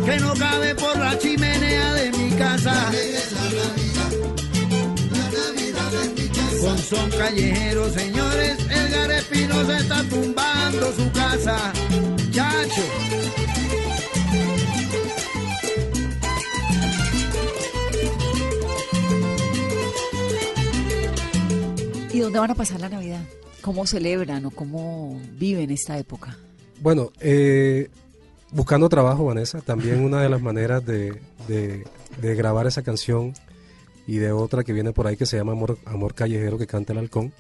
que 0.05 0.17
no 0.19 0.35
cabe 0.35 0.75
por 0.75 0.99
la 0.99 1.19
chimenea 1.19 1.93
de 1.95 2.11
mi 2.13 2.30
casa. 2.41 2.91
Con 6.63 6.79
son 6.79 7.11
callejero, 7.11 7.91
señores, 7.91 8.59
Edgar 8.71 9.11
Espino 9.13 9.67
se 9.67 9.77
está 9.79 10.03
tumbando 10.09 10.93
su 10.95 11.11
casa. 11.13 11.73
Chacho. 12.33 12.83
¿Y 22.13 22.19
dónde 22.21 22.39
van 22.39 22.51
a 22.51 22.55
pasar 22.55 22.81
la 22.81 22.89
Navidad? 22.89 23.21
¿Cómo 23.61 23.87
celebran 23.87 24.45
o 24.47 24.51
cómo 24.51 25.21
viven 25.39 25.71
esta 25.71 25.99
época? 25.99 26.37
Bueno, 26.81 27.13
eh, 27.21 27.89
buscando 28.53 28.89
trabajo, 28.89 29.27
Vanessa, 29.27 29.61
también 29.61 30.03
una 30.03 30.23
de 30.23 30.29
las 30.29 30.41
maneras 30.41 30.85
de, 30.85 31.21
de- 31.47 31.85
de 32.21 32.35
grabar 32.35 32.67
esa 32.67 32.83
canción 32.83 33.35
y 34.07 34.17
de 34.17 34.33
otra 34.33 34.65
que 34.65 34.73
viene 34.73 34.93
por 34.93 35.07
ahí 35.07 35.17
que 35.17 35.27
se 35.27 35.37
llama 35.37 35.53
Amor, 35.53 35.79
Amor 35.85 36.15
Callejero 36.15 36.59
que 36.59 36.67
canta 36.67 36.93
el 36.93 36.99
halcón, 36.99 37.33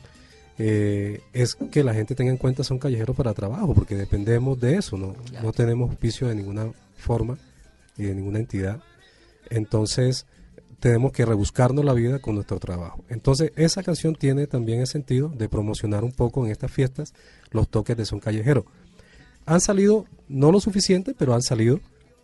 eh, 0.58 1.22
es 1.32 1.54
que 1.54 1.82
la 1.82 1.94
gente 1.94 2.14
tenga 2.14 2.30
en 2.30 2.36
cuenta 2.36 2.64
son 2.64 2.78
callejeros 2.78 3.16
para 3.16 3.32
trabajo, 3.32 3.74
porque 3.74 3.94
dependemos 3.94 4.60
de 4.60 4.76
eso, 4.76 4.96
no, 4.96 5.16
no 5.42 5.52
tenemos 5.52 5.90
auspicio 5.90 6.28
de 6.28 6.34
ninguna 6.34 6.70
forma 6.96 7.38
y 7.96 8.04
de 8.04 8.14
ninguna 8.14 8.38
entidad. 8.38 8.82
Entonces, 9.48 10.26
tenemos 10.80 11.12
que 11.12 11.24
rebuscarnos 11.24 11.84
la 11.84 11.92
vida 11.92 12.18
con 12.18 12.34
nuestro 12.34 12.58
trabajo. 12.58 13.04
Entonces, 13.08 13.52
esa 13.56 13.82
canción 13.82 14.14
tiene 14.14 14.46
también 14.46 14.80
el 14.80 14.86
sentido 14.86 15.28
de 15.28 15.48
promocionar 15.48 16.04
un 16.04 16.12
poco 16.12 16.44
en 16.44 16.52
estas 16.52 16.70
fiestas 16.70 17.14
los 17.50 17.68
toques 17.68 17.96
de 17.96 18.04
son 18.04 18.20
callejero. 18.20 18.66
Han 19.46 19.60
salido, 19.60 20.06
no 20.28 20.52
lo 20.52 20.60
suficiente, 20.60 21.14
pero 21.16 21.34
han 21.34 21.42
salido. 21.42 21.80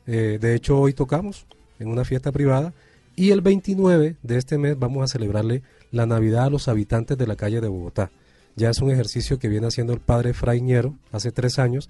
Eh, 0.06 0.38
de 0.40 0.54
hecho, 0.54 0.78
hoy 0.78 0.92
tocamos 0.92 1.46
en 1.78 1.88
una 1.88 2.04
fiesta 2.04 2.32
privada 2.32 2.72
y 3.16 3.30
el 3.30 3.40
29 3.40 4.16
de 4.22 4.36
este 4.36 4.58
mes 4.58 4.78
vamos 4.78 5.02
a 5.02 5.08
celebrarle 5.08 5.62
la 5.90 6.04
Navidad 6.04 6.44
a 6.44 6.50
los 6.50 6.68
habitantes 6.68 7.16
de 7.16 7.26
la 7.26 7.34
calle 7.34 7.62
de 7.62 7.68
Bogotá. 7.68 8.10
Ya 8.56 8.70
es 8.70 8.80
un 8.80 8.90
ejercicio 8.90 9.38
que 9.38 9.48
viene 9.48 9.66
haciendo 9.66 9.94
el 9.94 10.00
padre 10.00 10.34
Fraiñero 10.34 10.94
hace 11.12 11.32
tres 11.32 11.58
años 11.58 11.88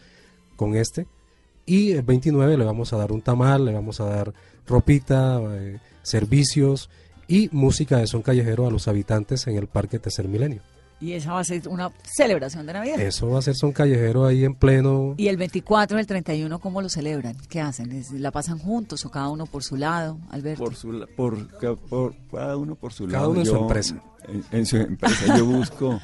con 0.54 0.76
este. 0.76 1.06
Y 1.66 1.92
el 1.92 2.02
29 2.02 2.56
le 2.56 2.64
vamos 2.64 2.92
a 2.92 2.96
dar 2.96 3.10
un 3.10 3.22
tamal, 3.22 3.64
le 3.64 3.72
vamos 3.72 4.00
a 4.00 4.04
dar 4.04 4.34
ropita, 4.68 5.40
eh, 5.42 5.80
servicios 6.02 6.90
y 7.26 7.48
música 7.50 7.98
de 7.98 8.06
son 8.06 8.22
callejero 8.22 8.66
a 8.66 8.70
los 8.70 8.86
habitantes 8.86 9.48
en 9.48 9.56
el 9.56 9.66
Parque 9.66 9.98
Tercer 9.98 10.28
Milenio. 10.28 10.62
Y 10.98 11.12
esa 11.12 11.32
va 11.34 11.40
a 11.40 11.44
ser 11.44 11.68
una 11.68 11.92
celebración 12.04 12.64
de 12.66 12.72
Navidad. 12.72 12.98
Eso 12.98 13.28
va 13.28 13.38
a 13.40 13.42
ser 13.42 13.54
son 13.54 13.72
callejero 13.72 14.24
ahí 14.24 14.44
en 14.44 14.54
pleno. 14.54 15.14
¿Y 15.18 15.28
el 15.28 15.36
24 15.36 15.98
y 15.98 16.00
el 16.00 16.06
31 16.06 16.58
cómo 16.58 16.80
lo 16.80 16.88
celebran? 16.88 17.36
¿Qué 17.50 17.60
hacen? 17.60 17.92
¿Es- 17.92 18.12
¿La 18.12 18.30
pasan 18.30 18.58
juntos 18.58 19.04
o 19.04 19.10
cada 19.10 19.28
uno 19.28 19.44
por 19.44 19.62
su 19.62 19.76
lado, 19.76 20.18
Alberto? 20.30 20.64
por 20.64 20.74
su 20.74 20.92
la- 20.92 21.06
por, 21.06 21.48
por 21.88 22.14
cada 22.32 22.56
uno 22.56 22.74
por 22.76 22.94
su 22.94 23.04
Cada 23.06 23.18
lado 23.18 23.30
uno 23.32 23.40
en 23.40 23.46
su 23.46 23.52
Yo, 23.52 23.60
empresa. 23.60 24.02
en, 24.26 24.44
en 24.52 24.64
su 24.66 24.76
empresa 24.78 25.36
yo 25.36 25.44
busco 25.44 26.00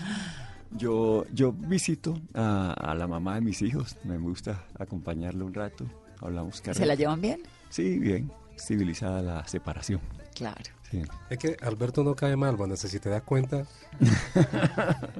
yo 0.77 1.25
yo 1.33 1.53
visito 1.53 2.19
a, 2.35 2.73
a 2.73 2.95
la 2.95 3.07
mamá 3.07 3.35
de 3.37 3.41
mis 3.43 3.61
hijos 3.63 3.97
me 4.05 4.17
gusta 4.19 4.65
acompañarle 4.79 5.45
un 5.45 5.53
rato 5.55 5.85
hablamos 6.21 6.63
¿Se 6.73 6.87
la 6.87 6.95
llevan 6.95 7.21
bien? 7.21 7.43
sí 7.69 7.99
bien 7.99 8.31
civilizada 8.59 9.21
la 9.23 9.47
separación 9.49 10.01
Claro. 10.35 10.71
Sí. 10.93 11.03
Es 11.29 11.39
que 11.39 11.57
Alberto 11.63 12.05
no 12.05 12.15
cae 12.15 12.37
mal, 12.37 12.57
Vanessa, 12.57 12.87
si 12.87 13.01
te 13.01 13.09
das 13.11 13.23
cuenta. 13.23 13.65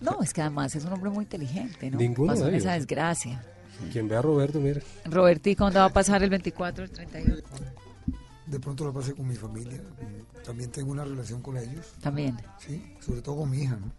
No, 0.00 0.20
es 0.22 0.34
que 0.34 0.42
además 0.42 0.74
es 0.74 0.84
un 0.84 0.92
hombre 0.92 1.08
muy 1.08 1.22
inteligente, 1.24 1.90
¿no? 1.90 1.96
Ninguno 1.96 2.32
Pasó 2.32 2.44
de 2.44 2.50
ellos. 2.50 2.64
esa 2.64 2.74
desgracia. 2.74 3.42
Quien 3.90 4.06
ve 4.06 4.16
a 4.16 4.22
Roberto, 4.22 4.60
mire. 4.60 4.82
Robertico, 5.06 5.64
¿dónde 5.64 5.78
va 5.78 5.86
a 5.86 5.92
pasar 5.92 6.22
el 6.22 6.28
24 6.30 6.84
el 6.84 6.90
31? 6.90 7.36
De 8.46 8.60
pronto 8.60 8.84
la 8.84 8.92
pasé 8.92 9.14
con 9.14 9.26
mi 9.26 9.34
familia. 9.36 9.80
También 10.44 10.70
tengo 10.70 10.90
una 10.90 11.04
relación 11.04 11.40
con 11.40 11.56
ellos. 11.56 11.86
También. 12.02 12.36
Sí, 12.58 12.94
sobre 13.00 13.22
todo 13.22 13.36
con 13.38 13.50
mi 13.50 13.62
hija, 13.62 13.76
¿no? 13.76 13.92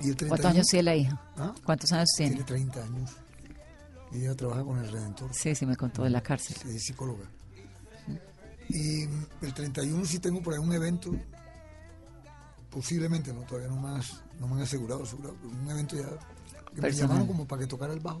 Y 0.00 0.10
el 0.10 0.16
31, 0.16 0.28
¿Cuántos 0.28 0.50
años 0.52 0.66
tiene 0.68 0.82
la 0.84 0.94
hija? 0.94 1.20
¿Ah? 1.36 1.54
¿Cuántos 1.64 1.92
años 1.92 2.08
tiene? 2.16 2.32
Tiene 2.32 2.46
30 2.46 2.84
años. 2.84 3.10
Y 4.12 4.20
ella 4.20 4.34
trabaja 4.36 4.62
con 4.62 4.78
el 4.78 4.92
Redentor. 4.92 5.30
Sí, 5.34 5.54
sí, 5.56 5.66
me 5.66 5.74
contó 5.74 6.04
de 6.04 6.10
la 6.10 6.20
cárcel. 6.20 6.56
Es 6.72 6.84
psicóloga. 6.84 7.24
Y 8.68 9.02
el 9.42 9.54
31 9.54 10.04
sí 10.04 10.18
tengo 10.18 10.42
por 10.42 10.52
ahí 10.54 10.58
un 10.60 10.72
evento, 10.72 11.10
posiblemente, 12.70 13.32
no 13.32 13.40
todavía 13.42 13.68
no 13.68 13.80
me, 13.80 13.98
has- 13.98 14.22
no 14.40 14.46
me 14.48 14.56
han 14.56 14.62
asegurado, 14.62 15.02
asegurado, 15.04 15.34
pero 15.40 15.54
un 15.54 15.70
evento 15.70 15.96
ya 15.96 16.08
que 16.74 16.80
me 16.82 16.92
llamaron 16.92 17.26
como 17.26 17.46
para 17.46 17.60
que 17.62 17.66
tocara 17.66 17.92
el 17.92 18.00
bajo. 18.00 18.20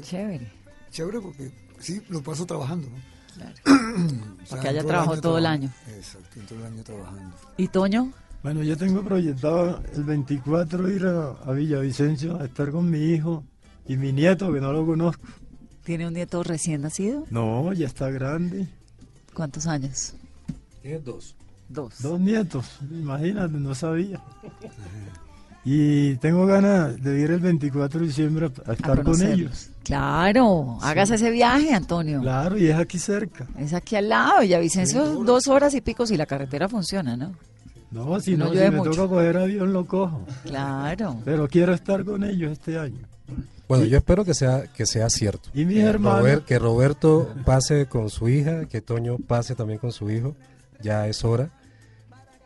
Chévere. 0.00 0.50
Chévere 0.90 1.20
porque 1.20 1.52
sí, 1.80 2.00
lo 2.08 2.22
paso 2.22 2.46
trabajando, 2.46 2.88
¿no? 2.88 2.96
Claro. 3.34 3.54
O 3.94 4.46
sea, 4.46 4.58
Para 4.58 4.62
que 4.62 4.68
haya 4.68 4.80
año 5.02 5.20
todo 5.20 5.38
el 5.38 5.46
año. 5.46 5.70
Exacto, 5.88 6.40
todo 6.48 6.58
el 6.58 6.66
año 6.66 6.82
trabajando. 6.84 7.36
¿Y 7.56 7.68
Toño? 7.68 8.12
Bueno, 8.42 8.62
yo 8.62 8.76
tengo 8.76 9.02
proyectado 9.02 9.82
el 9.94 10.04
24 10.04 10.90
ir 10.90 11.06
a, 11.06 11.30
a 11.30 11.52
Villavicencio 11.52 12.38
a 12.40 12.44
estar 12.44 12.70
con 12.70 12.90
mi 12.90 12.98
hijo 12.98 13.44
y 13.88 13.96
mi 13.96 14.12
nieto, 14.12 14.52
que 14.52 14.60
no 14.60 14.72
lo 14.72 14.84
conozco. 14.84 15.24
¿Tiene 15.84 16.06
un 16.06 16.12
nieto 16.14 16.42
recién 16.42 16.82
nacido? 16.82 17.24
No, 17.30 17.72
ya 17.72 17.86
está 17.86 18.10
grande. 18.10 18.68
¿Cuántos 19.34 19.66
años? 19.66 20.14
Tienes 20.82 21.04
dos. 21.04 21.34
Dos. 21.68 22.02
Dos 22.02 22.20
nietos, 22.20 22.66
imagínate, 22.90 23.54
no 23.54 23.74
sabía. 23.74 24.20
Y 25.64 26.16
tengo 26.16 26.44
ganas 26.44 27.02
de 27.02 27.20
ir 27.20 27.30
el 27.30 27.40
24 27.40 28.00
de 28.00 28.06
diciembre 28.06 28.46
a, 28.46 28.68
a 28.68 28.72
A 28.72 28.74
estar 28.74 29.02
con 29.02 29.20
ellos. 29.22 29.70
Claro, 29.82 30.78
hágase 30.82 31.14
ese 31.14 31.30
viaje, 31.30 31.72
Antonio. 31.72 32.20
Claro, 32.20 32.58
y 32.58 32.66
es 32.68 32.76
aquí 32.76 32.98
cerca. 32.98 33.46
Es 33.58 33.72
aquí 33.72 33.96
al 33.96 34.10
lado, 34.10 34.42
Villavicencio, 34.42 35.24
dos 35.24 35.48
horas 35.48 35.74
y 35.74 35.80
pico 35.80 36.06
si 36.06 36.18
la 36.18 36.26
carretera 36.26 36.68
funciona, 36.68 37.16
¿no? 37.16 37.32
No, 37.90 38.20
si 38.20 38.36
No 38.36 38.46
no, 38.46 38.50
si 38.52 38.58
me 38.58 38.70
mucho. 38.72 38.90
toca 38.90 39.08
coger 39.08 39.36
avión 39.38 39.72
lo 39.72 39.86
cojo. 39.86 40.26
Claro. 40.44 41.16
Pero 41.24 41.48
quiero 41.48 41.72
estar 41.72 42.04
con 42.04 42.24
ellos 42.24 42.52
este 42.52 42.78
año. 42.78 42.98
Bueno, 43.68 43.84
yo 43.84 43.96
espero 43.96 44.24
que 44.24 44.34
sea 44.34 44.64
que 44.72 44.84
sea 44.86 45.08
cierto. 45.10 45.48
Y 45.54 45.64
mis 45.64 45.78
Eh, 45.78 45.82
hermanos. 45.82 46.20
Robert- 46.20 46.44
que 46.44 46.58
Roberto 46.58 47.34
pase 47.44 47.86
con 47.86 48.10
su 48.10 48.28
hija, 48.28 48.66
que 48.66 48.80
Toño 48.80 49.16
pase 49.18 49.54
también 49.54 49.78
con 49.78 49.92
su 49.92 50.10
hijo. 50.10 50.34
Ya 50.82 51.06
es 51.08 51.24
hora. 51.24 51.50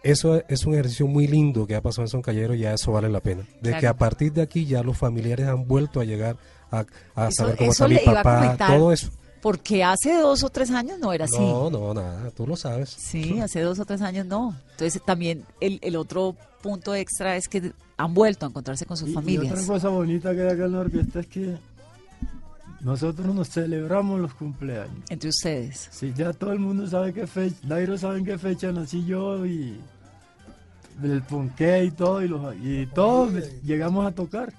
Eso 0.05 0.41
es 0.49 0.64
un 0.64 0.75
ejercicio 0.75 1.07
muy 1.09 1.27
lindo 1.27 1.66
que 1.66 1.75
ha 1.75 1.81
pasado 1.83 2.03
en 2.03 2.09
Son 2.09 2.23
Callero 2.23 2.55
y 2.55 2.61
ya 2.61 2.73
eso 2.73 2.93
vale 2.93 3.09
la 3.09 3.21
pena. 3.21 3.43
De 3.61 3.71
Claro. 3.71 3.81
que 3.81 3.87
a 3.89 3.97
partir 3.97 4.33
de 4.33 4.43
aquí 4.43 4.64
ya 4.64 4.83
los 4.83 4.97
familiares 4.97 5.49
han 5.49 5.66
vuelto 5.66 6.01
a 6.01 6.05
llegar 6.05 6.37
a, 6.71 6.85
a 7.16 7.29
Eso- 7.29 7.43
saber 7.43 7.57
cómo 7.57 7.71
eso 7.73 7.85
está 7.85 7.89
mi 7.89 7.95
le 7.97 8.03
iba 8.05 8.21
a 8.21 8.23
papá, 8.23 8.37
comentar. 8.43 8.77
todo 8.79 8.93
eso. 8.93 9.11
Porque 9.43 9.85
hace 9.85 10.14
dos 10.21 10.43
o 10.45 10.51
tres 10.51 10.71
años 10.71 10.99
no 10.99 11.12
era 11.12 11.25
así. 11.25 11.39
No, 11.39 11.69
no, 11.71 11.95
nada, 11.95 12.31
tú 12.31 12.47
lo 12.47 12.57
sabes. 12.57 12.91
Sí, 12.91 13.41
hace 13.41 13.61
dos 13.61 13.79
o 13.81 13.85
tres 13.85 14.01
años 14.03 14.25
no. 14.27 14.55
Entonces 14.73 15.03
también 15.05 15.45
el, 15.61 15.79
el 15.83 15.97
otro 15.97 16.37
punto 16.63 16.95
extra 16.95 17.37
es 17.37 17.49
que 17.49 17.73
han 17.97 18.15
vuelto 18.15 18.47
a 18.47 18.49
encontrarse 18.49 18.87
con 18.87 18.97
sus 18.97 19.09
Y- 19.09 19.13
Y, 19.13 19.15
familias. 19.15 19.53
otra 19.53 19.67
cosa 19.67 19.89
bonita 19.89 20.35
que 20.35 20.43
hay 20.43 20.49
acá 20.49 20.65
en 20.67 20.73
la 20.73 20.79
orquesta 20.81 21.21
es 21.21 21.27
que 21.27 21.57
nosotros 22.81 23.35
nos 23.35 23.49
celebramos 23.51 24.21
los 24.21 24.35
cumpleaños. 24.35 25.05
Entre 25.11 25.29
ustedes. 25.29 25.89
Sí, 25.91 26.13
ya 26.17 26.33
todo 26.33 26.53
el 26.53 26.59
mundo 26.61 26.87
sabe 26.87 27.13
qué 27.13 27.27
fecha, 27.27 27.57
Dairo 27.65 27.99
sabe 27.99 28.19
en 28.19 28.25
qué 28.25 28.39
fecha 28.39 28.71
nací 28.73 29.05
yo 29.05 29.45
y 29.47 29.81
el 31.03 31.23
ponqué 31.23 31.85
y 31.85 31.91
todo, 31.91 32.23
y, 32.23 32.29
los, 32.29 32.55
y 32.57 32.87
todos 32.87 33.33
llegamos 33.63 34.07
a 34.07 34.13
tocar. 34.13 34.53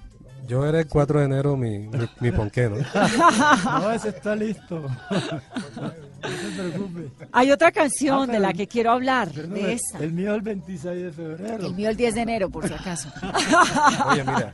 Yo 0.48 0.66
era 0.66 0.80
el 0.80 0.88
4 0.88 1.20
de 1.20 1.26
enero 1.26 1.56
mi, 1.58 1.80
mi, 1.80 2.10
mi 2.22 2.32
ponqué, 2.32 2.70
¿no? 2.70 2.78
No, 3.80 3.92
ese 3.92 4.10
está 4.10 4.36
listo. 4.36 4.84
No 6.22 6.30
se 6.30 6.70
preocupe. 6.70 7.10
Hay 7.32 7.52
otra 7.52 7.72
canción 7.72 8.30
Ah, 8.30 8.34
de 8.34 8.40
la 8.40 8.54
que 8.54 8.68
quiero 8.68 8.92
hablar, 8.92 9.32
de 9.32 9.44
el- 9.44 9.70
esa. 9.72 10.00
El 10.00 10.12
mío 10.14 10.34
el 10.36 10.42
26 10.42 11.04
de 11.04 11.12
febrero. 11.12 11.66
El 11.68 11.74
mío 11.76 11.90
el 11.90 11.98
10 11.98 12.16
de 12.16 12.22
enero, 12.22 12.50
por 12.50 12.68
si 12.68 12.74
acaso. 12.74 13.10
Oye, 14.12 14.24
mira, 14.24 14.54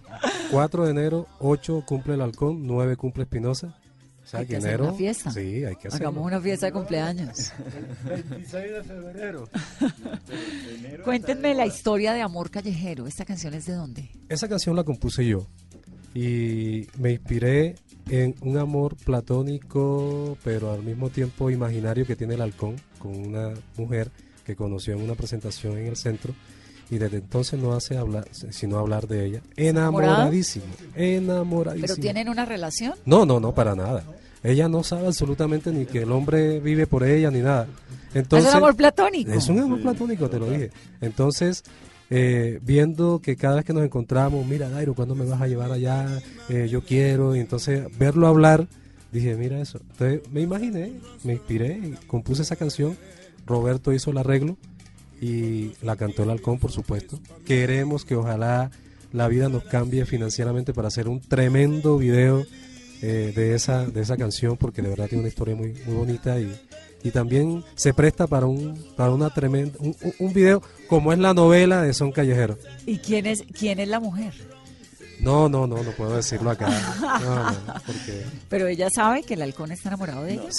4 0.52 0.86
de 0.86 0.92
enero, 0.92 1.28
8 1.40 1.84
cumple 1.86 2.14
el 2.16 2.22
halcón, 2.22 2.66
9 2.68 2.96
cumple 2.98 3.24
Espinosa. 3.24 3.76
O 4.24 4.28
sea, 4.28 4.40
Hay 4.40 4.48
que 4.48 4.54
que 4.54 4.58
hacer 4.58 4.70
enero. 4.72 4.86
una 4.86 4.94
fiesta. 4.94 5.30
Sí, 5.32 5.64
hay 5.66 5.76
que 5.76 5.88
hacerlo. 5.88 6.08
Hagamos 6.10 6.26
una 6.26 6.42
fiesta 6.42 6.66
de 6.66 6.72
cumpleaños. 6.72 7.54
26 8.08 8.72
de 8.72 8.84
febrero. 8.84 9.50
Cuéntenme 11.04 11.54
la 11.54 11.66
historia 11.66 12.14
de 12.14 12.22
Amor 12.22 12.50
Callejero. 12.50 13.06
¿Esta 13.08 13.26
canción 13.26 13.54
es 13.54 13.66
de 13.66 13.74
dónde? 13.74 14.10
Esa 14.30 14.48
canción 14.48 14.76
la 14.76 14.84
compuse 14.84 15.26
yo 15.28 15.46
y 16.14 16.88
me 16.98 17.12
inspiré 17.12 17.76
en 18.10 18.36
un 18.42 18.58
amor 18.58 18.96
platónico, 18.96 20.38
pero 20.44 20.72
al 20.72 20.84
mismo 20.84 21.10
tiempo 21.10 21.50
imaginario 21.50 22.06
que 22.06 22.16
tiene 22.16 22.36
el 22.36 22.42
halcón 22.42 22.76
con 23.00 23.16
una 23.16 23.54
mujer 23.78 24.12
que 24.46 24.56
conoció 24.56 24.94
en 24.94 25.02
una 25.02 25.16
presentación 25.16 25.78
en 25.78 25.88
el 25.88 25.96
centro 25.96 26.34
y 26.90 26.98
desde 26.98 27.18
entonces 27.18 27.60
no 27.60 27.74
hace 27.74 27.98
hablar, 27.98 28.28
sino 28.32 28.78
hablar 28.78 29.08
de 29.08 29.26
ella. 29.26 29.42
Enamoradísimo, 29.56 30.66
enamoradísimo. 30.96 31.88
¿Pero 31.88 32.02
tienen 32.02 32.30
una 32.30 32.46
relación? 32.46 32.94
No, 33.06 33.26
no, 33.26 33.40
no, 33.40 33.54
para 33.54 33.76
nada. 33.76 34.04
Ella 34.44 34.70
no 34.70 34.84
sabe 34.84 35.08
absolutamente 35.08 35.72
ni 35.72 35.88
que 35.88 36.04
el 36.04 36.12
hombre 36.12 36.60
vive 36.60 36.86
por 36.86 37.04
ella 37.04 37.32
ni 37.32 37.40
nada. 37.40 37.68
Entonces, 38.14 38.50
es 38.50 38.54
un 38.54 38.58
amor 38.58 38.76
platónico. 38.76 39.32
Es 39.32 39.50
un 39.50 39.60
amor 39.60 39.82
platónico, 39.82 40.30
te 40.30 40.38
lo 40.38 40.48
dije. 40.48 40.70
Entonces, 41.02 41.64
eh, 42.10 42.60
viendo 42.62 43.20
que 43.20 43.36
cada 43.36 43.56
vez 43.56 43.66
que 43.66 43.74
nos 43.74 43.84
encontramos, 43.84 44.46
mira, 44.46 44.70
Dairo, 44.70 44.94
¿cuándo 44.94 45.16
me 45.16 45.26
vas 45.26 45.42
a 45.42 45.48
llevar 45.48 45.72
allá? 45.72 46.08
Eh, 46.50 46.68
yo 46.70 46.82
quiero. 46.82 47.36
Y 47.36 47.40
entonces, 47.40 47.86
verlo 47.98 48.28
hablar, 48.28 48.68
dije, 49.12 49.36
mira 49.36 49.60
eso. 49.60 49.80
Entonces, 49.92 50.22
me 50.32 50.42
imaginé, 50.42 50.94
me 51.24 51.34
inspiré 51.34 51.94
compuse 52.08 52.44
esa 52.44 52.56
canción. 52.56 52.98
Roberto 53.46 53.94
hizo 53.94 54.12
el 54.12 54.18
arreglo 54.18 54.58
y 55.22 55.72
la 55.82 55.96
cantó 55.96 56.24
el 56.24 56.30
halcón, 56.30 56.60
por 56.60 56.72
supuesto. 56.72 57.20
Queremos 57.46 58.06
que 58.06 58.16
ojalá 58.16 58.72
la 59.12 59.28
vida 59.28 59.50
nos 59.50 59.64
cambie 59.64 60.06
financieramente 60.06 60.74
para 60.74 60.90
hacer 60.90 61.08
un 61.08 61.22
tremendo 61.22 61.98
video 61.98 62.44
eh, 63.02 63.34
de 63.36 63.56
esa 63.56 63.86
de 63.86 64.02
esa 64.02 64.18
canción 64.18 64.58
porque 64.58 64.82
de 64.82 64.90
verdad 64.90 65.08
tiene 65.08 65.22
una 65.22 65.30
historia 65.30 65.56
muy 65.56 65.74
muy 65.86 65.96
bonita 65.96 66.40
y, 66.40 66.52
y 67.06 67.12
también 67.12 67.64
se 67.76 67.94
presta 67.94 68.28
para 68.28 68.48
un 68.48 68.84
para 68.98 69.12
una 69.12 69.30
tremenda 69.30 69.78
un, 69.80 69.96
un- 70.20 70.34
video 70.34 70.62
como 70.90 71.14
es 71.14 71.20
la 71.20 71.34
novela 71.34 71.82
de 71.84 71.94
Son 71.94 72.12
Callejero. 72.12 72.58
¿Y 72.86 72.98
quién 72.98 73.26
es, 73.28 73.44
quién 73.58 73.80
es 73.80 73.88
la 73.88 74.02
mujer? 74.02 74.34
No, 75.22 75.48
no, 75.48 75.66
no, 75.66 75.82
no 75.82 75.92
puedo 75.92 76.18
decirlo 76.18 76.50
acá. 76.50 76.68
No, 77.22 77.36
no, 77.52 77.58
porque 77.86 78.26
Pero 78.50 78.68
ella 78.68 78.90
sabe 78.94 79.24
que 79.24 79.36
el 79.36 79.42
halcón 79.44 79.72
está 79.72 79.88
enamorado 79.90 80.24
de 80.24 80.34
ella. 80.34 80.50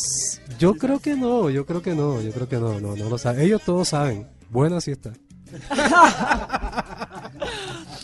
yo 0.58 0.72
creo 0.74 0.98
que 0.98 1.14
no, 1.14 1.50
yo 1.50 1.66
creo 1.66 1.82
que 1.82 1.94
no, 1.94 2.22
yo 2.22 2.32
creo 2.32 2.48
que 2.48 2.56
no, 2.56 2.80
no, 2.80 2.96
no 2.96 3.10
lo 3.10 3.18
saben. 3.18 3.42
Ellos 3.42 3.60
todos 3.66 3.88
saben. 3.88 4.26
Buena 4.48 4.80
sí 4.80 4.92
está. 4.92 5.12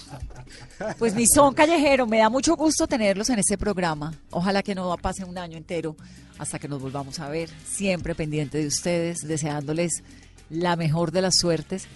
Pues 0.98 1.14
mi 1.14 1.26
son 1.26 1.54
callejero, 1.54 2.06
me 2.06 2.18
da 2.18 2.28
mucho 2.28 2.56
gusto 2.56 2.86
tenerlos 2.86 3.30
en 3.30 3.38
este 3.38 3.58
programa. 3.58 4.14
Ojalá 4.30 4.62
que 4.62 4.74
no 4.74 4.96
pase 4.96 5.24
un 5.24 5.38
año 5.38 5.56
entero 5.56 5.96
hasta 6.38 6.58
que 6.58 6.68
nos 6.68 6.80
volvamos 6.80 7.20
a 7.20 7.28
ver. 7.28 7.48
Siempre 7.66 8.14
pendiente 8.14 8.58
de 8.58 8.66
ustedes, 8.66 9.18
deseándoles 9.20 10.02
la 10.50 10.76
mejor 10.76 11.12
de 11.12 11.22
las 11.22 11.36
suertes. 11.36 11.86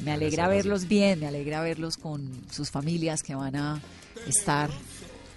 Me 0.00 0.12
alegra 0.12 0.48
verlos 0.48 0.88
bien, 0.88 1.20
me 1.20 1.26
alegra 1.26 1.60
verlos 1.60 1.96
con 1.96 2.30
sus 2.50 2.70
familias 2.70 3.22
que 3.22 3.34
van 3.34 3.56
a 3.56 3.80
estar 4.26 4.70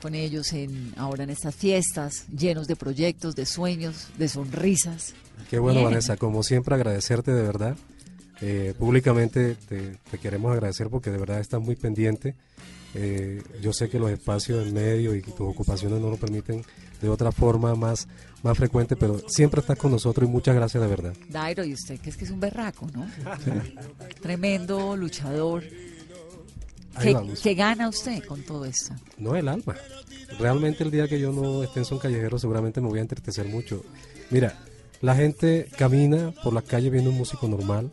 con 0.02 0.16
ellos 0.16 0.54
en 0.54 0.94
ahora 0.98 1.24
en 1.24 1.32
estas 1.32 1.56
fiestas, 1.56 2.26
llenos 2.28 2.68
de 2.68 2.76
proyectos, 2.76 3.36
de 3.36 3.46
sueños, 3.46 4.08
de 4.18 4.30
sonrisas. 4.30 5.14
Qué 5.50 5.60
bueno, 5.60 5.80
Bien. 5.80 5.90
Vanessa. 5.92 6.16
Como 6.18 6.44
siempre, 6.44 6.76
agradecerte 6.76 7.32
de 7.32 7.42
verdad. 7.42 7.76
Eh, 8.42 8.74
públicamente 8.78 9.56
te, 9.56 9.98
te 10.12 10.18
queremos 10.18 10.52
agradecer 10.52 10.90
porque 10.90 11.10
de 11.10 11.18
verdad 11.18 11.40
estás 11.40 11.62
muy 11.62 11.76
pendiente. 11.76 12.36
Eh, 12.98 13.42
yo 13.62 13.74
sé 13.74 13.90
que 13.90 14.00
los 14.00 14.10
espacios 14.10 14.66
en 14.66 14.74
medio 14.74 15.14
y 15.16 15.22
tus 15.22 15.42
ocupaciones 15.42 16.00
no 16.00 16.10
lo 16.10 16.16
permiten 16.18 16.64
de 17.02 17.10
otra 17.10 17.32
forma 17.34 17.76
más, 17.76 18.08
más 18.42 18.58
frecuente, 18.58 18.96
pero 18.96 19.20
siempre 19.28 19.60
estás 19.60 19.78
con 19.78 19.92
nosotros 19.92 20.28
y 20.28 20.32
muchas 20.32 20.56
gracias 20.56 20.82
de 20.82 20.88
verdad. 20.90 21.14
Dairo, 21.30 21.64
y 21.66 21.74
usted 21.74 22.00
que 22.00 22.10
es 22.10 22.16
que 22.18 22.24
es 22.26 22.32
un 22.32 22.40
berraco, 22.40 22.88
¿no? 22.94 23.06
Tremendo 24.22 24.96
luchador. 24.96 25.64
¿Qué, 27.02 27.14
qué 27.44 27.54
gana 27.56 27.90
usted 27.90 28.24
con 28.24 28.42
todo 28.44 28.64
esto? 28.64 28.94
No 29.18 29.36
el 29.36 29.50
alma. 29.50 29.76
Realmente 30.40 30.84
el 30.86 30.92
día 30.92 31.08
que 31.10 31.20
yo 31.20 31.34
no 31.34 31.64
esté 31.64 31.80
en 31.80 31.86
Son 31.86 32.00
Callejero 32.00 32.40
seguramente 32.40 32.80
me 32.80 32.88
voy 32.88 33.00
a 33.00 33.02
entristecer 33.02 33.46
mucho. 33.48 33.84
Mira, 34.30 34.58
la 35.02 35.14
gente 35.16 35.68
camina 35.78 36.34
por 36.44 36.54
las 36.54 36.64
calles 36.64 36.92
viendo 36.92 37.10
un 37.10 37.18
músico 37.18 37.48
normal. 37.50 37.92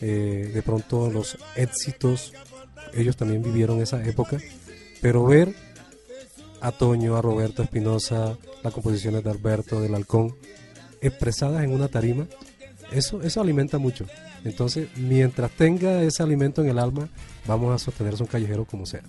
eh, 0.00 0.50
de 0.52 0.62
pronto 0.62 1.10
los 1.10 1.36
éxitos, 1.56 2.32
ellos 2.94 3.16
también 3.16 3.42
vivieron 3.42 3.80
esa 3.80 4.02
época. 4.04 4.38
Pero 5.00 5.24
ver 5.24 5.54
a 6.60 6.72
Toño, 6.72 7.16
a 7.16 7.22
Roberto 7.22 7.62
Espinosa, 7.62 8.38
las 8.62 8.72
composiciones 8.72 9.24
de 9.24 9.30
Alberto, 9.30 9.80
del 9.80 9.94
Halcón, 9.94 10.36
expresadas 11.00 11.64
en 11.64 11.72
una 11.72 11.88
tarima, 11.88 12.26
eso, 12.92 13.22
eso 13.22 13.40
alimenta 13.40 13.78
mucho. 13.78 14.06
Entonces, 14.44 14.88
mientras 14.96 15.50
tenga 15.50 16.02
ese 16.02 16.22
alimento 16.22 16.62
en 16.62 16.68
el 16.68 16.78
alma, 16.78 17.08
vamos 17.46 17.74
a 17.74 17.78
sostener 17.84 18.16
Son 18.16 18.26
Callejero 18.26 18.64
como 18.64 18.86
sea. 18.86 19.02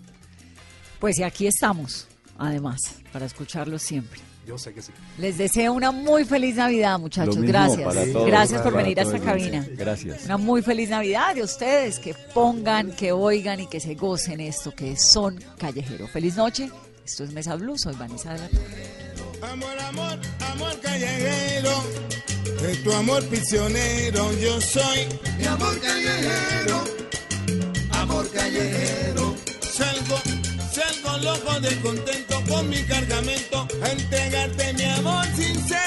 Pues 0.99 1.19
y 1.19 1.23
aquí 1.23 1.47
estamos, 1.47 2.07
además, 2.37 2.79
para 3.11 3.25
escucharlos 3.25 3.81
siempre. 3.81 4.19
Yo 4.45 4.57
sé 4.57 4.73
que 4.73 4.81
sí. 4.81 4.91
Les 5.17 5.37
deseo 5.37 5.71
una 5.73 5.91
muy 5.91 6.25
feliz 6.25 6.55
Navidad, 6.55 6.99
muchachos. 6.99 7.37
Gracias. 7.37 7.87
para 7.87 8.05
todos, 8.11 8.27
Gracias 8.27 8.61
por 8.61 8.73
para 8.73 8.83
venir 8.83 8.99
a 8.99 9.03
esta 9.03 9.19
cabina. 9.19 9.65
Gracias. 9.71 10.25
Una 10.25 10.37
muy 10.37 10.61
feliz 10.61 10.89
Navidad 10.89 11.33
de 11.35 11.43
ustedes, 11.43 11.99
que 11.99 12.13
pongan, 12.33 12.91
que 12.91 13.11
oigan 13.11 13.61
y 13.61 13.67
que 13.67 13.79
se 13.79 13.95
gocen 13.95 14.41
esto 14.41 14.71
que 14.71 14.97
son 14.97 15.39
callejero. 15.57 16.07
Feliz 16.07 16.35
noche. 16.35 16.69
Esto 17.05 17.25
es 17.25 17.33
Mesa 17.33 17.55
Blue, 17.55 17.77
soy 17.77 17.95
Vanessa 17.95 18.33
de 18.33 18.39
la 18.39 18.47
Torre. 18.47 19.03
Amor, 19.41 19.79
amor, 19.79 20.19
amor 20.53 20.79
callejero, 20.79 21.83
de 22.61 22.75
tu 22.77 22.93
amor 22.93 23.25
prisionero 23.27 24.31
yo 24.39 24.61
soy. 24.61 25.07
Mi 25.37 25.45
amor 25.45 25.77
callejero, 25.81 26.83
amor 27.91 28.29
callejero. 28.31 29.22
Loco 31.23 31.57
de 31.61 31.79
contento 31.79 32.43
con 32.49 32.67
mi 32.67 32.83
cargamento 32.83 33.65
entregarte 33.81 34.73
mi 34.73 34.83
amor 34.83 35.25
sincero. 35.33 35.82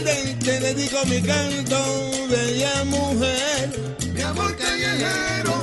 En 0.00 0.08
el 0.08 0.18
andén 0.18 0.38
te 0.38 0.60
dedico 0.60 1.04
mi 1.06 1.20
canto, 1.22 2.10
bella 2.30 2.84
mujer. 2.84 3.70
Mi 4.14 4.20
amor 4.22 4.56
callejero, 4.56 5.54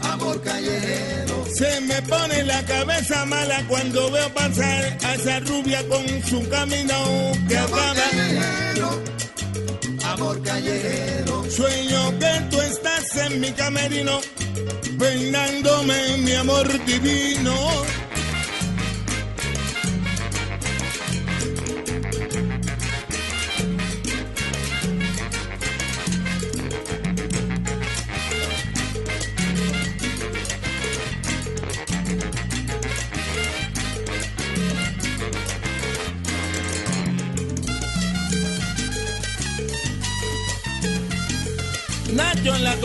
amor 0.00 0.12
amor 0.12 0.42
callejero. 0.42 1.44
Se 1.54 1.80
me 1.82 2.02
pone 2.02 2.42
la 2.44 2.64
cabeza 2.64 3.24
mala 3.26 3.64
cuando 3.68 4.10
veo 4.10 4.28
pasar 4.34 4.98
a 5.04 5.14
esa 5.14 5.40
rubia 5.40 5.86
con 5.88 6.04
su 6.24 6.48
camino 6.48 7.32
que 7.48 7.56
Amor 7.58 7.78
acaba. 7.80 7.94
callejero, 7.94 9.02
amor 10.04 10.42
callejero. 10.42 11.44
Sueño 11.50 12.18
que 12.18 12.32
tú 12.50 12.60
estás 12.60 13.16
en 13.16 13.40
mi 13.40 13.52
camerino, 13.52 14.20
peinándome 14.98 16.16
mi 16.18 16.32
amor 16.32 16.66
divino. 16.86 17.54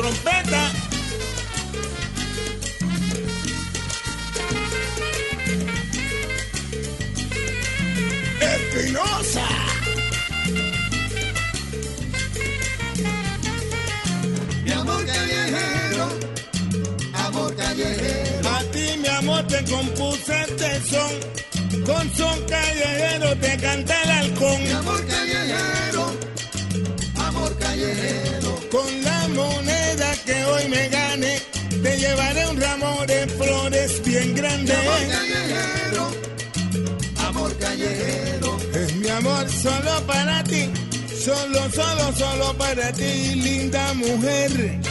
Trompeta. 0.01 0.71
Espinosa. 8.39 9.47
Mi 14.63 14.71
amor 14.71 15.05
callejero, 15.05 16.07
amor 17.13 17.55
callejero. 17.55 18.49
A 18.49 18.63
ti, 18.71 18.97
mi 19.01 19.07
amor, 19.07 19.43
te 19.47 19.63
compuse 19.65 20.41
este 20.47 20.81
son. 20.89 21.39
Con 21.85 22.15
son 22.15 22.37
callejero 22.47 23.35
te 23.37 23.57
canta 23.57 23.93
el 24.03 24.09
halcón. 24.11 24.63
Mi 24.63 24.71
amor 24.71 25.05
callejero, 25.07 26.03
amor 27.27 27.57
callejero. 27.57 28.59
Con 28.71 29.03
la 29.03 29.08
gane, 31.19 31.41
te 31.83 31.97
llevaré 31.97 32.47
un 32.47 32.59
ramo 32.59 33.05
de 33.05 33.27
flores 33.27 34.01
bien 34.03 34.35
grande. 34.35 34.73
Amor 34.73 35.07
callejero, 35.09 36.11
amor 37.27 37.57
callejero. 37.57 38.57
Es 38.73 38.95
mi 38.95 39.07
amor 39.09 39.49
solo 39.49 40.07
para 40.07 40.43
ti, 40.43 40.69
solo, 41.23 41.69
solo, 41.71 42.15
solo 42.15 42.53
para 42.57 42.91
ti, 42.93 43.35
linda 43.35 43.93
mujer. 43.93 44.88